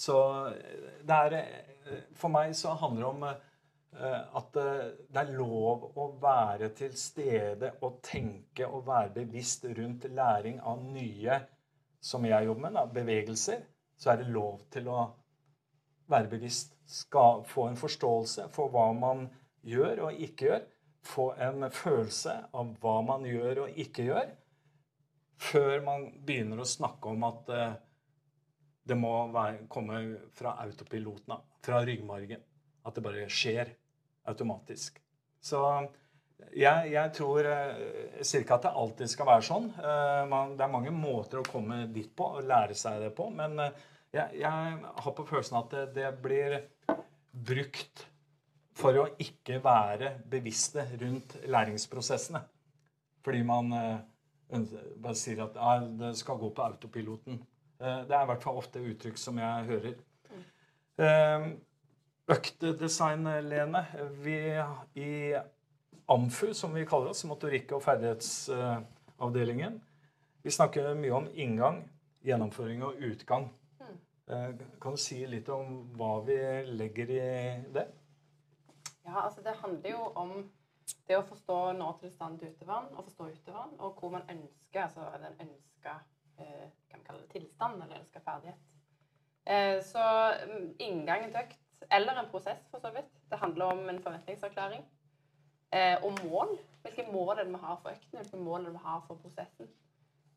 Så 0.00 0.16
eh, 0.50 0.98
det 1.06 1.20
er 1.26 1.38
eh, 1.38 2.02
For 2.16 2.32
meg 2.32 2.54
så 2.58 2.76
handler 2.80 3.06
det 3.06 3.10
om 3.10 3.24
eh, 3.30 4.20
at 4.40 4.60
eh, 4.60 4.90
det 5.08 5.22
er 5.24 5.32
lov 5.38 5.88
å 5.96 6.10
være 6.20 6.70
til 6.76 6.96
stede 6.98 7.74
og 7.80 8.02
tenke 8.06 8.68
og 8.68 8.86
være 8.88 9.14
bevisst 9.20 9.66
rundt 9.78 10.06
læring 10.12 10.60
av 10.60 10.84
nye, 10.84 11.40
som 12.00 12.24
jeg 12.24 12.46
jobber 12.46 12.68
med, 12.68 12.76
da, 12.78 12.86
bevegelser. 13.00 13.64
Så 14.00 14.12
er 14.12 14.22
det 14.22 14.32
lov 14.32 14.62
til 14.72 14.88
å 14.88 15.02
være 16.10 16.30
bevisst, 16.32 16.76
skal 16.90 17.44
få 17.46 17.68
en 17.68 17.78
forståelse 17.78 18.48
for 18.54 18.72
hva 18.72 18.88
man 18.96 19.28
gjør 19.66 20.06
og 20.08 20.22
ikke 20.24 20.48
gjør, 20.48 20.62
få 21.06 21.30
en 21.40 21.66
følelse 21.72 22.36
av 22.56 22.74
hva 22.82 22.96
man 23.06 23.24
gjør 23.28 23.64
og 23.64 23.78
ikke 23.80 24.08
gjør, 24.10 24.32
før 25.40 25.84
man 25.84 26.10
begynner 26.26 26.60
å 26.60 26.68
snakke 26.68 27.12
om 27.14 27.24
at 27.28 27.52
eh, 27.54 27.78
det 28.90 28.96
må 28.98 29.12
være, 29.32 29.66
komme 29.72 30.00
fra 30.36 30.56
autopiloten, 30.64 31.40
fra 31.64 31.80
ryggmargen. 31.86 32.42
At 32.84 32.96
det 32.96 33.04
bare 33.04 33.28
skjer 33.32 33.72
automatisk. 34.28 34.96
Så 35.40 35.60
jeg, 36.56 36.90
jeg 36.92 37.12
tror 37.16 37.46
cirka 38.26 38.56
at 38.56 38.66
det 38.66 38.72
alltid 38.82 39.12
skal 39.12 39.28
være 39.28 39.46
sånn. 39.46 39.70
Eh, 39.76 40.36
det 40.56 40.64
er 40.64 40.72
mange 40.72 40.92
måter 40.94 41.40
å 41.40 41.48
komme 41.48 41.84
dit 41.94 42.10
på 42.16 42.32
og 42.36 42.46
lære 42.48 42.76
seg 42.78 43.00
det 43.04 43.12
på. 43.16 43.28
Men 43.34 43.58
eh, 43.62 43.76
jeg, 44.16 44.40
jeg 44.42 44.78
har 45.04 45.16
på 45.16 45.26
følelsen 45.28 45.60
at 45.60 45.74
det, 45.76 45.84
det 45.98 46.12
blir 46.24 46.58
brukt 47.30 48.06
for 48.80 48.96
å 48.96 49.06
ikke 49.20 49.60
være 49.64 50.14
bevisste 50.30 50.86
rundt 51.00 51.36
læringsprosessene. 51.50 52.40
Fordi 53.24 53.42
man 53.44 53.72
eh, 53.76 53.98
bare 54.96 55.16
sier 55.18 55.42
at 55.44 55.58
ja, 55.60 55.74
det 55.84 56.14
skal 56.18 56.40
gå 56.40 56.50
på 56.56 56.64
autopiloten. 56.64 57.40
Eh, 57.80 58.00
det 58.08 58.16
er 58.16 58.24
i 58.24 58.30
hvert 58.32 58.44
fall 58.44 58.60
ofte 58.60 58.82
uttrykk 58.82 59.20
som 59.20 59.38
jeg 59.40 59.68
hører. 59.68 59.98
Eh, 61.00 61.50
Øktedesign, 62.30 63.26
Lene. 63.42 63.80
Vi 64.22 64.36
i 65.02 65.12
AMFU, 66.10 66.52
som 66.54 66.74
vi 66.74 66.84
kaller 66.86 67.10
oss, 67.10 67.24
motorikk- 67.26 67.72
og 67.74 67.82
ferdighetsavdelingen, 67.82 69.80
vi 70.42 70.50
snakker 70.54 70.94
mye 70.96 71.16
om 71.16 71.26
inngang, 71.34 71.80
gjennomføring 72.24 72.84
og 72.86 73.02
utgang. 73.10 73.48
Eh, 74.30 74.52
Kan 74.80 74.94
du 74.94 75.00
si 75.02 75.24
litt 75.26 75.48
om 75.50 75.90
hva 75.98 76.20
vi 76.26 76.38
legger 76.70 77.10
i 77.10 77.24
det? 77.74 77.86
Ja, 79.10 79.24
altså 79.24 79.42
det 79.42 79.56
handler 79.56 79.90
jo 79.90 80.02
om 80.14 80.30
det 81.08 81.16
å 81.18 81.26
forstå 81.26 81.56
nåtilstanden 81.78 82.38
til 82.38 82.52
utøveren, 82.52 82.92
og 82.94 83.08
forstå 83.08 83.26
utøveren, 83.34 83.72
og 83.78 83.98
hvor 83.98 84.12
man 84.14 84.28
ønsker, 84.30 84.84
altså 84.84 85.06
den 85.24 85.40
ønska 85.46 85.96
eh, 86.38 86.68
kan 86.90 87.00
vi 87.00 87.06
kalle 87.08 87.24
det 87.24 87.32
tilstand, 87.32 87.82
eller 87.82 87.98
ønska 87.98 88.22
ferdighet. 88.28 88.68
Eh, 89.46 89.80
så 89.82 90.04
inngang 90.38 90.86
inngangen 90.86 91.34
til 91.34 91.42
økt, 91.42 91.82
eller 91.98 92.22
en 92.22 92.30
prosess 92.30 92.62
for 92.70 92.86
så 92.86 92.94
vidt, 92.94 93.10
det 93.32 93.42
handler 93.42 93.74
om 93.74 93.82
en 93.88 94.02
forventningserklæring. 94.06 94.86
Eh, 95.74 95.96
og 96.04 96.22
mål. 96.22 96.56
Hvilke 96.82 97.10
mål 97.12 97.38
er 97.38 97.44
det 97.44 97.52
vi 97.52 97.64
har 97.66 97.82
for 97.82 97.90
økten, 97.90 98.18
hvilke 98.18 98.44
mål 98.46 98.60
er 98.60 98.70
det 98.70 98.78
vi 98.78 98.86
har 98.86 99.04
for 99.08 99.18
prosessen. 99.24 99.76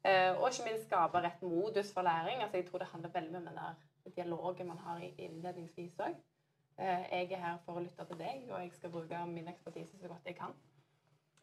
Og 0.04 0.50
ikke 0.50 0.66
minst 0.66 0.90
skape 0.90 1.20
rett 1.24 1.44
modus 1.48 1.94
for 1.96 2.04
læring. 2.04 2.42
Altså, 2.44 2.58
jeg 2.58 2.66
tror 2.68 2.82
det 2.82 2.88
handler 2.92 3.10
veldig 3.14 3.32
mye 3.32 3.40
om 3.40 3.46
den 3.46 3.60
der 3.62 4.10
dialogen 4.16 4.68
man 4.68 4.82
har 4.84 5.00
innledningsvis 5.00 6.02
òg. 6.04 6.18
Eh, 6.78 7.04
jeg 7.12 7.32
er 7.32 7.38
her 7.38 7.58
for 7.66 7.78
å 7.78 7.84
lytte 7.84 8.06
til 8.10 8.18
deg, 8.18 8.48
og 8.50 8.62
jeg 8.64 8.72
skal 8.74 8.92
bruke 8.94 9.26
min 9.30 9.48
ekspertise 9.52 10.00
så 10.00 10.10
godt 10.10 10.26
jeg 10.26 10.38
kan. 10.40 10.56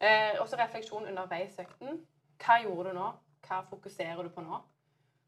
Eh, 0.01 0.35
også 0.41 0.59
refleksjon 0.59 1.07
underveis 1.07 1.59
økten. 1.59 2.01
Hva 2.41 2.57
gjorde 2.63 2.89
du 2.89 2.97
nå? 2.97 3.07
Hva 3.47 3.61
fokuserer 3.69 4.23
du 4.23 4.29
på 4.33 4.43
nå? 4.43 4.59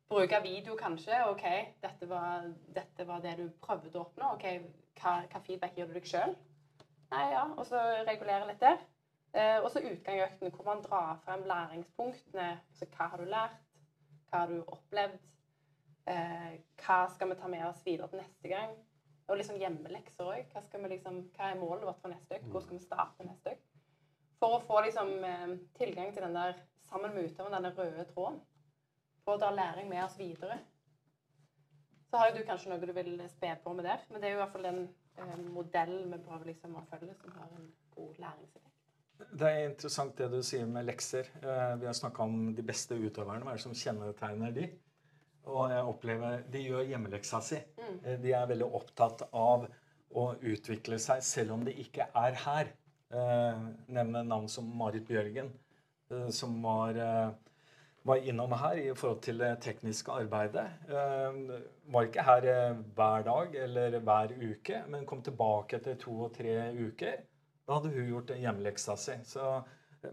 Bruke 0.10 0.40
video 0.44 0.76
kanskje. 0.76 1.24
OK, 1.30 1.46
dette 1.82 2.10
var, 2.10 2.50
dette 2.76 3.08
var 3.08 3.22
det 3.24 3.38
du 3.40 3.46
prøvde 3.64 3.96
å 4.00 4.04
oppnå. 4.04 4.34
OK, 4.36 4.48
hva, 5.00 5.14
hva 5.32 5.42
feedback 5.46 5.78
gir 5.78 5.88
du 5.88 5.96
deg 5.96 6.10
sjøl? 6.10 6.36
Nei, 7.14 7.26
ja, 7.32 7.46
og 7.56 7.66
så 7.70 7.80
regulere 8.08 8.50
litt 8.50 8.62
der. 8.62 8.82
Eh, 9.34 9.60
og 9.64 9.70
så 9.72 9.82
utgang 9.82 10.20
i 10.20 10.26
økten, 10.26 10.52
hvor 10.54 10.68
man 10.68 10.84
drar 10.84 11.22
frem 11.26 11.46
læringspunktene. 11.50 12.50
Så 12.76 12.90
hva 12.92 13.08
har 13.14 13.22
du 13.22 13.30
lært? 13.30 13.62
Hva 14.30 14.44
har 14.44 14.52
du 14.52 14.60
opplevd? 14.68 15.22
Eh, 16.12 16.58
hva 16.84 17.00
skal 17.14 17.32
vi 17.32 17.40
ta 17.40 17.48
med 17.48 17.64
oss 17.70 17.86
videre 17.86 18.12
til 18.12 18.20
neste 18.20 18.52
gang? 18.52 18.76
Og 19.28 19.38
liksom 19.40 19.60
hjemmelekser 19.62 20.28
òg. 20.28 20.50
Hva, 20.52 20.88
liksom, 20.92 21.22
hva 21.36 21.52
er 21.52 21.60
målet 21.60 21.88
vårt 21.88 22.02
for 22.02 22.12
neste 22.12 22.38
økt? 22.38 22.50
Hvor 22.52 22.66
skal 22.66 22.78
vi 22.78 22.84
starte 22.84 23.28
neste 23.28 23.54
økt? 23.56 23.70
For 24.42 24.58
å 24.58 24.64
få 24.68 24.82
liksom, 24.84 25.14
eh, 25.24 25.54
tilgang 25.80 26.12
til 26.14 26.26
den 26.26 26.36
der, 26.36 26.60
sammen 26.90 27.14
med 27.16 27.30
utøveren, 27.30 27.56
denne 27.56 27.72
røde 27.78 28.06
tråden. 28.12 28.42
For 29.24 29.38
å 29.38 29.40
dra 29.40 29.54
læring 29.56 29.88
med 29.90 30.04
oss 30.04 30.18
videre. 30.20 30.60
Så 32.12 32.20
har 32.20 32.30
jo 32.30 32.38
du 32.38 32.44
kanskje 32.46 32.70
noe 32.70 32.84
du 32.84 32.94
vil 32.94 33.16
spe 33.30 33.56
på 33.64 33.74
med 33.74 33.86
der. 33.88 34.04
Men 34.10 34.22
det 34.22 34.28
er 34.28 34.34
jo 34.36 34.42
i 34.42 34.44
hvert 34.44 34.52
fall 34.52 34.68
den 34.68 34.84
eh, 35.18 35.38
modellen 35.56 36.12
vi 36.12 36.20
prøver 36.28 36.52
liksom 36.52 36.76
å 36.76 36.86
følge, 36.92 37.16
som 37.22 37.32
har 37.40 37.48
en 37.56 37.72
god 37.96 38.20
læringseffekt. 38.26 38.70
Det 39.32 39.48
er 39.48 39.70
interessant 39.70 40.18
det 40.18 40.28
du 40.34 40.42
sier 40.44 40.66
med 40.68 40.86
lekser. 40.86 41.30
Eh, 41.42 41.76
Vi 41.80 41.86
har 41.88 41.94
snakka 41.94 42.24
om 42.24 42.54
de 42.56 42.66
beste 42.66 42.98
utøverne. 43.00 43.46
Hva 43.46 43.54
er 43.54 43.62
det 43.62 43.64
som 43.64 43.74
kjennetegner 43.78 44.52
de? 44.54 44.68
Og 45.52 45.72
jeg 45.74 45.88
opplever 45.92 46.44
De 46.52 46.62
gjør 46.64 46.86
hjemmeleksa 46.88 47.42
si. 47.44 47.60
Mm. 47.80 47.98
De 48.24 48.34
er 48.36 48.50
veldig 48.50 48.70
opptatt 48.80 49.26
av 49.36 49.66
å 50.14 50.28
utvikle 50.46 51.00
seg 51.02 51.24
selv 51.26 51.56
om 51.56 51.64
de 51.66 51.74
ikke 51.84 52.08
er 52.20 52.38
her. 52.46 52.70
Eh, 53.14 53.64
Nevne 53.94 54.24
navn 54.28 54.48
som 54.50 54.68
Marit 54.78 55.06
Bjørgen, 55.08 55.50
eh, 56.12 56.30
som 56.30 56.56
var, 56.64 56.98
eh, 56.98 57.32
var 58.06 58.22
innom 58.30 58.54
her 58.54 58.78
i 58.78 58.94
forhold 58.94 59.22
til 59.22 59.38
det 59.38 59.60
tekniske 59.62 60.12
arbeidet. 60.12 60.68
Eh, 60.90 61.60
Var 61.94 62.08
ikke 62.08 62.24
her 62.24 62.46
eh, 62.48 62.74
hver 62.96 63.24
dag 63.24 63.56
eller 63.56 64.00
hver 64.00 64.34
uke, 64.40 64.84
men 64.88 65.06
kom 65.06 65.22
tilbake 65.22 65.78
etter 65.78 65.96
to 66.00 66.12
og 66.24 66.34
tre 66.38 66.72
uker. 66.72 67.18
Da 67.68 67.74
hadde 67.74 67.94
hun 67.96 68.10
gjort 68.10 68.36
hjemmeleksa 68.38 68.96
si. 68.98 69.18
Så, 69.24 69.64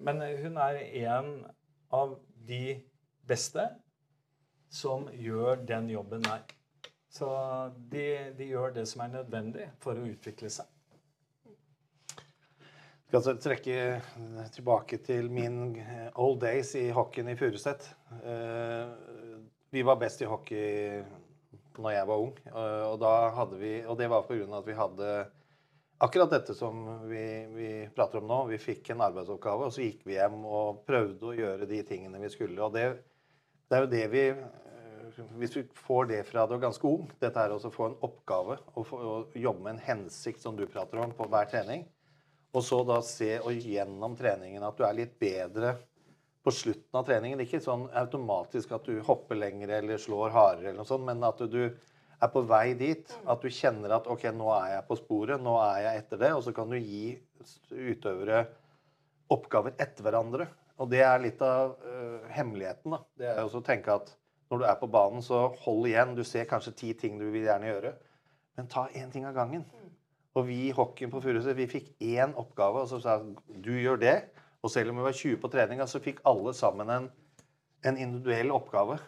men 0.00 0.20
hun 0.20 0.56
er 0.56 0.82
en 1.06 1.46
av 1.92 2.18
de 2.46 2.80
beste 3.26 3.68
som 4.70 5.09
gjør 5.12 5.64
den 5.66 5.88
jobben 5.90 6.22
der. 6.24 6.44
Så 7.11 7.28
de, 7.90 8.04
de 8.38 8.50
gjør 8.52 8.74
det 8.76 8.87
som 8.87 9.02
er 9.02 9.16
nødvendig 9.16 9.66
for 9.83 9.98
å 9.98 10.06
utvikle 10.06 10.50
seg. 10.52 10.68
Jeg 12.14 13.09
Skal 13.11 13.18
altså 13.18 13.35
trekke 13.42 14.50
tilbake 14.54 15.00
til 15.02 15.26
min 15.35 15.74
eh, 15.83 16.12
old 16.14 16.38
days 16.44 16.76
i 16.78 16.85
hockeyen 16.94 17.33
i 17.33 17.38
Furuset. 17.38 17.88
Eh, 18.22 18.92
Vi 19.70 19.83
var 19.87 19.98
best 19.98 20.22
i 20.22 20.26
hockey 20.30 21.02
når 21.80 21.92
jeg 21.94 22.06
var 22.06 22.22
ung, 22.22 22.33
eh, 22.46 22.87
og, 22.87 23.52
vi, 23.59 23.74
og 23.87 23.98
det 23.98 24.09
var 24.11 24.26
pga. 24.28 24.46
at 24.59 24.66
vi 24.66 24.78
hadde 24.78 25.11
akkurat 25.98 26.30
dette 26.30 26.54
som 26.54 26.87
vi, 27.09 27.24
vi 27.54 27.70
prater 27.94 28.22
om 28.22 28.30
nå. 28.30 28.44
Vi 28.52 28.59
fikk 28.62 28.90
en 28.90 29.02
arbeidsoppgave, 29.09 29.66
og 29.66 29.74
så 29.74 29.83
gikk 29.85 30.06
vi 30.06 30.14
hjem 30.14 30.44
og 30.46 30.85
prøvde 30.87 31.30
å 31.30 31.35
gjøre 31.35 31.66
de 31.70 31.83
tingene 31.87 32.22
vi 32.22 32.30
skulle. 32.30 32.62
Og 32.62 32.74
det, 32.74 32.87
det 33.70 33.78
er 33.78 33.85
jo 33.85 33.90
det 33.92 34.06
vi 34.11 34.23
eh, 34.35 35.21
Hvis 35.38 35.54
vi 35.56 35.64
får 35.79 36.10
det 36.10 36.25
fra 36.27 36.46
du 36.48 36.56
er 36.56 36.64
ganske 36.64 36.87
ung, 36.90 37.06
dette 37.23 37.44
er 37.44 37.54
å 37.54 37.73
få 37.73 37.87
en 37.87 37.98
oppgave 38.06 38.58
og 38.75 38.92
å 38.96 39.14
jobbe 39.38 39.62
med 39.62 39.77
en 39.77 39.85
hensikt 39.87 40.42
som 40.42 40.58
du 40.58 40.66
prater 40.66 41.02
om 41.02 41.14
på 41.14 41.29
hver 41.31 41.46
trening, 41.50 41.85
og 42.50 42.64
så 42.66 42.81
da 42.87 42.98
se 43.06 43.37
og 43.38 43.54
gjennom 43.54 44.16
treningen 44.18 44.64
at 44.66 44.79
du 44.79 44.83
er 44.87 44.96
litt 44.98 45.14
bedre 45.23 45.77
på 46.42 46.52
slutten 46.54 46.98
av 46.98 47.06
treningen. 47.06 47.42
Ikke 47.44 47.60
sånn 47.62 47.87
automatisk 48.00 48.73
at 48.75 48.88
du 48.88 48.98
hopper 49.06 49.38
lenger 49.38 49.77
eller 49.79 50.00
slår 50.00 50.35
hardere, 50.35 50.71
eller 50.71 50.81
noe 50.81 50.88
sånt, 50.88 51.06
men 51.06 51.23
at 51.27 51.42
du 51.52 51.60
er 52.21 52.33
på 52.33 52.42
vei 52.48 52.73
dit. 52.79 53.12
At 53.29 53.44
du 53.44 53.52
kjenner 53.54 53.94
at 53.96 54.08
ok, 54.10 54.27
nå 54.35 54.48
er 54.56 54.77
jeg 54.77 54.87
på 54.88 54.98
sporet, 54.98 55.42
nå 55.42 55.56
er 55.62 55.85
jeg 55.87 56.02
etter 56.02 56.23
det. 56.25 56.33
Og 56.37 56.42
så 56.46 56.54
kan 56.56 56.73
du 56.73 56.79
gi 56.81 57.14
utøvere 57.71 58.44
oppgaver 59.31 59.77
etter 59.79 60.06
hverandre. 60.06 60.48
Og 60.81 60.88
det 60.90 61.02
er 61.04 61.22
litt 61.22 61.42
av 61.44 61.76
uh, 61.85 62.26
hemmeligheten. 62.33 62.94
da. 62.94 63.00
Det 63.20 63.28
er 63.28 63.42
også 63.42 63.60
å 63.60 63.66
tenke 63.66 63.94
at 63.94 64.14
når 64.50 64.62
du 64.62 64.66
er 64.66 64.78
på 64.81 64.88
banen, 64.90 65.22
så 65.22 65.44
hold 65.62 65.87
igjen. 65.87 66.16
Du 66.16 66.24
ser 66.26 66.48
kanskje 66.50 66.74
ti 66.78 66.92
ting 66.98 67.20
du 67.20 67.28
vil 67.31 67.46
gjerne 67.46 67.68
gjøre, 67.68 67.92
men 68.58 68.70
ta 68.70 68.88
én 68.98 69.12
ting 69.12 69.28
av 69.28 69.37
gangen. 69.37 69.66
Og 70.38 70.46
vi 70.48 70.56
i 70.68 70.74
hockeyen 70.74 71.12
på 71.12 71.20
Furuset 71.22 71.58
vi 71.58 71.68
fikk 71.70 71.92
én 72.02 72.35
oppgave, 72.38 72.83
og 72.83 72.90
så 72.90 72.98
sa 73.02 73.18
du 73.20 73.72
gjør 73.76 74.00
det. 74.02 74.16
Og 74.64 74.72
selv 74.72 74.92
om 74.92 75.00
vi 75.00 75.06
var 75.06 75.16
20 75.16 75.38
på 75.42 75.50
treninga, 75.52 75.87
så 75.88 76.02
fikk 76.02 76.20
alle 76.28 76.52
sammen 76.56 76.90
en, 76.92 77.06
en 77.87 77.96
individuell 77.98 78.52
oppgave 78.54 78.98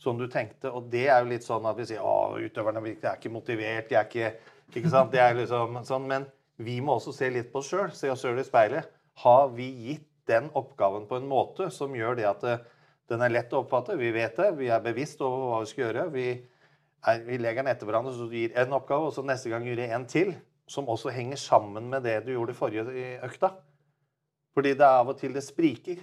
som 0.00 0.18
du 0.18 0.26
tenkte. 0.32 0.72
Og 0.72 0.88
det 0.92 1.06
er 1.08 1.20
jo 1.20 1.30
litt 1.34 1.46
sånn 1.46 1.68
at 1.68 1.78
vi 1.78 1.90
sier 1.90 2.04
å, 2.04 2.38
utøverne 2.40 2.82
er 2.86 3.18
ikke 3.18 3.32
motivert, 3.32 3.90
de 3.90 3.98
er 4.00 4.08
ikke 4.08 4.32
ikke 4.78 4.90
sant? 4.90 5.10
Det 5.12 5.20
er 5.22 5.34
liksom 5.34 5.80
sånn, 5.86 6.06
Men 6.06 6.26
vi 6.60 6.78
må 6.84 6.98
også 6.98 7.14
se 7.16 7.30
litt 7.32 7.50
på 7.52 7.62
oss 7.62 7.70
sjøl. 7.72 7.90
Se 7.96 8.10
oss 8.12 8.22
sjøl 8.22 8.38
i 8.38 8.46
speilet. 8.46 8.90
Har 9.24 9.48
vi 9.56 9.68
gitt 9.88 10.06
den 10.28 10.50
oppgaven 10.56 11.06
på 11.08 11.20
en 11.20 11.28
måte 11.30 11.70
som 11.74 11.94
gjør 11.96 12.18
det 12.18 12.28
at 12.28 12.46
den 13.10 13.24
er 13.24 13.32
lett 13.32 13.52
å 13.54 13.62
oppfatte? 13.64 13.98
Vi 13.98 14.12
vet 14.14 14.36
det, 14.38 14.52
vi 14.58 14.70
er 14.72 14.82
bevisst 14.84 15.22
over 15.24 15.48
hva 15.48 15.62
vi 15.64 15.70
skal 15.72 15.86
gjøre. 15.86 16.06
Vi, 16.14 16.28
er, 17.08 17.24
vi 17.26 17.40
legger 17.40 17.64
den 17.64 17.72
etter 17.72 17.88
hverandre, 17.88 18.14
så 18.14 18.28
du 18.28 18.36
gir 18.36 18.54
en 18.58 18.76
oppgave, 18.76 19.08
og 19.08 19.16
så 19.16 19.24
neste 19.26 19.50
gang 19.52 19.66
gjør 19.66 19.82
du 19.82 19.86
en 19.88 20.06
til. 20.10 20.32
Som 20.70 20.86
også 20.92 21.10
henger 21.10 21.40
sammen 21.40 21.88
med 21.90 22.04
det 22.06 22.20
du 22.26 22.30
gjorde 22.36 22.54
forrige 22.54 23.16
økta. 23.26 23.56
Fordi 24.54 24.74
det 24.78 24.86
er 24.86 25.00
av 25.00 25.10
og 25.10 25.18
til 25.18 25.34
det 25.34 25.42
spriker. 25.42 25.98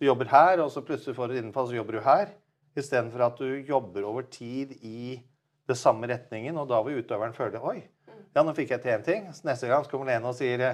Du 0.00 0.06
jobber 0.08 0.30
her, 0.32 0.62
og 0.64 0.70
så 0.72 0.82
plutselig 0.82 1.14
får 1.14 1.30
du 1.30 1.38
innfall, 1.38 1.68
så 1.70 1.76
jobber 1.76 1.98
du 1.98 2.02
her. 2.02 2.32
Istedenfor 2.78 3.26
at 3.26 3.38
du 3.38 3.60
jobber 3.68 4.06
over 4.08 4.26
tid 4.30 4.72
i 4.80 5.20
det 5.70 5.76
samme 5.78 6.08
retningen, 6.10 6.58
og 6.58 6.70
da 6.70 6.80
vil 6.86 7.02
utøveren 7.02 7.34
føle 7.36 7.60
Oi, 7.62 7.82
ja, 8.34 8.42
nå 8.42 8.54
fikk 8.56 8.74
jeg 8.74 8.82
til 8.82 8.94
én 8.94 9.04
ting. 9.06 9.28
Så 9.34 9.46
neste 9.46 9.70
gang 9.70 9.84
så 9.84 9.92
kommer 9.92 10.10
Lene 10.10 10.30
og 10.30 10.38
sier 10.38 10.64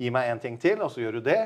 gi 0.00 0.10
meg 0.14 0.30
en 0.30 0.42
ting 0.42 0.58
til, 0.62 0.82
og 0.82 0.90
så 0.90 1.02
gjør 1.04 1.18
du 1.18 1.26
det. 1.28 1.40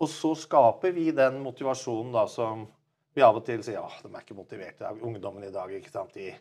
Og 0.00 0.10
så 0.10 0.32
skaper 0.38 0.94
vi 0.94 1.10
den 1.14 1.40
motivasjonen 1.42 2.12
da 2.14 2.26
som 2.30 2.66
vi 3.14 3.22
av 3.22 3.36
og 3.38 3.44
til 3.46 3.60
sier 3.62 3.76
ja, 3.76 3.86
de 4.02 4.08
er 4.10 4.24
ikke 4.24 4.34
motiverte. 4.34 4.80
Det 4.80 4.88
er 4.88 5.04
ungdommen 5.06 5.44
i 5.46 5.52
dag, 5.54 5.70
ikke 5.70 5.92
sant. 5.92 6.16
De, 6.16 6.32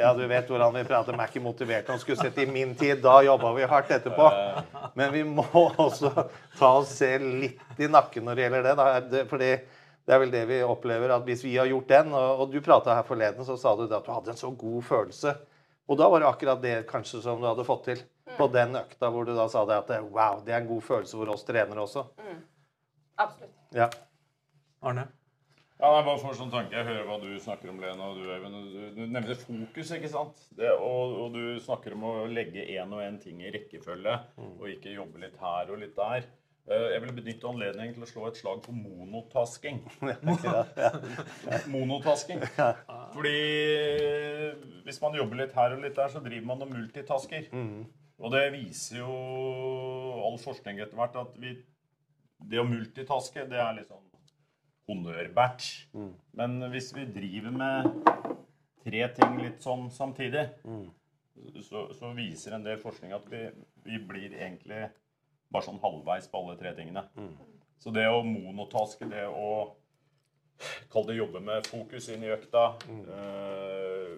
ja, 0.00 0.14
du 0.16 0.22
vet 0.24 0.48
hvordan 0.48 0.72
vi 0.78 0.84
prater. 0.88 1.12
De 1.12 1.20
er 1.20 1.28
ikke 1.28 1.44
motiverte. 1.44 1.92
De 1.92 2.00
skulle 2.00 2.22
sett 2.22 2.38
i 2.40 2.46
min 2.48 2.72
tid. 2.78 3.02
Da 3.04 3.18
jobba 3.26 3.50
vi 3.58 3.66
hardt 3.68 3.92
etterpå. 3.98 4.30
Men 4.96 5.12
vi 5.12 5.26
må 5.28 5.44
også 5.52 6.14
ta 6.56 6.70
oss 6.78 6.94
selv 7.02 7.28
litt 7.42 7.82
i 7.84 7.90
nakken 7.92 8.24
når 8.24 8.38
det 8.38 8.46
gjelder 8.46 8.64
det. 8.70 8.76
Da. 8.80 9.26
Fordi 9.28 9.50
det 10.06 10.16
er 10.16 10.22
vel 10.22 10.32
det 10.32 10.46
vi 10.48 10.62
opplever, 10.64 11.12
at 11.12 11.28
hvis 11.28 11.44
vi 11.44 11.58
har 11.58 11.68
gjort 11.68 11.88
den 11.90 12.12
Og, 12.14 12.40
og 12.40 12.50
du 12.52 12.60
prata 12.64 12.94
her 12.94 13.04
forleden, 13.04 13.44
så 13.44 13.58
sa 13.60 13.74
du 13.76 13.84
at 13.84 14.06
du 14.06 14.12
hadde 14.14 14.32
en 14.32 14.40
så 14.40 14.52
god 14.56 14.88
følelse 14.88 15.36
og 15.86 15.98
da 15.98 16.08
var 16.10 16.20
det 16.20 16.28
akkurat 16.28 16.62
det 16.62 16.76
kanskje 16.90 17.22
som 17.22 17.40
du 17.40 17.46
hadde 17.46 17.64
fått 17.66 17.84
til 17.86 18.02
på 18.36 18.48
mm. 18.48 18.52
den 18.52 18.76
økta 18.80 19.10
hvor 19.14 19.26
du 19.26 19.32
da 19.36 19.46
sa 19.50 19.62
det 19.68 19.78
at 19.78 19.92
wow, 20.10 20.40
det 20.44 20.54
er 20.54 20.64
en 20.64 20.70
god 20.70 20.82
følelse 20.82 21.18
for 21.18 21.30
oss 21.34 21.46
trenere 21.46 21.84
også. 21.84 22.06
Absolutt. 23.16 23.54
Ja. 23.76 23.90
Arne? 24.84 25.06
Ja, 25.76 25.90
nei, 25.92 26.04
bare 26.06 26.20
for 26.22 26.36
sånn 26.36 26.52
tanke. 26.52 26.72
Jeg 26.72 26.86
hører 26.88 27.04
hva 27.04 27.18
du 27.20 27.28
snakker 27.40 27.68
om, 27.68 27.80
Lena, 27.82 28.08
og 28.08 28.16
du, 28.16 28.24
Øyvind. 28.32 28.56
Du, 28.72 28.80
du, 28.96 29.02
nevner 29.12 29.36
fokus, 29.36 29.90
ikke 29.92 30.08
sant? 30.08 30.40
Det, 30.56 30.70
og, 30.72 31.16
og, 31.20 31.36
du 31.36 31.60
snakker 31.60 31.96
om 31.96 32.06
å 32.08 32.14
legge 32.32 32.64
én 32.64 32.94
og 32.96 33.04
én 33.04 33.18
ting 33.20 33.42
i 33.44 33.52
rekkefølge, 33.52 34.14
mm. 34.38 34.54
og 34.56 34.70
ikke 34.72 34.94
jobbe 34.96 35.20
litt 35.26 35.36
her 35.42 35.72
og 35.74 35.82
litt 35.82 35.92
der. 35.98 36.24
Eh, 36.66 36.86
jeg 36.94 37.02
vil 37.04 37.12
benytte 37.18 37.50
anledningen 37.50 37.92
til 37.98 38.06
å 38.06 38.08
slå 38.08 38.24
et 38.30 38.40
slag 38.40 38.64
på 38.64 38.72
monotasking. 38.72 39.82
monotasking. 41.74 42.40
Fordi 43.12 43.36
hvis 44.88 45.02
man 45.04 45.20
jobber 45.20 45.44
litt 45.44 45.54
her 45.60 45.76
og 45.76 45.84
litt 45.84 46.00
der, 46.00 46.10
så 46.10 46.24
driver 46.24 46.48
man 46.54 46.64
og 46.64 46.72
multitasker. 46.72 47.52
Mm. 47.52 47.84
Og 48.16 48.32
det 48.32 48.46
viser 48.56 49.02
jo 49.02 49.14
all 50.24 50.40
forskning 50.40 50.80
etter 50.80 50.96
hvert 50.96 51.20
at 51.20 51.36
vi, 51.40 51.52
det 52.38 52.60
å 52.60 52.66
multitaske, 52.68 53.46
det 53.48 53.60
er 53.60 53.78
litt 53.78 53.90
sånn 53.90 54.04
honnørbært. 54.86 55.66
Mm. 55.96 56.12
Men 56.38 56.58
hvis 56.72 56.92
vi 56.94 57.06
driver 57.10 57.56
med 57.56 57.88
tre 58.86 59.08
ting 59.16 59.40
litt 59.40 59.64
sånn 59.64 59.88
samtidig, 59.90 60.44
mm. 60.66 60.84
så, 61.64 61.88
så, 61.96 62.12
viser 62.16 62.56
en 62.56 62.66
del 62.66 62.78
forskning 62.82 63.16
at 63.16 63.26
vi, 63.30 63.46
vi 63.86 63.98
blir 63.98 64.36
egentlig 64.36 64.86
bare 65.50 65.66
sånn 65.66 65.82
halvveis 65.82 66.28
på 66.30 66.42
alle 66.42 66.58
tre 66.60 66.74
tingene. 66.78 67.06
Mm. 67.18 67.34
Så 67.82 67.92
det 67.94 68.06
å 68.10 68.22
monotaske, 68.26 69.08
det 69.10 69.26
å 69.30 69.74
Kall 70.88 71.04
det 71.04 71.18
jobbe 71.18 71.42
med 71.44 71.66
fokus 71.68 72.06
inn 72.08 72.22
i 72.24 72.30
økta. 72.32 72.62
Uh, 72.88 74.14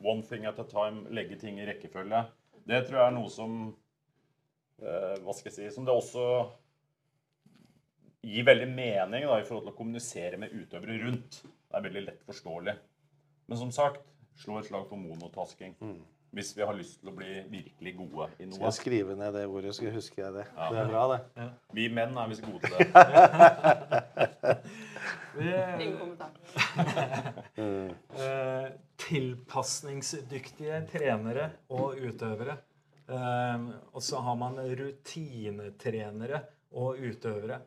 one 0.00 0.22
thing 0.24 0.46
at 0.48 0.56
a 0.56 0.64
time. 0.64 1.04
Legge 1.12 1.36
ting 1.36 1.58
i 1.60 1.66
rekkefølge. 1.68 2.22
Det 2.64 2.78
tror 2.86 2.96
jeg 2.96 3.10
er 3.10 3.12
noe 3.12 3.28
som 3.28 3.58
uh, 4.80 5.16
Hva 5.20 5.34
skal 5.36 5.50
jeg 5.50 5.56
si 5.56 5.68
Som 5.74 5.84
det 5.84 5.92
også 5.92 6.24
gir 8.22 8.46
veldig 8.46 8.68
mening 8.70 9.26
da, 9.26 9.40
i 9.40 9.44
forhold 9.46 9.66
til 9.66 9.74
å 9.74 9.76
kommunisere 9.76 10.38
med 10.40 10.54
utøvere 10.54 10.98
rundt. 11.02 11.42
Det 11.42 11.78
er 11.78 11.86
veldig 11.86 12.02
lett 12.06 12.24
forståelig. 12.28 12.74
Men 13.50 13.58
som 13.58 13.72
sagt, 13.74 14.04
slå 14.38 14.60
et 14.60 14.68
slag 14.68 14.86
for 14.88 15.00
monotasking. 15.00 15.74
Mm. 15.82 16.00
Hvis 16.32 16.54
vi 16.56 16.64
har 16.64 16.72
lyst 16.72 17.02
til 17.02 17.10
å 17.10 17.16
bli 17.16 17.42
virkelig 17.52 17.92
gode 17.98 18.28
i 18.40 18.46
noe. 18.46 18.54
Skal 18.56 18.70
jeg 18.70 18.76
skrive 18.78 19.16
ned 19.20 19.34
det 19.36 19.42
ordet, 19.50 19.74
så 19.76 19.90
husker 19.92 20.22
jeg 20.22 20.36
det. 20.38 20.44
Ja. 20.54 20.68
Det 20.72 20.78
er 20.80 20.88
bra, 20.88 21.02
det. 21.10 21.18
Ja. 21.42 21.48
Vi 21.76 21.88
menn 21.92 22.16
er 22.16 22.30
visst 22.30 22.46
gode 22.46 22.60
til 22.64 22.72
det. 22.78 22.86
Ingen 25.82 25.98
kommentar. 25.98 26.30
uh, 27.58 28.70
tilpasningsdyktige 29.04 30.80
trenere 30.92 31.50
og 31.72 32.00
utøvere. 32.00 32.56
Uh, 33.10 33.68
og 33.92 34.00
så 34.04 34.22
har 34.24 34.40
man 34.40 34.56
rutinetrenere 34.62 36.44
og 36.80 36.96
utøvere. 36.96 37.60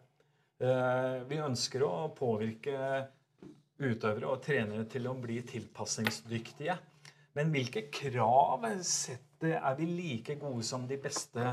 Uh, 0.55 1.25
vi 1.27 1.35
ønsker 1.43 1.83
å 1.83 2.07
påvirke 2.15 2.75
utøvere 3.83 4.29
og 4.29 4.43
trenere 4.45 4.85
til 4.87 5.09
å 5.09 5.15
bli 5.19 5.41
tilpasningsdyktige. 5.43 6.77
Men 7.35 7.49
hvilke 7.51 7.89
krav 7.91 8.63
setter 8.79 9.57
Er 9.59 9.75
vi 9.75 9.85
like 9.85 10.37
gode 10.39 10.63
som 10.63 10.85
de 10.87 10.95
beste 10.97 11.49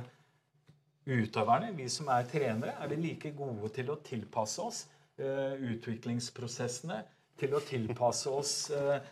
utøverne? 1.04 1.72
Vi 1.74 1.88
som 1.90 2.06
er 2.14 2.28
trenere, 2.30 2.76
er 2.78 2.88
vi 2.88 3.00
like 3.00 3.32
gode 3.36 3.72
til 3.74 3.90
å 3.90 3.98
tilpasse 4.06 4.62
oss 4.62 4.84
uh, 5.18 5.58
utviklingsprosessene? 5.58 7.00
Til 7.42 7.58
å 7.58 7.60
tilpasse 7.66 8.30
oss 8.30 8.54
uh, 8.70 9.02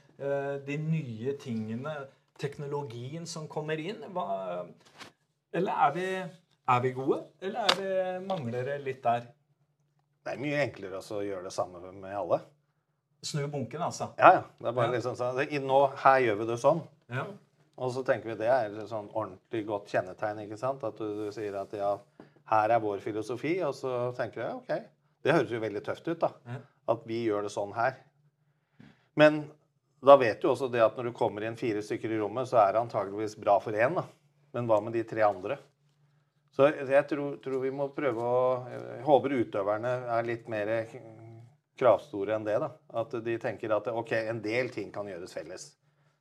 de 0.66 0.78
nye 0.78 1.34
tingene, 1.42 1.96
teknologien 2.38 3.26
som 3.26 3.50
kommer 3.50 3.82
inn? 3.82 4.06
Hva, 4.14 4.68
eller 5.52 5.84
er 5.88 5.92
vi, 5.98 6.08
er 6.70 6.80
vi, 6.86 6.94
gode, 6.94 7.24
eller 7.42 7.66
er 7.66 7.76
vi, 7.80 8.26
mangler 8.30 8.70
det 8.70 8.80
litt 8.86 9.02
der? 9.02 9.26
Det 10.24 10.34
er 10.34 10.40
mye 10.42 10.64
enklere 10.66 11.00
å 11.00 11.20
gjøre 11.24 11.46
det 11.48 11.54
samme 11.54 11.80
med 11.92 12.16
alle. 12.16 12.40
Snu 13.24 13.44
bunken, 13.52 13.82
altså? 13.84 14.10
Ja, 14.18 14.32
ja. 14.38 14.42
Det 14.58 14.68
er 14.70 14.76
bare 14.76 14.90
ja. 14.90 14.96
liksom 14.96 15.16
sånn 15.16 15.40
Nå, 15.66 15.80
her 16.02 16.18
gjør 16.24 16.40
vi 16.40 16.48
det 16.48 16.58
sånn. 16.60 16.82
Ja. 17.12 17.26
Og 17.80 17.92
så 17.94 18.04
tenker 18.04 18.32
vi 18.32 18.36
det 18.40 18.48
er 18.52 18.68
et 18.68 18.88
sånn 18.88 19.08
ordentlig 19.12 19.64
godt 19.68 19.92
kjennetegn. 19.92 20.42
ikke 20.44 20.60
sant? 20.60 20.84
At 20.84 21.00
du, 21.00 21.06
du, 21.16 21.26
sier 21.32 21.56
at 21.60 21.72
ja, 21.76 21.94
her 22.52 22.74
er 22.76 22.82
vår 22.82 23.00
filosofi, 23.04 23.54
og 23.64 23.74
så 23.76 24.10
tenker 24.16 24.44
jeg 24.44 24.58
OK. 24.58 24.74
Det 25.24 25.36
høres 25.36 25.52
jo 25.52 25.60
veldig 25.60 25.82
tøft 25.84 26.08
ut, 26.08 26.20
da. 26.20 26.32
Ja. 26.48 26.60
At 26.94 27.08
vi 27.08 27.22
gjør 27.26 27.44
det 27.46 27.52
sånn 27.52 27.72
her. 27.76 27.96
Men 29.20 29.42
da 30.04 30.16
vet 30.20 30.40
du 30.40 30.48
også 30.48 30.70
det 30.72 30.80
at 30.84 30.96
når 30.96 31.10
du 31.10 31.16
kommer 31.16 31.44
inn 31.44 31.58
fire 31.60 31.82
stykker 31.84 32.12
i 32.12 32.20
rommet, 32.20 32.48
så 32.48 32.62
er 32.62 32.72
det 32.72 32.84
antageligvis 32.84 33.36
bra 33.40 33.58
for 33.60 33.76
én, 33.76 33.96
da. 33.96 34.06
Men 34.56 34.68
hva 34.68 34.80
med 34.84 34.96
de 34.96 35.04
tre 35.06 35.24
andre? 35.26 35.60
Så 36.50 36.66
jeg 36.74 37.06
tror, 37.06 37.36
tror 37.42 37.62
vi 37.62 37.70
må 37.74 37.86
prøve 37.94 38.26
å 38.26 38.38
Jeg 38.72 39.04
håper 39.06 39.36
utøverne 39.38 39.92
er 40.16 40.26
litt 40.26 40.48
mer 40.50 40.72
kravstore 41.80 42.36
enn 42.36 42.46
det. 42.46 42.58
da. 42.60 42.70
At 43.02 43.14
de 43.24 43.36
tenker 43.40 43.72
at 43.76 43.88
ok, 43.92 44.14
en 44.32 44.42
del 44.44 44.72
ting 44.74 44.90
kan 44.92 45.08
gjøres 45.08 45.34
felles. 45.36 45.70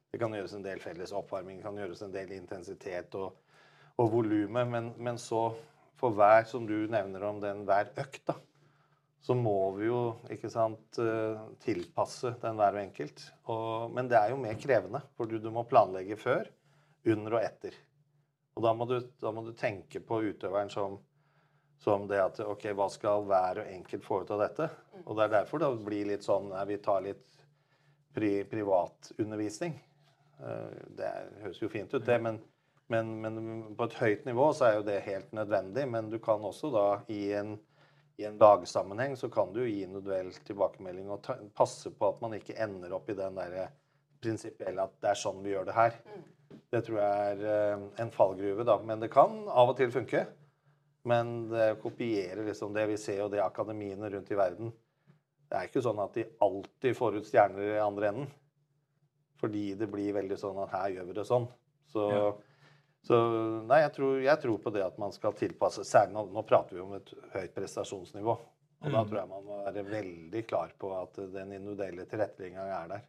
Det 0.10 0.20
kan 0.22 0.34
gjøres 0.34 0.56
en 0.58 0.66
del 0.66 0.82
felles 0.82 1.14
oppvarming, 1.14 1.60
det 1.60 1.68
kan 1.68 1.78
gjøres 1.78 2.02
en 2.06 2.14
del 2.14 2.32
intensitet 2.34 3.18
og, 3.20 3.36
og 4.02 4.14
volumet. 4.14 4.70
Men, 4.70 4.94
men, 4.98 5.20
så 5.22 5.52
for 6.00 6.16
hver, 6.18 6.46
som 6.50 6.66
du 6.66 6.88
nevner 6.90 7.26
om 7.28 7.42
den 7.44 7.66
hver 7.68 7.92
økt, 8.00 8.24
da, 8.30 8.38
så 9.22 9.36
må 9.36 9.58
vi 9.76 9.90
jo 9.90 10.00
ikke 10.32 10.50
sant, 10.50 10.98
eh, 11.04 11.44
tilpasse 11.62 12.32
den 12.42 12.58
hver 12.58 12.80
enkelt. 12.82 13.26
Og, 13.52 13.92
men 13.94 14.10
det 14.10 14.18
er 14.18 14.34
jo 14.34 14.40
mer 14.42 14.58
krevende, 14.62 15.04
for 15.20 15.30
du, 15.30 15.38
du 15.44 15.52
må 15.54 15.68
planlegge 15.70 16.18
før, 16.18 16.48
under 17.10 17.38
og 17.38 17.44
etter. 17.44 17.76
Og 18.60 18.66
da 18.66 18.76
må, 18.76 18.86
du, 18.90 18.98
da 19.24 19.32
må 19.32 19.46
du 19.48 19.54
tenke 19.56 20.04
på 20.04 20.20
utøveren 20.28 20.72
som 20.74 21.00
som 21.80 22.08
det 22.08 22.20
at 22.20 22.40
ok, 22.44 22.66
hva 22.76 22.90
skal 22.92 23.24
hver 23.28 23.62
og 23.62 23.72
enkelt 23.72 24.04
få 24.04 24.22
ut 24.24 24.32
av 24.36 24.42
dette? 24.44 24.68
Og 25.06 25.16
det 25.16 25.26
er 25.26 25.36
derfor 25.38 25.62
det 25.62 25.70
blir 25.86 26.10
litt 26.10 26.26
sånn 26.28 26.52
vi 26.68 26.76
tar 26.84 27.06
litt 27.06 27.40
pri, 28.16 28.44
privatundervisning. 28.52 29.78
Eh, 30.44 30.80
det 31.00 31.12
høres 31.46 31.62
jo 31.62 31.72
fint 31.72 31.94
ut, 31.94 32.04
det, 32.06 32.18
men, 32.20 32.42
men, 32.92 33.14
men, 33.24 33.40
på 33.80 33.88
et 33.88 33.98
høyt 34.02 34.28
nivå 34.28 34.50
så 34.56 34.68
er 34.68 34.78
jo 34.78 34.86
det 34.90 35.00
helt 35.08 35.32
nødvendig. 35.36 35.88
Men 35.88 36.12
du 36.12 36.20
kan 36.24 36.44
også 36.44 36.72
da 36.76 36.88
i 37.16 37.30
en, 37.40 37.56
i 38.20 38.28
en 38.28 38.40
dagsammenheng 38.42 39.16
så 39.20 39.32
kan 39.32 39.56
du 39.56 39.64
gi 39.64 39.86
individuell 39.86 40.34
tilbakemelding 40.50 41.08
og 41.16 41.24
ta, 41.24 41.38
passe 41.56 41.94
på 41.96 42.12
at 42.12 42.20
man 42.26 42.36
ikke 42.36 42.60
ender 42.60 42.98
opp 42.98 43.08
i 43.08 43.16
den 43.18 43.40
der 43.40 43.72
prinsipielle 44.20 44.84
at 44.84 45.00
det 45.00 45.14
er 45.14 45.24
sånn 45.24 45.40
vi 45.46 45.56
gjør 45.56 45.72
det 45.72 45.80
her. 45.80 45.96
Det 46.70 46.82
tror 46.86 47.00
jeg 47.02 47.32
er 47.34 47.48
eh, 47.54 47.88
en 48.04 48.12
fallgruve, 48.14 48.66
da. 48.68 48.78
Men 48.86 49.02
det 49.02 49.12
kan 49.14 49.42
av 49.48 49.72
og 49.72 49.78
til 49.80 49.92
funke. 49.94 50.26
Men 51.10 51.48
det 51.50 51.80
kopierer 51.82 52.44
liksom 52.46 52.74
det 52.76 52.86
vi 52.92 52.98
ser, 53.00 53.24
og 53.24 53.32
det 53.34 53.42
akademiene 53.42 54.10
rundt 54.12 54.32
i 54.34 54.38
verden 54.38 54.74
Det 55.48 55.56
er 55.56 55.70
ikke 55.70 55.82
sånn 55.82 56.02
at 56.04 56.18
de 56.18 56.26
alltid 56.44 56.98
får 56.98 57.16
ut 57.18 57.30
stjerner 57.30 57.78
i 57.78 57.82
andre 57.82 58.12
enden. 58.12 58.28
Fordi 59.40 59.72
det 59.80 59.88
blir 59.90 60.14
veldig 60.18 60.38
sånn 60.38 60.60
at 60.62 60.74
her 60.76 60.98
gjør 60.98 61.08
vi 61.08 61.16
det 61.18 61.26
sånn. 61.26 61.48
Så, 61.90 62.06
ja. 62.12 62.28
Så 63.08 63.18
nei, 63.66 63.80
jeg 63.86 63.94
tror, 63.96 64.18
jeg 64.22 64.42
tror 64.44 64.60
på 64.62 64.74
det 64.76 64.84
at 64.84 64.98
man 65.02 65.14
skal 65.16 65.32
tilpasse 65.38 65.86
Særlig 65.88 66.18
nå, 66.18 66.26
nå 66.36 66.44
prater 66.46 66.76
vi 66.76 66.84
om 66.84 66.98
et 66.98 67.14
høyt 67.34 67.56
prestasjonsnivå. 67.56 68.36
Og 68.80 68.94
da 68.94 69.02
tror 69.04 69.20
jeg 69.20 69.30
man 69.32 69.48
må 69.48 69.62
være 69.66 69.86
veldig 69.88 70.44
klar 70.48 70.76
på 70.80 70.92
at 70.96 71.18
den 71.34 71.56
individuelle 71.56 72.06
tilrettelegginga 72.08 72.68
er 72.76 72.94
der. 72.94 73.08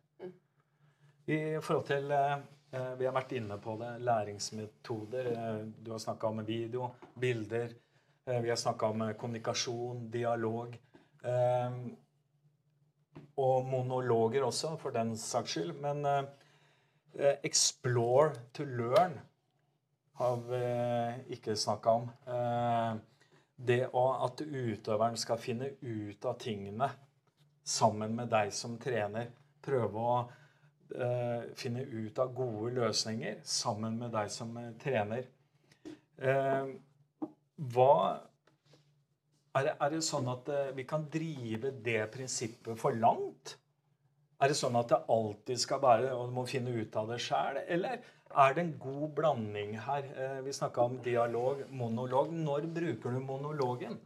I 1.31 1.39
forhold 1.63 1.85
til 1.87 2.11
eh, 2.15 2.41
Vi 2.71 3.07
har 3.07 3.15
vært 3.15 3.33
inne 3.35 3.57
på 3.59 3.75
det. 3.81 3.99
Læringsmetoder. 4.07 5.31
Eh, 5.33 5.67
Du 5.83 5.91
har 5.91 5.99
snakka 5.99 6.27
om 6.29 6.45
video, 6.47 6.91
bilder. 7.19 7.75
eh, 8.27 8.41
Vi 8.41 8.49
har 8.49 8.57
snakka 8.57 8.87
om 8.87 9.03
eh, 9.03 9.13
kommunikasjon, 9.15 10.11
dialog. 10.11 10.79
eh, 11.25 11.71
Og 13.37 13.65
monologer 13.67 14.43
også, 14.45 14.77
for 14.79 14.91
den 14.91 15.17
saks 15.17 15.51
skyld. 15.51 15.75
Men 15.81 16.07
eh, 16.07 16.25
eh, 17.19 17.37
explore 17.43 18.33
to 18.53 18.65
learn 18.65 19.19
har 20.15 20.37
vi 20.37 21.35
ikke 21.35 21.57
snakka 21.57 21.91
om. 21.91 22.11
Eh, 22.27 22.95
Det 23.57 23.83
at 23.93 24.41
utøveren 24.41 25.17
skal 25.17 25.37
finne 25.39 25.67
ut 25.83 26.25
av 26.25 26.39
tingene 26.39 26.91
sammen 27.65 28.15
med 28.17 28.31
deg 28.31 28.53
som 28.53 28.79
trener. 28.79 29.27
Prøve 29.63 29.99
å 29.99 30.15
eh, 30.21 30.35
finne 31.57 31.85
ut 31.87 32.19
av 32.19 32.33
gode 32.35 32.73
løsninger 32.77 33.41
sammen 33.47 33.99
med 34.01 34.13
deg 34.15 34.31
som 34.33 34.57
eh, 34.59 34.73
trener. 34.81 35.29
Eh, 36.21 36.73
hva 37.75 37.95
er 39.57 39.67
det, 39.67 39.75
er 39.83 39.91
det 39.95 40.05
sånn 40.07 40.29
at 40.31 40.49
eh, 40.53 40.71
vi 40.77 40.87
kan 40.89 41.09
drive 41.11 41.73
det 41.85 42.05
prinsippet 42.15 42.79
for 42.79 42.97
langt? 42.97 43.57
Er 44.41 44.53
det 44.53 44.57
sånn 44.57 44.79
at 44.79 44.93
det 44.93 45.03
alltid 45.13 45.61
skal 45.61 45.83
være 45.83 46.15
og 46.15 46.31
du 46.31 46.37
må 46.39 46.47
finne 46.49 46.73
ut 46.73 46.95
av 46.97 47.11
det 47.11 47.19
sjæl, 47.21 47.61
eller 47.67 48.01
er 48.31 48.55
det 48.55 48.63
en 48.63 48.77
god 48.81 49.09
blanding 49.17 49.75
her? 49.87 50.07
Eh, 50.15 50.39
vi 50.47 50.55
snakka 50.55 50.87
om 50.87 51.01
dialog, 51.05 51.65
monolog. 51.75 52.33
Når 52.33 52.71
bruker 52.77 53.17
du 53.17 53.21
monologen? 53.25 53.99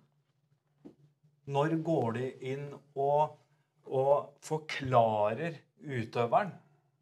Når 1.44 1.76
går 1.84 2.12
du 2.16 2.46
inn 2.54 2.68
og, 2.96 3.36
og 3.84 4.32
forklarer 4.42 5.60
utøveren? 5.84 6.54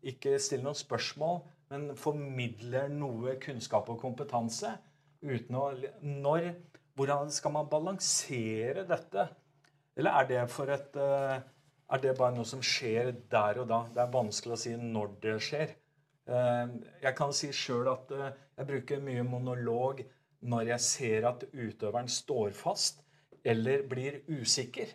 Ikke 0.02 0.38
stiller 0.42 0.66
noen 0.66 0.78
spørsmål, 0.78 1.42
men 1.72 1.92
formidler 1.96 2.90
noe 2.92 3.36
kunnskap 3.42 3.88
og 3.92 4.00
kompetanse. 4.02 4.74
Uten 5.22 5.56
å, 5.56 5.68
når, 6.02 6.48
hvordan 6.98 7.30
skal 7.32 7.54
man 7.54 7.70
balansere 7.70 8.84
dette? 8.88 9.28
Eller 9.96 10.18
er 10.18 10.28
det, 10.28 10.40
for 10.50 10.72
et, 10.72 10.96
eh, 10.96 11.38
er 11.92 12.02
det 12.02 12.16
bare 12.18 12.34
noe 12.34 12.48
som 12.48 12.64
skjer 12.64 13.12
der 13.30 13.62
og 13.62 13.68
da? 13.70 13.84
Det 13.94 14.02
er 14.02 14.16
vanskelig 14.16 14.56
å 14.56 14.60
si 14.64 14.74
når 14.80 15.14
det 15.22 15.36
skjer. 15.46 15.76
Eh, 16.26 16.74
Jeg 17.02 17.14
kan 17.18 17.32
si 17.36 17.52
sjøl 17.52 17.92
at 17.92 18.10
eh, 18.16 18.32
jeg 18.58 18.68
bruker 18.68 19.04
mye 19.04 19.22
monolog 19.26 20.02
når 20.42 20.72
jeg 20.74 20.86
ser 20.88 21.28
at 21.28 21.44
utøveren 21.52 22.08
står 22.10 22.50
fast 22.56 23.02
eller 23.44 23.82
blir 23.86 24.20
usikker 24.28 24.90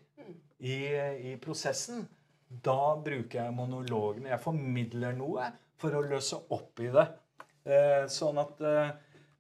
i, 0.59 0.75
i 1.31 1.35
prosessen. 1.39 2.05
Da 2.47 2.95
bruker 3.03 3.41
jeg 3.41 3.55
monologene. 3.55 4.31
Jeg 4.31 4.43
formidler 4.43 5.15
noe 5.17 5.49
for 5.79 5.95
å 5.95 6.05
løse 6.05 6.39
opp 6.55 6.79
i 6.83 6.91
det. 6.93 7.05
Eh, 7.67 8.05
Sånn 8.11 8.39
at 8.39 8.61
eh, 8.63 8.93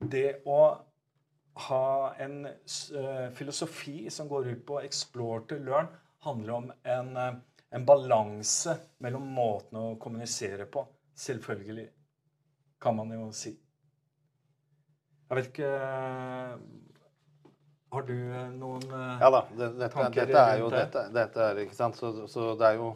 det 0.03 0.41
å 0.45 0.61
ha 1.67 1.85
en 2.21 2.41
eh, 2.45 3.29
filosofi 3.33 4.11
som 4.13 4.27
går 4.29 4.51
ut 4.51 4.65
på 4.67 4.81
explore 4.83 5.45
to 5.49 5.59
learn, 5.63 5.87
handler 6.27 6.53
om 6.57 6.67
en, 6.83 7.13
en 7.71 7.85
balanse 7.87 8.75
mellom 9.03 9.25
måtene 9.37 9.85
å 9.93 9.95
kommunisere 10.01 10.67
på. 10.69 10.83
Selvfølgelig, 11.17 11.87
kan 12.83 12.97
man 12.99 13.13
jo 13.15 13.31
si. 13.33 13.55
Jeg 15.27 15.39
vet 15.39 15.49
ikke 15.49 15.71
Har 17.89 18.07
du 18.07 18.15
eh, 18.15 18.47
noen 18.51 18.83
tanker 18.83 19.25
Ja 19.25 19.29
da. 19.31 19.43
Det, 19.51 19.67
dette, 19.79 19.91
Tanker 19.95 20.25
dette 20.25 20.45
er 20.53 20.61
jo 20.61 20.71
dette, 20.73 21.03
dette 21.15 21.43
er, 21.43 21.61
ikke 21.63 21.77
sant? 21.77 21.99
Så, 21.99 22.13
så 22.27 22.49
det 22.59 22.71
er 22.71 22.81
jo 22.81 22.89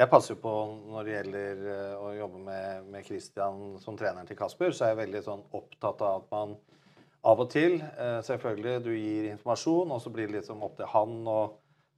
Jeg 0.00 0.10
passer 0.12 0.34
jo 0.34 0.40
på 0.42 0.54
når 0.92 1.06
det 1.06 1.12
gjelder 1.16 1.66
eh, 1.74 1.92
å 1.98 2.14
jobbe 2.16 2.40
med, 2.48 2.88
med 2.94 3.06
Christian 3.06 3.76
som 3.82 3.98
treneren 3.98 4.28
til 4.28 4.38
Kasper, 4.38 4.74
så 4.74 4.86
er 4.86 4.94
jeg 4.94 5.02
veldig 5.04 5.22
sånn 5.24 5.44
opptatt 5.56 6.02
av 6.04 6.24
at 6.24 6.34
man 6.34 6.56
av 7.26 7.40
og 7.42 7.48
til 7.50 7.78
eh, 7.82 8.18
Selvfølgelig, 8.26 8.74
du 8.84 8.92
gir 8.94 9.30
informasjon, 9.32 9.94
og 9.94 10.02
så 10.02 10.12
blir 10.14 10.28
det 10.28 10.40
liksom 10.40 10.62
opp 10.66 10.76
til 10.78 10.90
han 10.92 11.16
å 11.30 11.40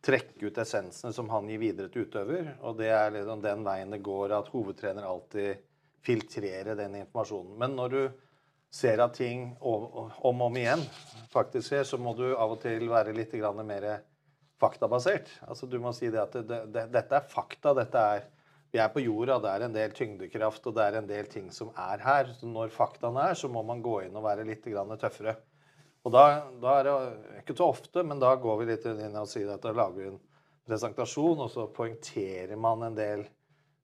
trekke 0.04 0.46
ut 0.46 0.60
essensene 0.62 1.12
som 1.12 1.28
han 1.32 1.48
gir 1.50 1.60
videre 1.60 1.90
til 1.92 2.06
utøver. 2.06 2.54
Og 2.62 2.78
det 2.78 2.92
er 2.94 3.10
liksom 3.16 3.42
den 3.42 3.64
veien 3.66 3.92
det 3.92 3.98
går, 4.06 4.36
at 4.36 4.50
hovedtrener 4.52 5.08
alltid 5.08 5.64
filtrerer 6.06 6.78
den 6.78 6.94
informasjonen. 7.02 7.56
Men 7.58 7.74
når 7.76 7.94
du 7.94 8.00
ser 8.70 9.00
at 9.00 9.16
ting 9.16 9.54
om 9.60 9.86
og 10.18 10.42
om 10.44 10.56
igjen 10.56 10.82
faktisk 11.32 11.70
skjer, 11.70 11.84
så 11.88 11.98
må 12.00 12.14
du 12.16 12.26
av 12.34 12.54
og 12.56 12.62
til 12.62 12.88
være 12.90 13.14
litt 13.16 13.34
mer 13.64 13.88
faktabasert. 14.60 15.30
Altså 15.46 15.66
Du 15.66 15.78
må 15.78 15.92
si 15.92 16.10
det 16.10 16.20
at 16.20 16.32
det, 16.32 16.60
det, 16.72 16.88
dette 16.92 17.16
er 17.16 17.28
fakta. 17.28 17.74
dette 17.74 17.98
er 17.98 18.26
Vi 18.70 18.78
er 18.78 18.88
på 18.92 19.00
jorda, 19.00 19.38
det 19.40 19.48
er 19.48 19.62
en 19.64 19.72
del 19.72 19.92
tyngdekraft 19.96 20.66
og 20.68 20.74
det 20.76 20.82
er 20.84 20.96
en 20.98 21.06
del 21.08 21.26
ting 21.26 21.50
som 21.50 21.70
er 21.72 22.02
her. 22.04 22.26
Så 22.36 22.46
når 22.46 22.68
faktaene 22.68 23.30
er, 23.30 23.34
så 23.34 23.48
må 23.48 23.62
man 23.62 23.80
gå 23.80 24.02
inn 24.04 24.16
og 24.16 24.26
være 24.26 24.44
litt 24.44 24.64
tøffere. 24.64 25.36
Og 26.04 26.12
da, 26.12 26.44
da 26.60 26.74
er 26.78 26.84
det 26.84 27.40
ikke 27.40 27.56
så 27.56 27.70
ofte, 27.72 28.02
men 28.04 28.20
da 28.20 28.34
går 28.36 28.58
vi 28.60 28.66
litt 28.68 28.84
inn 28.84 29.16
og 29.16 29.28
sier 29.28 29.48
at 29.54 29.62
da 29.62 29.72
lager 29.72 29.96
vi 29.96 30.10
en 30.10 30.20
presentasjon, 30.68 31.40
og 31.40 31.50
så 31.50 31.66
poengterer 31.72 32.56
man 32.56 32.82
en 32.82 32.94
del 32.94 33.24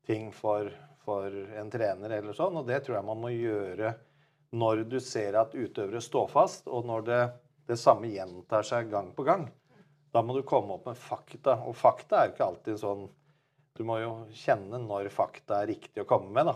ting 0.07 0.31
for, 0.33 0.69
for 1.05 1.33
en 1.33 1.73
trener 1.73 2.19
eller 2.19 2.37
sånn. 2.37 2.61
Og 2.61 2.69
det 2.69 2.83
tror 2.85 2.99
jeg 2.99 3.09
man 3.09 3.23
må 3.25 3.33
gjøre 3.33 3.95
når 4.55 4.85
du 4.89 5.01
ser 5.03 5.37
at 5.39 5.55
utøvere 5.55 6.03
står 6.03 6.31
fast, 6.31 6.69
og 6.71 6.87
når 6.87 7.07
det, 7.09 7.21
det 7.71 7.79
samme 7.81 8.11
gjentar 8.13 8.67
seg 8.67 8.91
gang 8.93 9.11
på 9.17 9.27
gang. 9.27 9.49
Da 10.15 10.23
må 10.23 10.37
du 10.37 10.45
komme 10.47 10.77
opp 10.77 10.87
med 10.87 10.99
fakta. 11.01 11.59
Og 11.67 11.75
fakta 11.77 12.21
er 12.21 12.29
jo 12.29 12.35
ikke 12.37 12.49
alltid 12.49 12.81
sånn 12.81 13.07
Du 13.75 13.83
må 13.83 13.97
jo 13.99 14.11
kjenne 14.39 14.79
når 14.79 15.09
fakta 15.11 15.65
er 15.65 15.73
riktig 15.73 16.05
å 16.05 16.07
komme 16.07 16.31
med, 16.31 16.47
da. 16.47 16.55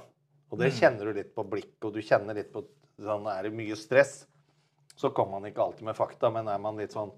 Og 0.49 0.61
det 0.61 0.71
kjenner 0.77 1.09
du 1.09 1.17
litt 1.17 1.33
på 1.35 1.43
blikket, 1.43 1.89
og 1.89 1.97
du 1.97 1.99
kjenner 1.99 2.37
litt 2.39 2.53
på 2.53 2.63
sånn 3.03 3.27
Er 3.27 3.49
det 3.49 3.57
mye 3.59 3.75
stress, 3.79 4.21
så 4.95 5.11
kommer 5.15 5.41
man 5.41 5.51
ikke 5.51 5.65
alltid 5.65 5.89
med 5.91 5.99
fakta, 5.99 6.31
men 6.35 6.47
er 6.51 6.63
man 6.63 6.79
litt 6.79 6.95
sånn 6.95 7.11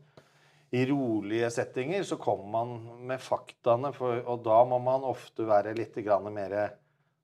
i 0.70 0.84
rolige 0.86 1.48
settinger, 1.50 2.02
så 2.06 2.16
kommer 2.20 2.46
man 2.46 2.74
med 3.08 3.20
faktaene, 3.20 3.90
for, 3.92 4.20
og 4.22 4.44
da 4.46 4.60
må 4.70 4.78
man 4.82 5.06
ofte 5.06 5.42
være 5.48 5.74
litt 5.74 5.96
mer 6.30 6.54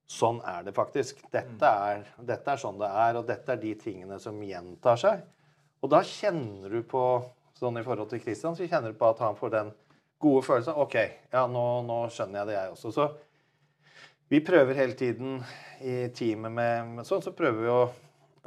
Sånn 0.06 0.38
er 0.46 0.62
det 0.66 0.74
faktisk. 0.76 1.24
Dette 1.32 1.70
er, 1.90 2.04
dette 2.28 2.52
er 2.52 2.60
sånn 2.62 2.78
det 2.78 2.90
er, 2.90 3.18
og 3.18 3.26
dette 3.26 3.52
er 3.52 3.62
de 3.62 3.72
tingene 3.80 4.20
som 4.22 4.38
gjentar 4.42 5.00
seg. 5.02 5.24
Og 5.82 5.90
da 5.92 6.02
kjenner 6.06 6.72
du 6.72 6.82
på 6.86 7.02
sånn 7.56 7.80
i 7.80 7.84
forhold 7.84 8.10
til 8.12 8.22
Christian, 8.22 8.56
så 8.56 8.68
kjenner 8.68 8.92
du 8.92 8.98
på 9.00 9.08
at 9.10 9.22
han 9.24 9.38
får 9.38 9.52
den 9.54 9.72
gode 10.22 10.44
følelsen. 10.46 10.78
OK, 10.78 10.96
ja, 11.32 11.46
nå, 11.50 11.64
nå 11.86 12.00
skjønner 12.12 12.42
jeg 12.42 12.50
det, 12.50 12.56
jeg 12.58 12.74
også. 12.76 12.92
Så 12.94 13.08
vi 14.32 14.42
prøver 14.44 14.78
hele 14.78 14.96
tiden 14.98 15.40
i 15.80 15.96
teamet 16.14 16.54
med, 16.54 17.02
sånn, 17.06 17.24
så 17.24 17.34
prøver 17.36 17.62
vi 17.62 17.72
å, 17.72 17.82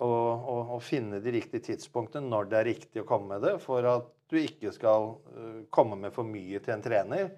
å, 0.03 0.09
å, 0.09 0.55
å 0.75 0.79
finne 0.83 1.21
de 1.23 1.35
riktige 1.35 1.69
tidspunktene 1.69 2.27
når 2.27 2.49
det 2.51 2.59
er 2.59 2.69
riktig 2.71 3.03
å 3.03 3.07
komme 3.09 3.35
med 3.35 3.47
det, 3.47 3.57
for 3.63 3.87
at 3.87 4.09
du 4.29 4.37
ikke 4.39 4.73
skal 4.75 5.13
øh, 5.33 5.61
komme 5.73 5.97
med 5.99 6.13
for 6.13 6.27
mye 6.27 6.59
til 6.61 6.75
en 6.75 6.83
trener. 6.85 7.31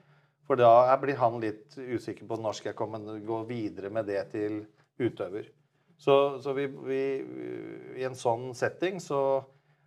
For 0.47 0.59
da 0.59 0.97
blir 1.01 1.19
han 1.21 1.39
litt 1.43 1.77
usikker 1.77 2.27
på 2.27 2.37
når 2.41 2.57
skal 2.57 2.71
jeg 2.71 2.79
komme, 2.79 2.99
gå 3.23 3.41
videre 3.49 3.91
med 3.93 4.09
det 4.09 4.23
til 4.33 4.61
utøver. 5.01 5.49
Så, 6.01 6.15
så 6.41 6.53
vi, 6.57 6.65
vi, 6.67 7.01
i 8.01 8.05
en 8.07 8.17
sånn 8.17 8.51
setting 8.57 8.97
så 9.03 9.19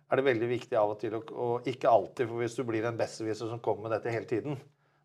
er 0.07 0.19
det 0.21 0.27
veldig 0.29 0.47
viktig 0.47 0.77
av 0.79 0.93
og 0.93 0.99
til, 1.01 1.17
å- 1.17 1.25
og 1.43 1.67
ikke 1.67 1.91
alltid, 1.91 2.29
for 2.29 2.39
hvis 2.39 2.55
du 2.55 2.63
blir 2.67 2.85
en 2.87 2.97
besserwisser 2.99 3.49
som 3.51 3.59
kommer 3.59 3.89
med 3.89 3.97
dette 3.97 4.13
hele 4.13 4.29
tiden, 4.29 4.55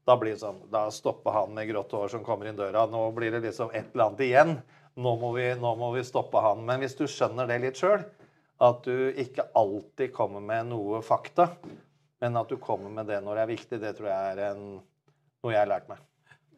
da 0.06 0.14
blir 0.20 0.36
det 0.36 0.42
sånn, 0.42 0.60
da 0.72 0.84
stopper 0.94 1.34
han 1.34 1.52
med 1.56 1.68
grått 1.70 1.92
hår 1.96 2.12
som 2.14 2.22
kommer 2.26 2.48
inn 2.48 2.58
døra. 2.58 2.86
Nå 2.90 3.02
blir 3.16 3.34
det 3.34 3.42
liksom 3.44 3.72
et 3.74 3.90
eller 3.92 4.06
annet 4.06 4.22
igjen. 4.26 4.54
Nå 5.00 5.12
må 5.20 5.32
vi, 5.36 5.44
nå 5.60 5.74
må 5.78 5.90
vi 5.94 6.02
stoppe 6.06 6.40
han. 6.42 6.62
Men 6.66 6.82
hvis 6.82 6.96
du 6.98 7.04
skjønner 7.10 7.46
det 7.50 7.60
litt 7.62 7.78
sjøl, 7.80 8.02
at 8.60 8.82
du 8.84 9.10
ikke 9.20 9.46
alltid 9.56 10.12
kommer 10.16 10.42
med 10.44 10.70
noe 10.72 11.00
fakta, 11.04 11.50
men 12.20 12.36
at 12.36 12.50
du 12.50 12.58
kommer 12.60 12.92
med 12.92 13.08
det 13.08 13.20
når 13.24 13.38
det 13.38 13.44
er 13.44 13.52
viktig, 13.52 13.78
det 13.80 13.92
tror 13.98 14.10
jeg 14.10 14.32
er 14.34 14.42
en, 14.50 14.64
noe 15.44 15.54
jeg 15.54 15.62
har 15.62 15.70
lært 15.70 15.90
meg. 15.90 16.00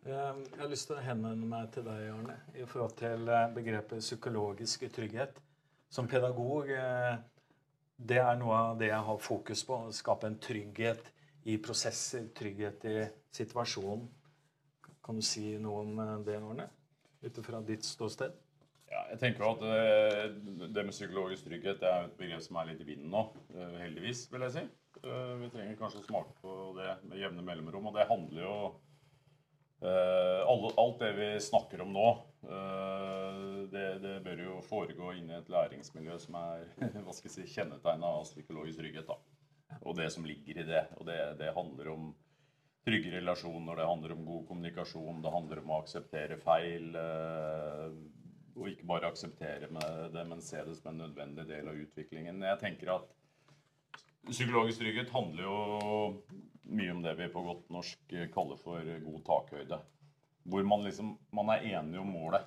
Eh, 0.02 0.12
Jeg 0.12 0.58
har 0.58 0.70
lyst 0.70 0.88
til 0.90 0.98
å 0.98 1.04
henvende 1.04 1.48
meg 1.48 1.70
til 1.74 1.86
deg, 1.86 2.06
Arne, 2.10 2.38
i 2.58 2.66
forhold 2.66 2.96
til 2.98 3.28
eh, 3.30 3.48
begrepet 3.54 4.02
psykologisk 4.02 4.86
trygghet. 4.94 5.38
Som 5.92 6.08
pedagog 6.10 6.70
eh, 6.72 7.16
det 8.02 8.18
er 8.18 8.38
noe 8.40 8.56
av 8.72 8.78
det 8.80 8.90
jeg 8.90 9.06
har 9.08 9.20
fokus 9.22 9.62
på. 9.68 9.78
Å 9.86 9.94
skape 9.94 10.26
en 10.26 10.40
trygghet 10.42 11.12
i 11.46 11.58
prosesser, 11.62 12.30
trygghet 12.34 12.86
i 12.90 12.96
situasjonen. 13.34 14.08
Kan 15.02 15.18
du 15.18 15.24
si 15.26 15.56
noe 15.62 15.84
om 15.84 16.02
eh, 16.02 16.16
det, 16.26 16.40
Arne? 16.42 16.70
Ut 17.22 17.38
fra 17.46 17.60
ditt 17.62 17.86
ståsted? 17.86 18.34
Ja, 18.92 19.06
jeg 19.12 19.20
tenker 19.22 19.46
at 19.46 19.62
det, 19.62 20.66
det 20.74 20.82
med 20.84 20.92
psykologisk 20.92 21.46
trygghet 21.46 21.78
det 21.80 21.88
er 21.88 22.08
et 22.08 22.16
begrep 22.18 22.42
som 22.44 22.58
er 22.60 22.72
litt 22.72 22.82
i 22.82 22.88
vinden 22.90 23.14
nå. 23.14 23.22
Heldigvis, 23.78 24.26
vil 24.32 24.42
jeg 24.44 24.56
si. 24.56 24.64
Eh, 25.02 25.34
Vi 25.42 25.50
trenger 25.50 25.76
kanskje 25.80 26.02
å 26.02 26.06
smake 26.06 26.34
på 26.40 26.56
det 26.78 26.96
med 27.08 27.18
jevne 27.18 27.42
mellomrom. 27.42 27.90
Og 27.90 27.96
det 27.98 28.08
handler 28.10 28.42
jo 28.46 28.56
Eh, 29.82 30.48
alt 30.76 30.98
det 30.98 31.12
vi 31.12 31.40
snakker 31.40 31.80
om 31.82 31.92
nå, 31.92 32.08
eh, 32.46 33.38
det, 33.72 33.86
det 33.98 34.12
bør 34.22 34.42
jo 34.44 34.58
foregå 34.62 35.08
inn 35.18 35.32
i 35.32 35.38
et 35.40 35.48
læringsmiljø 35.50 36.18
som 36.22 36.36
er 36.38 36.68
hva 37.02 37.14
skal 37.16 37.26
jeg 37.26 37.34
si, 37.34 37.46
kjennetegna 37.56 38.12
av 38.20 38.28
psykologisk 38.28 38.78
trygghet. 38.78 39.10
da. 39.10 39.16
Og 39.82 39.96
det 39.98 40.06
som 40.14 40.28
ligger 40.28 40.60
i 40.62 40.66
det. 40.68 40.84
Og 41.00 41.08
det, 41.08 41.18
det 41.40 41.50
handler 41.56 41.90
om 41.96 42.12
trygge 42.86 43.10
relasjoner, 43.16 43.80
det 43.80 43.88
handler 43.88 44.14
om 44.14 44.22
god 44.28 44.46
kommunikasjon, 44.52 45.22
det 45.24 45.34
handler 45.34 45.62
om 45.64 45.74
å 45.74 45.80
akseptere 45.82 46.38
feil. 46.44 46.94
Og 48.52 48.68
ikke 48.68 48.86
bare 48.86 49.10
akseptere 49.10 49.70
det, 50.12 50.24
men 50.28 50.42
se 50.44 50.62
det 50.62 50.76
som 50.78 50.92
en 50.92 51.02
nødvendig 51.06 51.46
del 51.48 51.70
av 51.72 51.78
utviklingen. 51.78 52.42
Jeg 52.52 52.60
tenker 52.62 52.94
at 53.00 53.10
Psykologisk 54.30 54.78
trygghet 54.78 55.10
handler 55.10 55.42
jo 55.42 55.56
mye 56.70 56.92
om 56.94 57.00
det 57.02 57.16
vi 57.18 57.26
på 57.32 57.42
godt 57.42 57.70
norsk 57.74 58.12
kaller 58.34 58.58
for 58.60 58.90
god 59.02 59.22
takhøyde. 59.26 59.78
Hvor 60.46 60.66
man 60.66 60.84
liksom 60.86 61.16
man 61.34 61.50
er 61.54 61.66
enig 61.74 61.98
om 62.00 62.12
målet. 62.14 62.46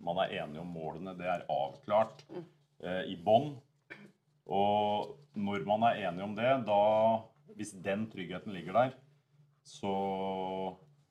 Man 0.00 0.20
er 0.22 0.32
enig 0.40 0.60
om 0.62 0.70
målene. 0.72 1.12
Det 1.18 1.28
er 1.28 1.44
avklart 1.52 2.24
eh, 2.32 3.04
i 3.12 3.18
bånn. 3.20 3.52
Og 4.48 5.12
når 5.36 5.66
man 5.68 5.84
er 5.90 6.06
enig 6.08 6.24
om 6.24 6.34
det, 6.38 6.54
da 6.66 6.80
Hvis 7.56 7.74
den 7.84 8.06
tryggheten 8.08 8.54
ligger 8.54 8.72
der, 8.72 8.92
så 9.66 9.92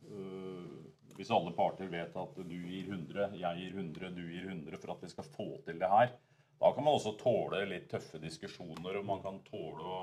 øh, 0.10 0.70
Hvis 1.16 1.32
alle 1.32 1.54
parter 1.54 1.92
vet 1.92 2.16
at 2.16 2.38
du 2.38 2.56
gir 2.56 2.90
100, 2.90 3.38
jeg 3.38 3.58
gir 3.60 3.78
100, 3.78 4.10
du 4.16 4.24
gir 4.26 4.48
100 4.48 4.78
for 4.82 4.94
at 4.96 5.04
vi 5.04 5.10
skal 5.10 5.28
få 5.36 5.48
til 5.66 5.80
det 5.80 5.90
her, 5.92 6.14
da 6.60 6.72
kan 6.76 6.84
man 6.84 6.98
også 6.98 7.16
tåle 7.20 7.64
litt 7.70 7.88
tøffe 7.92 8.20
diskusjoner, 8.20 9.00
og 9.00 9.06
man 9.08 9.22
kan 9.24 9.40
tåle 9.48 9.86
å 9.86 10.00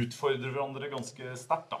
utfordre 0.00 0.50
hverandre 0.50 0.90
ganske 0.90 1.34
sterkt 1.38 1.70
da, 1.70 1.80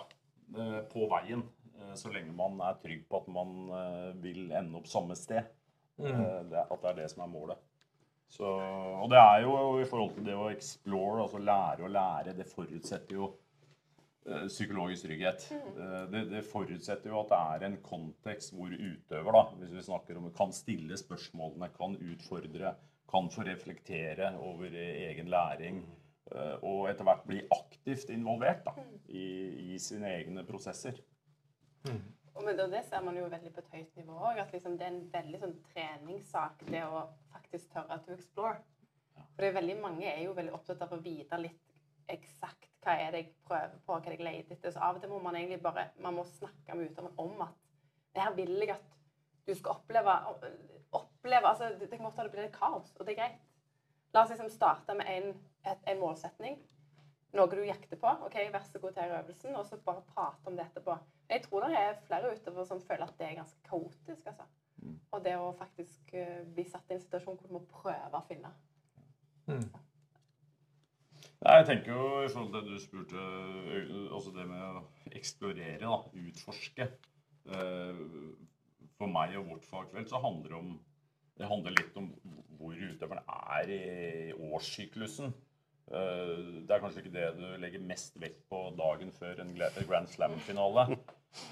eh, 0.60 0.80
på 0.92 1.08
veien. 1.10 1.42
eh, 1.80 1.94
Så 1.94 2.12
lenge 2.12 2.32
man 2.36 2.60
er 2.60 2.78
trygg 2.82 3.06
på 3.08 3.22
at 3.22 3.28
man 3.28 3.54
eh, 3.70 4.10
vil 4.22 4.52
ende 4.52 4.78
opp 4.78 4.86
samme 4.86 5.16
sted. 5.16 5.44
Mm. 5.98 6.50
det, 6.50 6.66
At 6.70 6.80
det 6.82 6.88
er 6.90 6.96
det 7.02 7.10
som 7.12 7.22
er 7.22 7.30
målet. 7.30 7.58
Så, 8.28 8.44
og 8.44 9.10
det 9.10 9.18
er 9.20 9.42
jo 9.44 9.52
i 9.78 9.84
forhold 9.86 10.14
til 10.16 10.24
det 10.26 10.34
å 10.34 10.48
explore, 10.50 11.22
altså 11.22 11.38
lære 11.38 11.84
å 11.86 11.90
lære, 11.92 12.34
det 12.34 12.48
forutsetter 12.50 13.14
jo 13.14 13.28
psykologisk 14.48 15.04
trygghet. 15.06 15.44
Eh, 15.52 16.06
Det, 16.10 16.24
det 16.30 16.42
forutsetter 16.48 17.10
jo 17.12 17.20
at 17.20 17.30
det 17.30 17.38
er 17.38 17.66
en 17.68 17.76
kontekst 17.84 18.54
hvor 18.56 18.72
utøver, 18.72 19.32
da, 19.36 19.44
hvis 19.60 19.74
vi 19.76 19.82
snakker 19.86 20.18
om 20.18 20.30
kan 20.32 20.52
stille 20.52 20.96
spørsmålene, 20.98 21.68
kan 21.76 21.96
utfordre, 21.96 22.74
kan 23.10 23.30
få 23.30 23.44
reflektere 23.46 24.32
over 24.38 24.66
eh, 24.72 25.08
egen 25.10 25.28
læring. 25.32 25.84
eh, 26.32 26.56
Og 26.62 26.88
etter 26.90 27.04
hvert 27.04 27.26
bli 27.28 27.42
aktivt 27.52 28.10
involvert 28.10 28.64
da, 28.66 28.74
i, 29.08 29.26
i 29.74 29.78
sine 29.78 30.12
egne 30.18 30.44
prosesser. 30.48 31.00
Og 32.34 32.42
med 32.42 32.58
det, 32.58 32.70
det 32.72 32.84
ser 32.88 33.02
man 33.04 33.16
jo 33.16 33.28
veldig 33.30 33.52
på 33.54 33.62
et 33.62 33.74
høyt 33.76 33.96
nivå 34.00 34.16
òg. 34.18 34.40
At 34.42 34.52
liksom 34.52 34.78
det 34.78 34.86
er 34.86 34.94
en 34.94 35.10
veldig 35.12 35.40
sånn 35.42 35.58
treningssak, 35.70 36.64
det 36.70 36.82
å 36.88 37.04
faktisk 37.34 37.70
tørre 37.74 38.00
to 38.02 38.16
explore. 38.16 38.56
For 39.14 39.44
det 39.44 39.50
er 39.52 39.60
veldig 39.60 39.76
mange 39.82 40.08
er 40.10 40.24
jo 40.24 40.34
veldig 40.34 40.54
opptatt 40.56 40.82
av 40.82 40.96
å 40.96 41.02
vite 41.02 41.38
litt 41.38 41.60
eksakt 42.10 42.70
hva 42.84 42.96
er 43.00 43.14
det 43.14 43.20
jeg 43.22 43.30
prøver 43.46 43.76
på, 43.78 43.92
hva 43.92 44.00
er 44.00 44.04
det 44.10 44.16
jeg 44.18 44.26
leter 44.26 44.56
etter. 44.56 44.74
Så 44.74 44.82
av 44.82 44.98
og 44.98 45.04
til 45.04 45.12
må 45.12 45.20
man 45.24 45.38
egentlig 45.38 45.62
bare 45.64 45.86
man 46.04 46.18
må 46.18 46.24
snakke 46.28 46.76
med 46.76 46.90
utøveren 46.90 47.22
om 47.22 47.46
at 47.46 47.54
det 48.14 48.24
her 48.26 48.34
vil 48.36 48.58
jeg 48.60 48.74
at 48.74 48.90
du 49.46 49.54
skal 49.54 49.78
oppleve. 49.78 50.16
Oppleve 50.98 51.50
altså 51.50 51.72
Det 51.74 51.88
det 51.90 51.96
kommer 51.96 52.12
ofte 52.12 52.22
til 52.22 52.30
å 52.30 52.34
bli 52.34 52.46
litt 52.46 52.56
kaos, 52.56 52.94
og 52.98 53.06
det 53.06 53.14
er 53.14 53.20
greit. 53.22 53.42
La 54.14 54.22
oss 54.22 54.30
liksom 54.30 54.50
starte 54.52 54.94
med 54.94 55.10
en, 55.10 55.32
et, 55.66 55.86
en 55.90 56.00
målsetning 56.00 56.60
noe 57.34 57.50
du 57.50 57.62
jakter 57.66 57.98
på. 57.98 58.10
ok, 58.26 58.36
Vær 58.52 58.66
så 58.66 58.78
god 58.78 58.92
til 58.96 59.14
øvelsen, 59.18 59.56
og 59.58 59.66
så 59.66 59.78
bare 59.86 60.04
prate 60.14 60.50
om 60.50 60.56
det 60.56 60.66
etterpå. 60.68 60.96
Jeg 61.30 61.42
tror 61.46 61.66
det 61.66 61.78
er 61.78 61.96
flere 62.06 62.34
utover 62.34 62.68
som 62.68 62.82
føler 62.82 63.08
at 63.08 63.16
det 63.18 63.26
er 63.26 63.40
ganske 63.40 63.68
kaotisk. 63.68 64.26
altså. 64.26 64.46
Og 65.10 65.24
det 65.24 65.34
å 65.40 65.54
faktisk 65.58 66.14
uh, 66.14 66.42
bli 66.54 66.66
satt 66.68 66.90
i 66.90 66.96
en 66.96 67.02
situasjon 67.02 67.38
hvor 67.38 67.48
du 67.48 67.56
må 67.56 67.64
prøve 67.70 68.20
å 68.20 68.26
finne. 68.28 68.52
Nei, 71.44 71.56
jeg 71.58 71.66
tenker 71.68 71.92
jo 71.92 72.04
i 72.24 72.28
forhold 72.32 72.52
til 72.52 72.60
det 72.60 72.72
du 72.72 72.80
spurte, 72.80 73.24
altså 74.16 74.32
det 74.32 74.46
med 74.48 74.62
å 74.64 74.84
eksplorere, 75.12 75.80
da, 75.82 75.98
utforske. 76.28 76.86
Eh, 77.44 77.98
For 79.00 79.10
meg 79.10 79.34
og 79.38 79.48
vårt 79.50 79.64
fagfelt 79.66 80.10
så 80.12 80.20
handler 80.22 80.52
det 80.52 80.58
om 80.60 80.74
det 81.34 81.48
handler 81.50 81.74
litt 81.74 81.96
om 81.98 82.12
hvor 82.60 82.76
utøveren 82.78 83.24
er 83.26 83.70
i 83.74 84.32
årssyklusen. 84.38 85.32
Eh, 85.90 86.62
Det 86.62 86.70
er 86.70 86.80
kanskje 86.84 87.02
ikke 87.02 87.14
det 87.16 87.24
du 87.40 87.56
legger 87.58 87.82
mest 87.82 88.14
vekt 88.22 88.44
på 88.48 88.60
dagen 88.78 89.10
før 89.12 89.42
en 89.42 89.50
Grand 89.58 90.06
Slam-finale. 90.08 90.86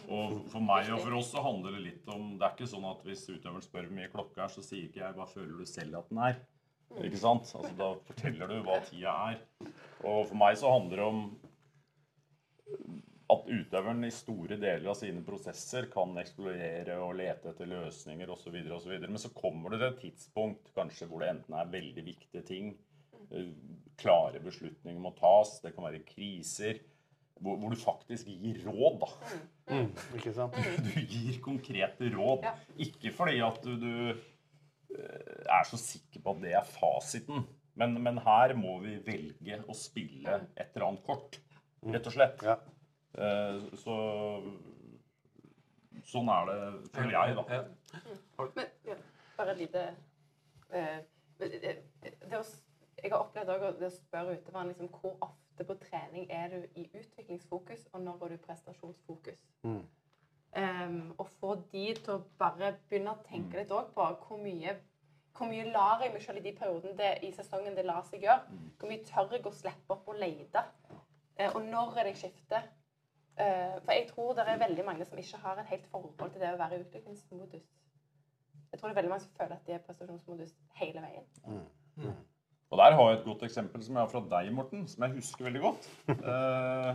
Og 0.06 0.36
for 0.52 0.62
meg 0.62 0.86
og 0.94 1.00
for 1.02 1.18
oss 1.18 1.32
så 1.34 1.42
handler 1.42 1.74
det 1.74 1.80
litt 1.88 2.08
om 2.14 2.36
Det 2.38 2.46
er 2.46 2.52
ikke 2.54 2.70
sånn 2.70 2.86
at 2.86 3.02
hvis 3.02 3.24
utøveren 3.26 3.64
spør 3.66 3.88
hvor 3.88 3.96
mye 3.98 4.12
klokka 4.12 4.44
er, 4.44 4.52
så 4.54 4.62
sier 4.62 4.86
ikke 4.86 5.02
jeg 5.02 5.16
hva 5.18 5.26
føler 5.26 5.58
du 5.58 5.66
selv 5.66 5.98
at 5.98 6.08
den 6.12 6.22
er. 6.22 6.38
Ikke 7.02 7.18
sant? 7.18 7.50
Altså, 7.58 7.72
da 7.74 7.88
forteller 8.06 8.46
du 8.52 8.60
hva 8.62 8.78
tida 8.86 9.16
er. 9.32 9.42
Og 10.04 10.28
for 10.28 10.38
meg 10.38 10.54
så 10.60 10.70
handler 10.70 11.02
det 11.02 11.08
om 11.10 11.24
at 13.32 13.48
utøveren 13.48 14.04
i 14.06 14.12
store 14.14 14.58
deler 14.60 14.88
av 14.92 14.96
sine 14.98 15.22
prosesser 15.24 15.88
kan 15.92 16.14
eksplorere 16.20 16.98
og 17.00 17.16
lete 17.20 17.52
etter 17.52 17.70
løsninger 17.70 18.30
osv. 18.32 18.56
Men 19.04 19.20
så 19.20 19.32
kommer 19.36 19.72
det 19.72 19.80
til 19.82 19.88
et 19.88 20.00
tidspunkt 20.06 20.72
kanskje 20.76 21.08
hvor 21.10 21.22
det 21.22 21.32
enten 21.32 21.56
er 21.58 21.70
veldig 21.72 22.04
viktige 22.06 22.44
ting, 22.48 22.72
eh, 23.30 23.52
klare 24.00 24.42
beslutninger 24.42 25.00
må 25.00 25.14
tas, 25.18 25.58
det 25.64 25.74
kan 25.76 25.86
være 25.88 26.02
kriser, 26.08 26.82
hvor, 27.42 27.56
hvor 27.60 27.72
du 27.72 27.78
faktisk 27.80 28.28
gir 28.30 28.60
råd. 28.66 29.00
da. 29.02 29.80
Ikke 30.18 30.34
sant? 30.36 30.58
Du 30.86 31.00
gir 31.00 31.40
konkrete 31.44 32.10
råd. 32.14 32.46
Ja. 32.46 32.54
Ikke 32.86 33.14
fordi 33.16 33.40
at 33.44 33.58
du, 33.64 33.74
du 33.80 33.94
eh, 34.12 35.42
er 35.48 35.66
så 35.68 35.80
sikker 35.80 36.22
på 36.22 36.36
at 36.36 36.44
det 36.44 36.54
er 36.58 36.68
fasiten. 36.68 37.46
Men, 37.78 37.96
men 38.04 38.20
her 38.20 38.52
må 38.58 38.76
vi 38.82 38.98
velge 39.06 39.62
å 39.64 39.74
spille 39.76 40.42
et 40.52 40.74
eller 40.74 40.90
annet 40.90 41.06
kort, 41.06 41.38
rett 41.88 42.08
og 42.08 42.14
slett. 42.14 42.44
Ja. 42.44 42.58
Eh, 43.18 43.60
Så 43.78 43.96
sånn 46.08 46.28
er 46.32 46.48
det, 46.48 46.58
føler 46.94 47.14
jeg, 47.14 47.36
da. 47.38 47.62
Men 48.56 48.70
ja, 48.88 48.96
bare 49.36 49.54
et 49.54 49.60
lite 49.60 49.82
eh, 50.72 50.98
å, 51.40 52.42
Jeg 53.02 53.10
har 53.12 53.18
opplevd 53.18 53.80
det 53.80 53.88
å 53.88 53.94
spørre 53.94 54.36
utøveren 54.36 54.72
liksom, 54.72 54.90
hvor 54.92 55.16
ofte 55.24 55.66
på 55.68 55.76
trening 55.82 56.28
er 56.30 56.52
du 56.52 56.80
i 56.80 56.86
utviklingsfokus, 56.88 57.88
og 57.92 58.04
når 58.04 58.24
er 58.24 58.32
du 58.32 58.38
i 58.38 58.44
prestasjonsfokus. 58.46 59.42
Mm. 59.62 59.82
Um, 60.52 61.14
og 61.18 61.28
få 61.40 61.54
de 61.72 61.86
til 61.96 62.10
å 62.12 62.22
bare 62.38 62.74
begynne 62.90 63.14
å 63.14 63.22
tenke 63.24 63.56
litt 63.56 63.70
òg 63.72 63.94
på 63.94 64.08
hvor 64.26 64.40
mye 64.42 64.74
hvor 65.32 65.48
mye 65.48 65.64
lar 65.72 66.02
jeg 66.04 66.12
meg 66.12 66.22
selv 66.22 66.42
i 66.42 66.44
de 66.44 66.52
periodene 66.58 66.98
det, 66.98 67.12
i 67.24 67.30
sesongen 67.32 67.76
det 67.76 67.86
lar 67.88 68.04
seg 68.04 68.26
gjøre? 68.26 68.58
Hvor 68.78 68.90
mye 68.90 69.04
tør 69.08 69.32
jeg 69.32 69.46
å 69.48 69.52
slippe 69.56 69.96
opp 69.96 70.10
og 70.12 70.18
lete? 70.20 70.60
Eh, 71.38 71.48
og 71.48 71.62
når 71.64 71.96
er 71.96 72.04
det 72.04 72.12
jeg 72.12 72.20
skifter? 72.26 72.68
Eh, 73.40 73.78
for 73.84 73.92
jeg 73.96 74.08
tror 74.10 74.34
det 74.36 74.44
er 74.48 74.58
veldig 74.60 74.84
mange 74.84 75.04
som 75.08 75.18
ikke 75.18 75.38
har 75.40 75.60
et 75.62 75.70
helt 75.72 75.86
forhold 75.92 76.34
til 76.34 76.42
det 76.42 76.50
å 76.52 76.58
være 76.60 76.76
i 76.78 76.82
utviklingsmodus. 76.84 77.64
Jeg 78.72 78.80
tror 78.80 78.88
det 78.88 78.92
er 78.94 79.00
veldig 79.00 79.12
mange 79.12 79.24
som 79.24 79.32
føler 79.38 79.56
at 79.56 79.66
de 79.66 79.72
er 79.72 79.80
i 79.80 79.86
prestasjonsmodus 79.86 80.52
hele 80.80 81.00
veien. 81.04 82.12
Og 82.72 82.78
der 82.80 82.94
har 82.96 83.08
jeg 83.10 83.18
et 83.18 83.26
godt 83.26 83.42
eksempel 83.44 83.82
som 83.84 83.96
jeg 83.98 84.00
har 84.06 84.08
fra 84.12 84.22
deg, 84.32 84.52
Morten, 84.56 84.86
som 84.88 85.04
jeg 85.04 85.18
husker 85.18 85.48
veldig 85.48 85.60
godt. 85.66 85.90
Eh, 86.12 86.94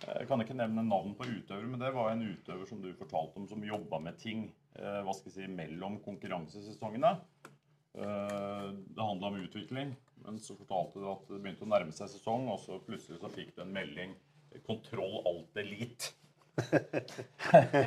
Jeg 0.00 0.28
kan 0.30 0.40
ikke 0.40 0.54
nevne 0.56 0.80
navn 0.88 1.10
på 1.12 1.26
utøvere, 1.28 1.66
men 1.68 1.80
det 1.82 1.90
var 1.92 2.06
en 2.08 2.22
utøver 2.24 2.64
som 2.64 2.78
du 2.80 2.88
fortalte 2.96 3.36
om, 3.36 3.44
som 3.50 3.60
jobba 3.64 3.98
med 4.00 4.16
ting 4.16 4.46
eh, 4.78 5.02
hva 5.04 5.12
skal 5.12 5.28
jeg 5.28 5.34
si, 5.34 5.48
mellom 5.52 5.98
konkurransesesongene. 6.06 7.10
Eh, 8.00 8.70
Det 8.96 9.04
handla 9.04 9.28
om 9.28 9.36
utvikling, 9.42 9.92
men 10.24 10.38
så 10.40 10.56
fortalte 10.56 11.02
du 11.02 11.04
at 11.10 11.28
det 11.28 11.42
begynte 11.44 11.66
å 11.68 11.72
nærme 11.72 11.92
seg 11.92 12.08
sesong, 12.14 12.48
og 12.48 12.62
så 12.64 12.80
plutselig 12.86 13.20
så 13.20 13.28
fikk 13.28 13.52
du 13.56 13.60
en 13.66 13.76
melding 13.76 14.16
Kontroll 14.66 15.20
alt 15.26 15.60
elite. 15.62 16.14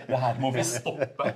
Det 0.08 0.18
her 0.18 0.40
må 0.42 0.50
vi 0.56 0.64
stoppe. 0.66 1.28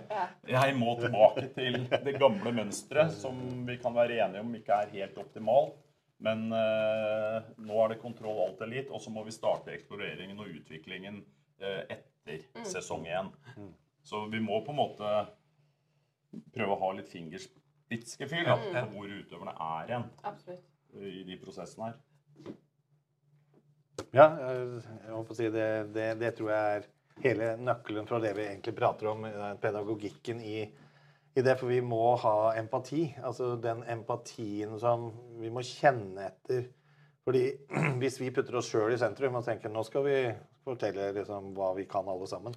Jeg 0.48 0.76
må 0.78 0.96
tilbake 1.00 1.50
til 1.56 1.84
det 1.92 2.16
gamle 2.18 2.54
mønsteret, 2.56 3.14
som 3.14 3.38
vi 3.68 3.78
kan 3.82 3.96
være 3.96 4.22
enige 4.26 4.42
om 4.46 4.56
ikke 4.58 4.80
er 4.84 4.96
helt 4.96 5.20
optimalt. 5.22 5.76
Men 6.24 6.48
eh, 6.56 7.50
nå 7.62 7.82
er 7.84 7.94
det 7.94 8.00
kontroll 8.02 8.40
alt 8.48 8.62
elite, 8.66 8.90
og 8.90 9.04
så 9.04 9.14
må 9.14 9.22
vi 9.28 9.36
starte 9.36 9.76
eksploreringen 9.76 10.40
og 10.42 10.50
utviklingen 10.50 11.20
eh, 11.62 11.84
etter 11.94 12.66
sesong 12.66 13.06
én. 13.06 13.30
Så 14.08 14.24
vi 14.32 14.42
må 14.42 14.64
på 14.66 14.74
en 14.74 14.82
måte 14.82 15.12
prøve 16.56 16.74
å 16.74 16.82
ha 16.82 16.94
litt 16.98 17.12
fingerspitzgefühl 17.12 18.48
da, 18.48 18.58
på 18.58 18.84
hvor 18.96 19.14
utøverne 19.14 19.54
er 19.68 19.92
igjen 19.92 20.08
Absolutt. 20.28 20.66
i 20.98 21.22
de 21.28 21.38
prosessene 21.42 21.92
her. 21.92 22.56
Ja, 24.14 24.28
jeg 24.40 25.12
må 25.12 25.24
få 25.28 25.36
si 25.38 25.50
det, 25.54 25.68
det, 25.96 26.12
det 26.22 26.34
tror 26.38 26.52
jeg 26.54 26.78
er 26.78 26.88
hele 27.24 27.54
nøkkelen 27.62 28.08
fra 28.10 28.20
det 28.22 28.34
vi 28.38 28.46
egentlig 28.46 28.76
prater 28.78 29.10
om, 29.12 29.26
eh, 29.26 29.54
pedagogikken 29.62 30.42
i, 30.42 30.60
i 31.36 31.44
det. 31.44 31.56
For 31.60 31.72
vi 31.72 31.82
må 31.82 32.16
ha 32.22 32.54
empati. 32.60 33.08
Altså 33.24 33.56
den 33.62 33.84
empatien 33.90 34.78
som 34.82 35.10
vi 35.42 35.52
må 35.54 35.66
kjenne 35.66 36.30
etter. 36.30 36.68
Fordi 37.28 37.44
hvis 38.02 38.20
vi 38.22 38.32
putter 38.36 38.60
oss 38.60 38.70
sjøl 38.72 38.94
i 38.94 39.02
sentrum 39.02 39.40
og 39.40 39.48
tenker 39.48 39.74
nå 39.74 39.84
skal 39.88 40.06
vi 40.08 40.18
fortelle 40.68 41.12
liksom 41.16 41.54
hva 41.58 41.74
vi 41.78 41.88
kan 41.90 42.08
alle 42.12 42.28
sammen, 42.30 42.56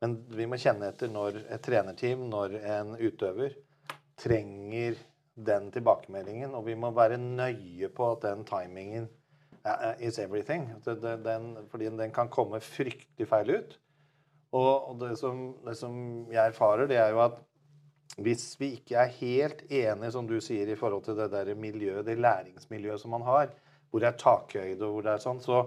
Men 0.00 0.14
vi 0.32 0.46
må 0.48 0.56
kjenne 0.56 0.88
etter 0.88 1.10
når 1.12 1.42
et 1.52 1.60
trenerteam, 1.60 2.22
når 2.32 2.54
en 2.56 2.94
utøver 2.96 3.52
trenger 4.16 4.96
den 5.36 5.66
tilbakemeldingen. 5.74 6.54
Og 6.56 6.64
vi 6.70 6.74
må 6.74 6.88
være 6.96 7.18
nøye 7.20 7.90
på 7.92 8.06
at 8.14 8.24
den 8.24 8.46
timingen 8.48 9.10
is 10.00 10.18
everything. 10.18 10.68
Den, 10.84 11.52
fordi 11.70 11.90
den 11.90 12.12
kan 12.12 12.28
komme 12.32 12.60
fryktelig 12.64 13.28
feil 13.28 13.50
ut. 13.50 13.78
Og, 14.56 14.96
det, 14.98 15.14
som, 15.20 15.52
det 15.66 15.76
som 15.78 15.94
jeg 16.32 16.42
erfarer, 16.50 16.88
det 16.90 16.98
er 16.98 17.12
jo 17.14 17.22
at 17.22 17.38
hvis 18.20 18.56
vi 18.58 18.72
ikke 18.80 18.96
er 18.98 19.12
helt 19.20 19.60
enige, 19.70 20.10
som 20.12 20.26
du 20.26 20.40
sier, 20.42 20.68
i 20.68 20.78
forhold 20.78 21.04
til 21.06 21.16
det 21.16 21.30
der 21.32 21.52
miljøet, 21.54 22.02
det 22.06 22.18
læringsmiljøet 22.18 23.00
som 23.00 23.14
man 23.14 23.22
har, 23.22 23.52
hvor 23.90 24.02
det 24.02 24.10
er 24.10 24.18
takhøyde 24.18 24.82
og 24.86 24.96
hvor 24.96 25.06
det 25.06 25.12
er 25.14 25.22
sånn, 25.22 25.38
så 25.42 25.62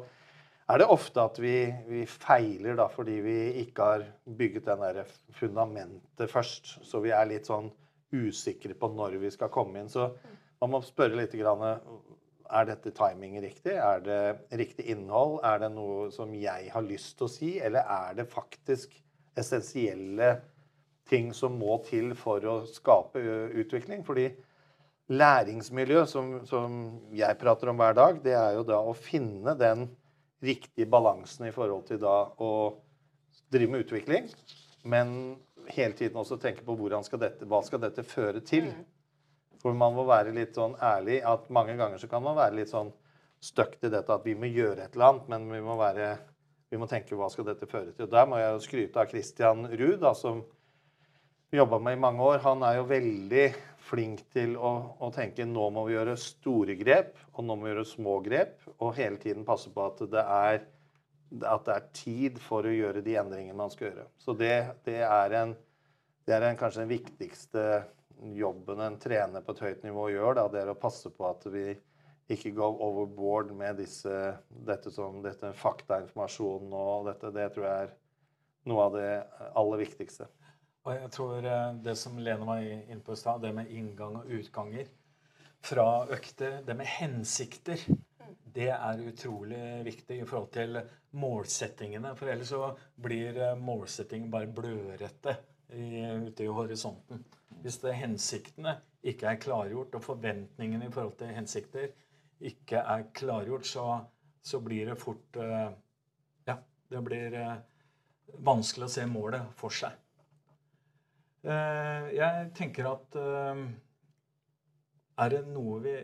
er 0.72 0.80
det 0.80 0.89
ofte 0.91 1.24
at 1.24 1.39
vi, 1.44 1.56
vi 1.88 2.04
feiler 2.08 2.78
da, 2.80 2.89
fordi 2.91 3.18
vi 3.24 3.38
ikke 3.64 3.88
har 3.88 4.06
bygget 4.26 4.68
den 4.68 4.84
der 4.84 5.16
fundamentet 5.39 6.32
først. 6.32 6.78
Så 6.88 7.02
vi 7.04 7.12
er 7.16 7.28
litt 7.32 7.50
sånn 7.50 7.72
usikre 8.14 8.76
på 8.78 8.91
når 8.94 9.18
vi 9.24 9.32
skal 9.34 9.52
komme 9.52 9.82
inn. 9.82 9.91
Så 9.91 10.10
man 10.62 10.76
må 10.76 10.84
spørre 10.86 11.20
litt 11.20 11.36
grann, 11.36 11.64
er 12.52 12.68
dette 12.68 12.94
timing 12.96 13.38
riktig? 13.44 13.76
Er 13.78 14.02
det 14.04 14.22
riktig 14.60 14.88
innhold? 14.94 15.39
Er 15.46 15.62
det 15.64 15.72
noe 15.76 16.10
som 16.14 16.34
jeg 16.38 16.72
har 16.74 16.86
lyst 16.86 17.18
til 17.18 17.28
å 17.28 17.32
si? 17.32 17.52
Eller 17.64 17.88
er 17.89 18.18
det 18.20 18.30
faktisk 18.32 18.96
essensielle 19.39 20.36
ting 21.10 21.32
som 21.36 21.56
må 21.60 21.80
til 21.88 22.14
for 22.18 22.44
å 22.50 22.58
skape 22.70 23.22
utvikling? 23.64 24.04
Fordi 24.08 24.30
læringsmiljø, 25.14 26.06
som, 26.10 26.36
som 26.48 26.78
jeg 27.16 27.39
prater 27.41 27.72
om 27.72 27.80
hver 27.80 27.98
dag, 27.98 28.22
det 28.24 28.36
er 28.39 28.58
jo 28.58 28.66
da 28.68 28.80
å 28.80 28.96
finne 28.96 29.56
den 29.60 29.88
riktige 30.44 30.89
balansen 30.89 31.48
i 31.48 31.56
forhold 31.56 31.88
til 31.88 32.02
da 32.04 32.18
å 32.44 32.54
drive 33.54 33.72
med 33.72 33.86
utvikling, 33.86 34.28
men 34.89 35.36
hele 35.72 35.96
tiden 35.96 36.20
også 36.20 36.39
tenke 36.41 36.66
på 36.66 36.76
skal 37.06 37.22
dette, 37.22 37.46
hva 37.48 37.62
skal 37.64 37.82
dette 37.84 38.04
føre 38.04 38.41
til. 38.44 38.72
Mm. 38.72 38.86
For 39.64 39.76
man 39.78 39.95
må 39.95 40.03
være 40.07 40.36
litt 40.36 40.57
sånn 40.59 40.76
ærlig 40.84 41.22
at 41.28 41.47
mange 41.55 41.78
ganger 41.80 42.01
så 42.01 42.09
kan 42.11 42.24
man 42.26 42.36
være 42.36 42.59
litt 42.59 42.72
sånn 42.74 42.91
stuck 43.43 43.78
til 43.80 43.91
dette 43.91 44.11
at 44.11 44.26
vi 44.28 44.36
må 44.39 44.47
gjøre 44.51 44.86
et 44.86 44.95
eller 44.95 45.14
annet, 45.14 45.30
men 45.32 45.47
vi 45.51 45.61
må, 45.64 45.78
være, 45.80 46.09
vi 46.72 46.80
må 46.80 46.88
tenke 46.91 47.16
hva 47.20 47.30
skal 47.32 47.47
dette 47.47 47.68
føre 47.68 47.91
til. 47.91 48.07
Og 48.07 48.11
Der 48.11 48.28
må 48.28 48.39
jeg 48.39 48.51
jo 48.51 48.66
skryte 48.68 49.01
av 49.01 49.09
Christian 49.11 49.66
Ruud, 49.72 49.99
da, 50.03 50.14
som 50.16 50.43
jobba 51.53 51.80
med 51.80 51.97
i 51.97 52.01
mange 52.01 52.24
år. 52.24 52.39
Han 52.43 52.64
er 52.66 52.80
jo 52.80 52.86
veldig 52.89 53.47
flink 53.84 54.24
til 54.34 54.55
å, 54.57 54.72
å, 54.99 55.09
tenke 55.14 55.45
nå 55.45 55.68
må 55.76 55.86
vi 55.88 55.97
gjøre 55.97 56.16
store 56.20 56.78
grep, 56.80 57.18
og 57.34 57.45
nå 57.45 57.57
må 57.57 57.68
vi 57.68 57.74
gjøre 57.74 57.88
små 57.88 58.20
grep. 58.26 58.55
Og 58.80 58.95
hele 58.97 59.20
tiden 59.22 59.45
passe 59.47 59.72
på 59.74 59.86
at 59.86 60.01
det 60.11 60.24
er, 60.24 60.64
at 61.43 61.68
det 61.68 61.76
er 61.76 61.91
tid 61.95 62.39
for 62.41 62.66
å 62.66 62.74
gjøre 62.74 63.03
de 63.05 63.18
endringene 63.22 63.59
man 63.59 63.74
skal 63.74 63.91
gjøre. 63.91 64.07
Så 64.22 64.36
det, 64.39 64.55
det 64.88 65.01
er, 65.05 65.38
en, 65.43 65.53
det 66.28 66.38
er 66.38 66.47
en, 66.49 66.59
kanskje 66.59 66.86
den 66.86 66.95
viktigste 66.95 67.68
jobben 68.38 68.80
en 68.84 69.00
trener 69.02 69.44
på 69.44 69.56
et 69.56 69.64
høyt 69.66 69.84
nivå 69.86 70.08
gjør. 70.14 70.38
Da, 70.40 70.46
det 70.52 70.62
er 70.64 70.72
å 70.72 70.80
passe 70.80 71.12
på 71.14 71.28
at 71.28 71.46
vi 71.52 71.74
ikke 72.32 72.54
går 72.56 72.80
overboard 72.86 73.52
med 73.58 73.82
disse, 73.82 74.14
dette 74.68 74.92
som 74.94 75.20
dette 75.26 75.52
faktainformasjonen 75.60 76.74
og 76.78 77.10
dette. 77.10 77.34
Det 77.36 77.50
tror 77.54 77.68
jeg 77.68 77.90
er 77.90 77.94
noe 78.72 78.88
av 78.88 78.96
det 78.96 79.12
aller 79.60 79.84
viktigste. 79.84 80.30
Og 80.84 80.96
jeg 80.96 81.12
tror 81.16 81.46
eh, 81.48 81.70
det 81.84 81.96
som 82.00 82.20
Lene 82.20 82.48
var 82.48 82.64
inn 82.64 83.04
på 83.04 83.16
i 83.16 83.20
stad, 83.20 83.44
det 83.44 83.54
med 83.56 83.72
inngang 83.72 84.18
og 84.20 84.32
utganger 84.40 84.90
fra 85.64 86.04
økter, 86.12 86.60
det 86.68 86.76
med 86.76 86.90
hensikter, 86.92 87.80
det 88.56 88.70
er 88.74 89.04
utrolig 89.08 89.64
viktig 89.86 90.20
i 90.22 90.28
forhold 90.28 90.52
til 90.56 90.80
målsettingene. 91.20 92.14
For 92.20 92.32
ellers 92.32 92.52
så 92.54 92.72
blir 93.06 93.38
eh, 93.38 93.58
målsettingen 93.60 94.32
bare 94.34 94.52
blødrette 94.54 95.38
ute 95.74 96.46
i 96.46 96.52
horisonten. 96.54 97.24
Hvis 97.64 97.80
hensiktene 97.98 98.76
ikke 99.04 99.32
er 99.32 99.40
klargjort, 99.42 99.96
og 99.96 100.04
forventningene 100.04 100.88
i 100.88 100.94
forhold 100.94 101.18
til 101.18 101.34
hensikter 101.34 101.90
ikke 102.44 102.84
er 102.84 103.08
klargjort, 103.16 103.66
så, 103.66 103.88
så 104.44 104.60
blir 104.62 104.92
det 104.92 105.00
fort 105.02 105.42
eh, 105.42 105.72
Ja, 106.48 106.58
det 106.92 107.04
blir 107.06 107.40
vanskelig 108.44 108.90
å 108.90 108.94
se 108.94 109.06
målet 109.10 109.54
for 109.60 109.74
seg. 109.74 109.98
Eh, 111.44 112.10
jeg 112.16 112.52
tenker 112.56 112.88
at 112.88 113.16
eh, 113.20 113.64
Er 115.20 115.34
det 115.34 115.42
noe 115.52 115.82
vi 115.84 115.96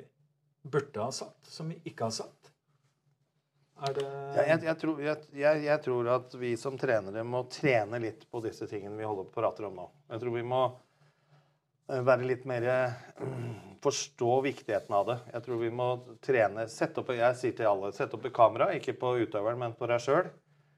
burde 0.62 1.02
ha 1.02 1.12
sagt, 1.12 1.46
som 1.48 1.70
vi 1.72 1.80
ikke 1.88 2.10
har 2.10 2.16
sagt? 2.16 2.52
Er 3.80 3.96
det 3.96 4.06
ja, 4.06 4.44
jeg, 4.44 4.64
jeg, 4.68 4.76
tror, 4.82 5.00
jeg, 5.02 5.62
jeg, 5.64 5.80
tror, 5.86 6.10
at 6.18 6.34
vi 6.36 6.52
som 6.60 6.76
trenere 6.80 7.24
må 7.24 7.46
trene 7.52 8.02
litt 8.04 8.26
på 8.32 8.42
disse 8.44 8.68
tingene 8.68 9.00
vi 9.00 9.08
holder 9.08 9.30
på 9.30 9.40
prater 9.40 9.70
om 9.70 9.78
nå. 9.80 9.86
Jeg 10.12 10.24
tror 10.24 10.36
vi 10.36 10.44
må 10.52 10.64
eh, 11.88 12.02
være 12.04 12.28
litt 12.28 12.46
mer 12.50 12.68
Forstå 13.80 14.42
viktigheten 14.44 14.92
av 14.92 15.06
det. 15.08 15.18
Jeg 15.32 15.46
tror 15.46 15.62
vi 15.62 15.70
må 15.72 15.86
trene 16.20 16.66
sette 16.68 17.00
opp, 17.00 17.14
Jeg 17.16 17.40
sier 17.40 17.56
til 17.56 17.70
alle 17.70 17.94
sett 17.96 18.12
opp 18.18 18.26
et 18.28 18.36
kamera, 18.36 18.74
ikke 18.76 18.98
på 19.00 19.14
utøveren, 19.22 19.62
men 19.62 19.78
på 19.80 19.88
deg 19.88 20.04
sjøl. 20.04 20.28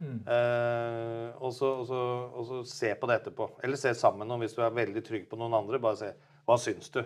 Mm. 0.01 0.19
Eh, 0.25 1.41
og, 1.41 1.53
så, 1.53 2.61
se 2.69 2.93
på 2.97 3.09
det 3.09 3.19
etterpå. 3.21 3.47
Eller 3.65 3.81
se 3.81 3.95
sammen. 3.97 4.29
Og 4.29 4.41
hvis 4.41 4.53
du 4.53 4.61
er 4.61 4.77
veldig 4.77 5.03
trygg 5.05 5.25
på 5.29 5.41
noen 5.41 5.57
andre, 5.57 5.81
bare 5.81 5.97
se 5.97 6.11
hva 6.45 6.57
syns 6.61 6.93
du. 6.93 7.01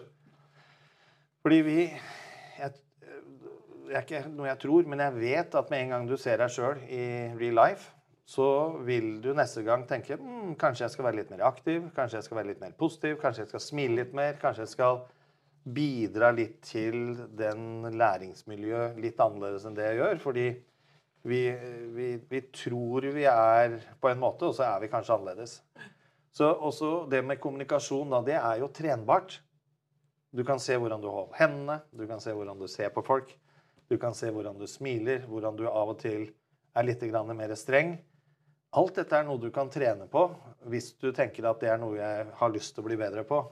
Fordi 1.45 1.61
vi 1.63 1.79
Det 3.85 3.95
er 3.95 4.05
ikke 4.05 4.23
noe 4.31 4.49
jeg 4.49 4.61
tror, 4.63 4.87
men 4.89 5.03
jeg 5.03 5.17
vet 5.19 5.57
at 5.59 5.69
med 5.71 5.83
en 5.83 5.93
gang 5.93 6.07
du 6.09 6.15
ser 6.17 6.41
deg 6.41 6.53
sjøl 6.53 6.81
i 6.89 7.03
real 7.37 7.59
life, 7.59 7.91
så 8.25 8.47
vil 8.85 9.19
du 9.21 9.29
neste 9.37 9.61
gang 9.65 9.83
tenke 9.85 10.17
mm, 10.17 10.55
kanskje 10.61 10.87
jeg 10.87 10.95
skal 10.95 11.05
være 11.07 11.19
litt 11.19 11.33
mer 11.33 11.43
aktiv, 11.45 11.83
kanskje 11.93 12.17
jeg 12.17 12.25
skal 12.25 12.39
være 12.39 12.49
litt 12.53 12.63
mer 12.63 12.73
positiv, 12.79 13.19
kanskje 13.21 13.43
jeg 13.43 13.51
skal 13.53 13.63
smile 13.67 13.99
litt 13.99 14.15
mer, 14.17 14.39
kanskje 14.41 14.65
jeg 14.65 14.73
skal 14.73 15.03
bidra 15.65 16.31
litt 16.33 16.57
til 16.65 17.15
den 17.37 17.85
læringsmiljøet 17.97 18.97
litt 19.01 19.21
annerledes 19.21 19.65
enn 19.65 19.77
det 19.77 19.91
jeg 19.91 20.01
gjør. 20.01 20.23
fordi 20.23 20.47
vi, 21.25 21.39
vi, 21.93 22.07
vi, 22.29 22.41
tror 22.53 23.07
vi 23.15 23.23
er 23.25 23.79
på 24.01 24.11
en 24.11 24.19
måte, 24.21 24.45
og 24.45 24.57
så 24.57 24.67
er 24.67 24.83
vi 24.83 24.91
kanskje 24.91 25.15
annerledes. 25.15 25.55
Så 26.35 26.51
også 26.53 27.07
det 27.09 27.23
med 27.25 27.39
kommunikasjon, 27.41 28.11
da, 28.13 28.19
det 28.25 28.35
er 28.37 28.59
jo 28.61 28.69
trenbart. 28.69 29.39
Du 30.35 30.43
kan 30.45 30.61
se 30.61 30.77
hvordan 30.77 31.01
du 31.01 31.09
holder 31.09 31.39
hendene, 31.39 31.79
du 31.95 32.05
kan 32.05 32.21
se 32.21 32.33
hvordan 32.35 32.59
du 32.61 32.67
ser 32.69 32.93
på 32.93 33.01
folk. 33.05 33.33
Du 33.89 33.97
kan 34.01 34.15
se 34.17 34.31
hvordan 34.33 34.57
du 34.57 34.65
smiler, 34.67 35.25
hvordan 35.29 35.57
du 35.59 35.67
av 35.69 35.93
og 35.93 35.99
til 36.01 36.27
er 36.75 36.87
litt 36.87 37.03
mer 37.05 37.55
streng. 37.55 37.95
Alt 38.75 38.95
dette 38.95 39.15
er 39.15 39.23
noe 39.23 39.39
du 39.39 39.51
kan 39.51 39.69
trene 39.71 40.07
på 40.11 40.25
hvis 40.67 40.95
du 40.99 41.11
tenker 41.15 41.45
at 41.47 41.61
det 41.61 41.69
er 41.71 41.77
noe 41.79 41.95
jeg 41.95 42.25
har 42.35 42.51
lyst 42.51 42.75
til 42.75 42.83
å 42.83 42.87
bli 42.89 42.97
bedre 42.99 43.23
på. 43.23 43.43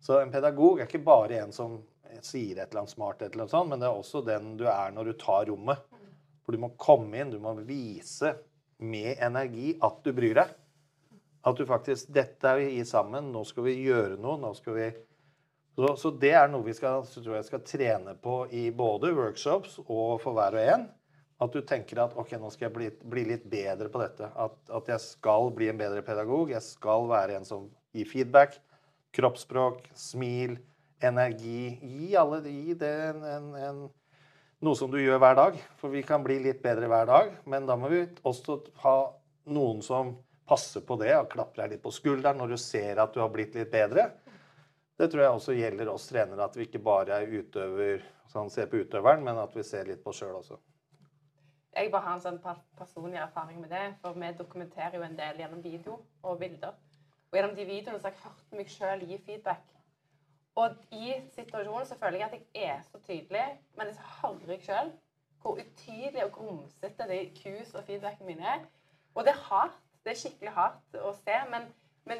Så 0.00 0.18
en 0.20 0.32
pedagog 0.32 0.80
er 0.80 0.88
ikke 0.88 1.04
bare 1.04 1.38
en 1.44 1.52
som 1.54 1.78
sier 2.22 2.58
et 2.58 2.70
eller 2.70 2.84
annet 2.84 2.94
smart, 2.94 3.22
et 3.22 3.32
eller 3.32 3.44
annet 3.44 3.54
sånt, 3.54 3.70
men 3.70 3.80
det 3.80 3.88
er 3.88 4.00
også 4.00 4.24
den 4.26 4.56
du 4.58 4.66
er 4.70 4.92
når 4.94 5.10
du 5.10 5.14
tar 5.20 5.46
rommet. 5.50 5.80
For 6.44 6.52
du 6.52 6.60
må 6.60 6.74
komme 6.80 7.20
inn, 7.20 7.32
du 7.32 7.40
må 7.40 7.54
vise 7.64 8.34
med 8.84 9.16
energi 9.22 9.74
at 9.82 10.02
du 10.04 10.12
bryr 10.16 10.36
deg. 10.40 10.52
At 11.44 11.60
du 11.60 11.64
faktisk 11.68 12.12
Dette 12.16 12.50
er 12.50 12.60
vi 12.60 12.78
i 12.78 12.84
sammen. 12.88 13.30
Nå 13.32 13.44
skal 13.48 13.66
vi 13.68 13.78
gjøre 13.84 14.16
noe. 14.20 14.38
Nå 14.40 14.52
skal 14.56 14.76
vi 14.78 14.86
så, 15.74 15.94
så 15.98 16.10
det 16.22 16.34
er 16.38 16.50
noe 16.50 16.66
vi 16.66 16.74
skal, 16.76 17.02
tror 17.08 17.38
jeg 17.38 17.46
skal 17.48 17.64
trene 17.66 18.14
på 18.22 18.44
i 18.54 18.68
både 18.74 19.10
workshops 19.14 19.80
og 19.84 20.20
for 20.22 20.36
hver 20.36 20.54
og 20.54 20.68
en. 20.74 20.84
At 21.42 21.50
du 21.50 21.64
tenker 21.66 21.98
at 21.98 22.14
ok, 22.16 22.36
nå 22.38 22.50
skal 22.54 22.68
jeg 22.68 22.74
bli, 22.76 22.90
bli 23.10 23.24
litt 23.32 23.48
bedre 23.50 23.88
på 23.90 23.98
dette. 23.98 24.28
At, 24.38 24.54
at, 24.70 24.92
jeg 24.92 25.02
skal 25.02 25.50
bli 25.56 25.66
en 25.72 25.80
bedre 25.80 26.04
pedagog. 26.06 26.52
Jeg 26.54 26.62
skal 26.62 27.08
være 27.10 27.40
en 27.40 27.48
som 27.48 27.66
gir 27.94 28.06
feedback. 28.06 28.54
Kroppsspråk, 29.14 29.82
smil, 29.98 30.54
energi. 31.02 31.74
Gi 31.82 32.14
alle 32.18 32.38
gi 32.46 32.78
det 32.78 32.94
en, 33.10 33.26
en, 33.26 33.50
en 33.58 33.82
noe 34.64 34.78
som 34.78 34.92
du 34.94 35.00
gjør 35.02 35.18
hver 35.18 35.40
dag. 35.40 35.58
For 35.82 35.90
vi 35.90 36.04
kan 36.06 36.22
bli 36.24 36.38
litt 36.46 36.62
bedre 36.62 36.86
hver 36.90 37.10
dag. 37.10 37.34
Men 37.50 37.66
da 37.66 37.74
må 37.76 37.90
vi 37.90 38.04
også 38.22 38.60
ha 38.86 38.98
noen 39.50 39.82
som 39.84 40.14
passer 40.48 40.84
på 40.86 40.96
det 41.00 41.16
og 41.16 41.32
klapper 41.32 41.64
deg 41.64 41.74
litt 41.74 41.84
på 41.84 41.92
skulderen 41.94 42.38
når 42.38 42.54
du 42.54 42.60
ser 42.60 43.00
at 43.02 43.14
du 43.14 43.24
har 43.24 43.32
blitt 43.34 43.58
litt 43.58 43.74
bedre. 43.74 44.12
Det 44.98 45.08
tror 45.10 45.24
jeg 45.24 45.36
også 45.36 45.56
gjelder 45.58 45.90
oss 45.90 46.06
trenere, 46.06 46.46
at 46.46 46.56
vi 46.56 46.68
ikke 46.68 46.82
bare 46.84 47.18
er 47.18 47.32
utøver, 47.40 48.04
sånn 48.30 48.50
ser 48.52 48.70
på 48.70 48.84
utøveren, 48.84 49.24
men 49.26 49.40
at 49.42 49.56
vi 49.56 49.64
ser 49.66 49.88
litt 49.90 50.04
på 50.04 50.12
oss 50.12 50.22
sjøl 50.22 50.38
også. 50.38 50.60
Jeg 51.74 51.90
bare 51.90 52.06
har 52.06 52.20
en 52.20 52.22
sånn 52.22 52.40
personlig 52.78 53.18
erfaring 53.18 53.58
med 53.60 53.72
det, 53.74 53.84
for 54.02 54.14
vi 54.14 54.30
dokumenterer 54.38 54.94
jo 54.94 55.02
en 55.02 55.18
del 55.18 55.42
gjennom 55.42 55.62
video 55.64 55.98
og 56.22 56.38
bilder. 56.38 56.76
Og 57.32 57.38
gjennom 57.40 57.56
de 57.58 57.66
videoene 57.66 57.98
så 57.98 58.06
har 58.06 58.14
jeg 58.14 58.26
hørt 58.28 58.58
meg 58.60 58.70
sjøl 58.70 59.08
gi 59.10 59.18
feedback 59.26 59.74
og 60.54 60.76
i 60.94 61.14
situasjonen 61.34 61.86
så 61.86 61.96
føler 61.98 62.18
jeg 62.18 62.28
at 62.28 62.34
jeg 62.54 62.68
er 62.70 62.82
så 62.86 62.98
tydelig, 63.06 63.46
men 63.78 63.94
så 63.94 64.02
hører 64.20 64.52
jeg 64.54 64.62
sjøl 64.68 64.92
hvor 65.42 65.58
utydelig 65.60 66.24
og 66.24 66.32
grumsete 66.32 67.08
de 67.10 67.18
kus 67.40 67.74
og 67.74 67.84
feedbackene 67.88 68.26
mine 68.26 68.46
er. 68.52 68.62
Og 69.14 69.24
det 69.24 69.34
er 69.34 69.42
hardt. 69.48 69.80
Det 70.04 70.12
er 70.12 70.20
skikkelig 70.20 70.52
hardt 70.52 70.96
å 71.00 71.10
se, 71.16 71.36
men, 71.50 71.66
men 72.04 72.18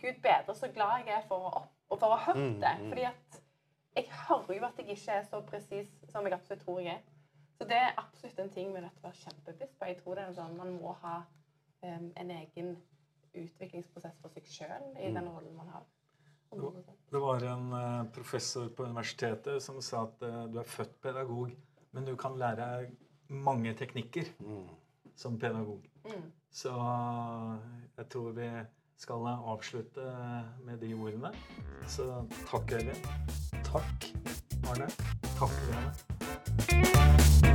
gud 0.00 0.18
bedre 0.24 0.54
så 0.56 0.70
glad 0.72 1.04
jeg 1.04 1.18
er 1.18 1.24
for 1.28 1.50
å, 1.50 1.62
og 1.90 1.98
for 1.98 2.08
å 2.08 2.16
ha 2.16 2.24
hørt 2.30 2.40
mm, 2.42 2.56
det. 2.62 2.72
Mm. 2.80 2.88
Fordi 2.90 3.04
at 3.10 3.42
jeg 3.96 4.08
hører 4.28 4.58
jo 4.58 4.64
at 4.68 4.80
jeg 4.80 4.96
ikke 4.96 5.18
er 5.18 5.28
så 5.30 5.40
presis 5.46 5.92
som 6.12 6.26
jeg 6.26 6.36
absolutt 6.36 6.64
tror 6.64 6.80
jeg 6.84 6.98
er. 6.98 7.04
Så 7.56 7.64
det 7.64 7.78
er 7.80 7.94
absolutt 7.96 8.40
en 8.42 8.52
ting 8.52 8.72
vi 8.72 8.80
er 8.80 8.84
nødt 8.84 8.98
til 8.98 9.06
å 9.06 9.08
være 9.08 9.22
kjempebevisst 9.22 9.78
på. 9.78 9.88
Jeg 9.88 9.98
tror 10.02 10.18
det 10.18 10.24
er 10.24 10.34
sånn 10.36 10.56
man 10.58 10.74
må 10.76 10.92
ha 11.04 11.16
um, 11.24 12.10
en 12.20 12.32
egen 12.36 12.74
utviklingsprosess 13.36 14.18
for 14.20 14.34
seg 14.34 14.50
sjøl 14.50 14.90
i 15.00 15.12
den 15.12 15.28
rollen 15.28 15.56
man 15.56 15.70
har. 15.72 15.86
Det 17.10 17.20
var 17.20 17.42
en 17.44 17.72
eh, 17.74 18.04
professor 18.14 18.68
på 18.68 18.84
universitetet 18.86 19.62
som 19.62 19.80
sa 19.82 20.04
at 20.06 20.22
eh, 20.24 20.44
du 20.52 20.60
er 20.60 20.68
født 20.68 20.94
pedagog, 21.02 21.50
men 21.90 22.06
du 22.06 22.14
kan 22.16 22.38
lære 22.38 22.86
mange 23.28 23.74
teknikker 23.76 24.30
som 25.18 25.38
pedagog. 25.40 25.84
Så 26.54 26.72
jeg 27.98 28.08
tror 28.12 28.36
vi 28.36 28.46
skal 28.98 29.26
jeg 29.28 29.38
avslutte 29.54 30.00
med 30.64 30.78
de 30.80 30.94
ordene. 30.94 31.32
Så 31.86 32.08
takk, 32.50 32.72
Elin. 32.72 33.02
Takk, 33.64 34.12
Arne. 34.70 34.88
Takk, 35.36 35.56
Lene. 35.70 37.45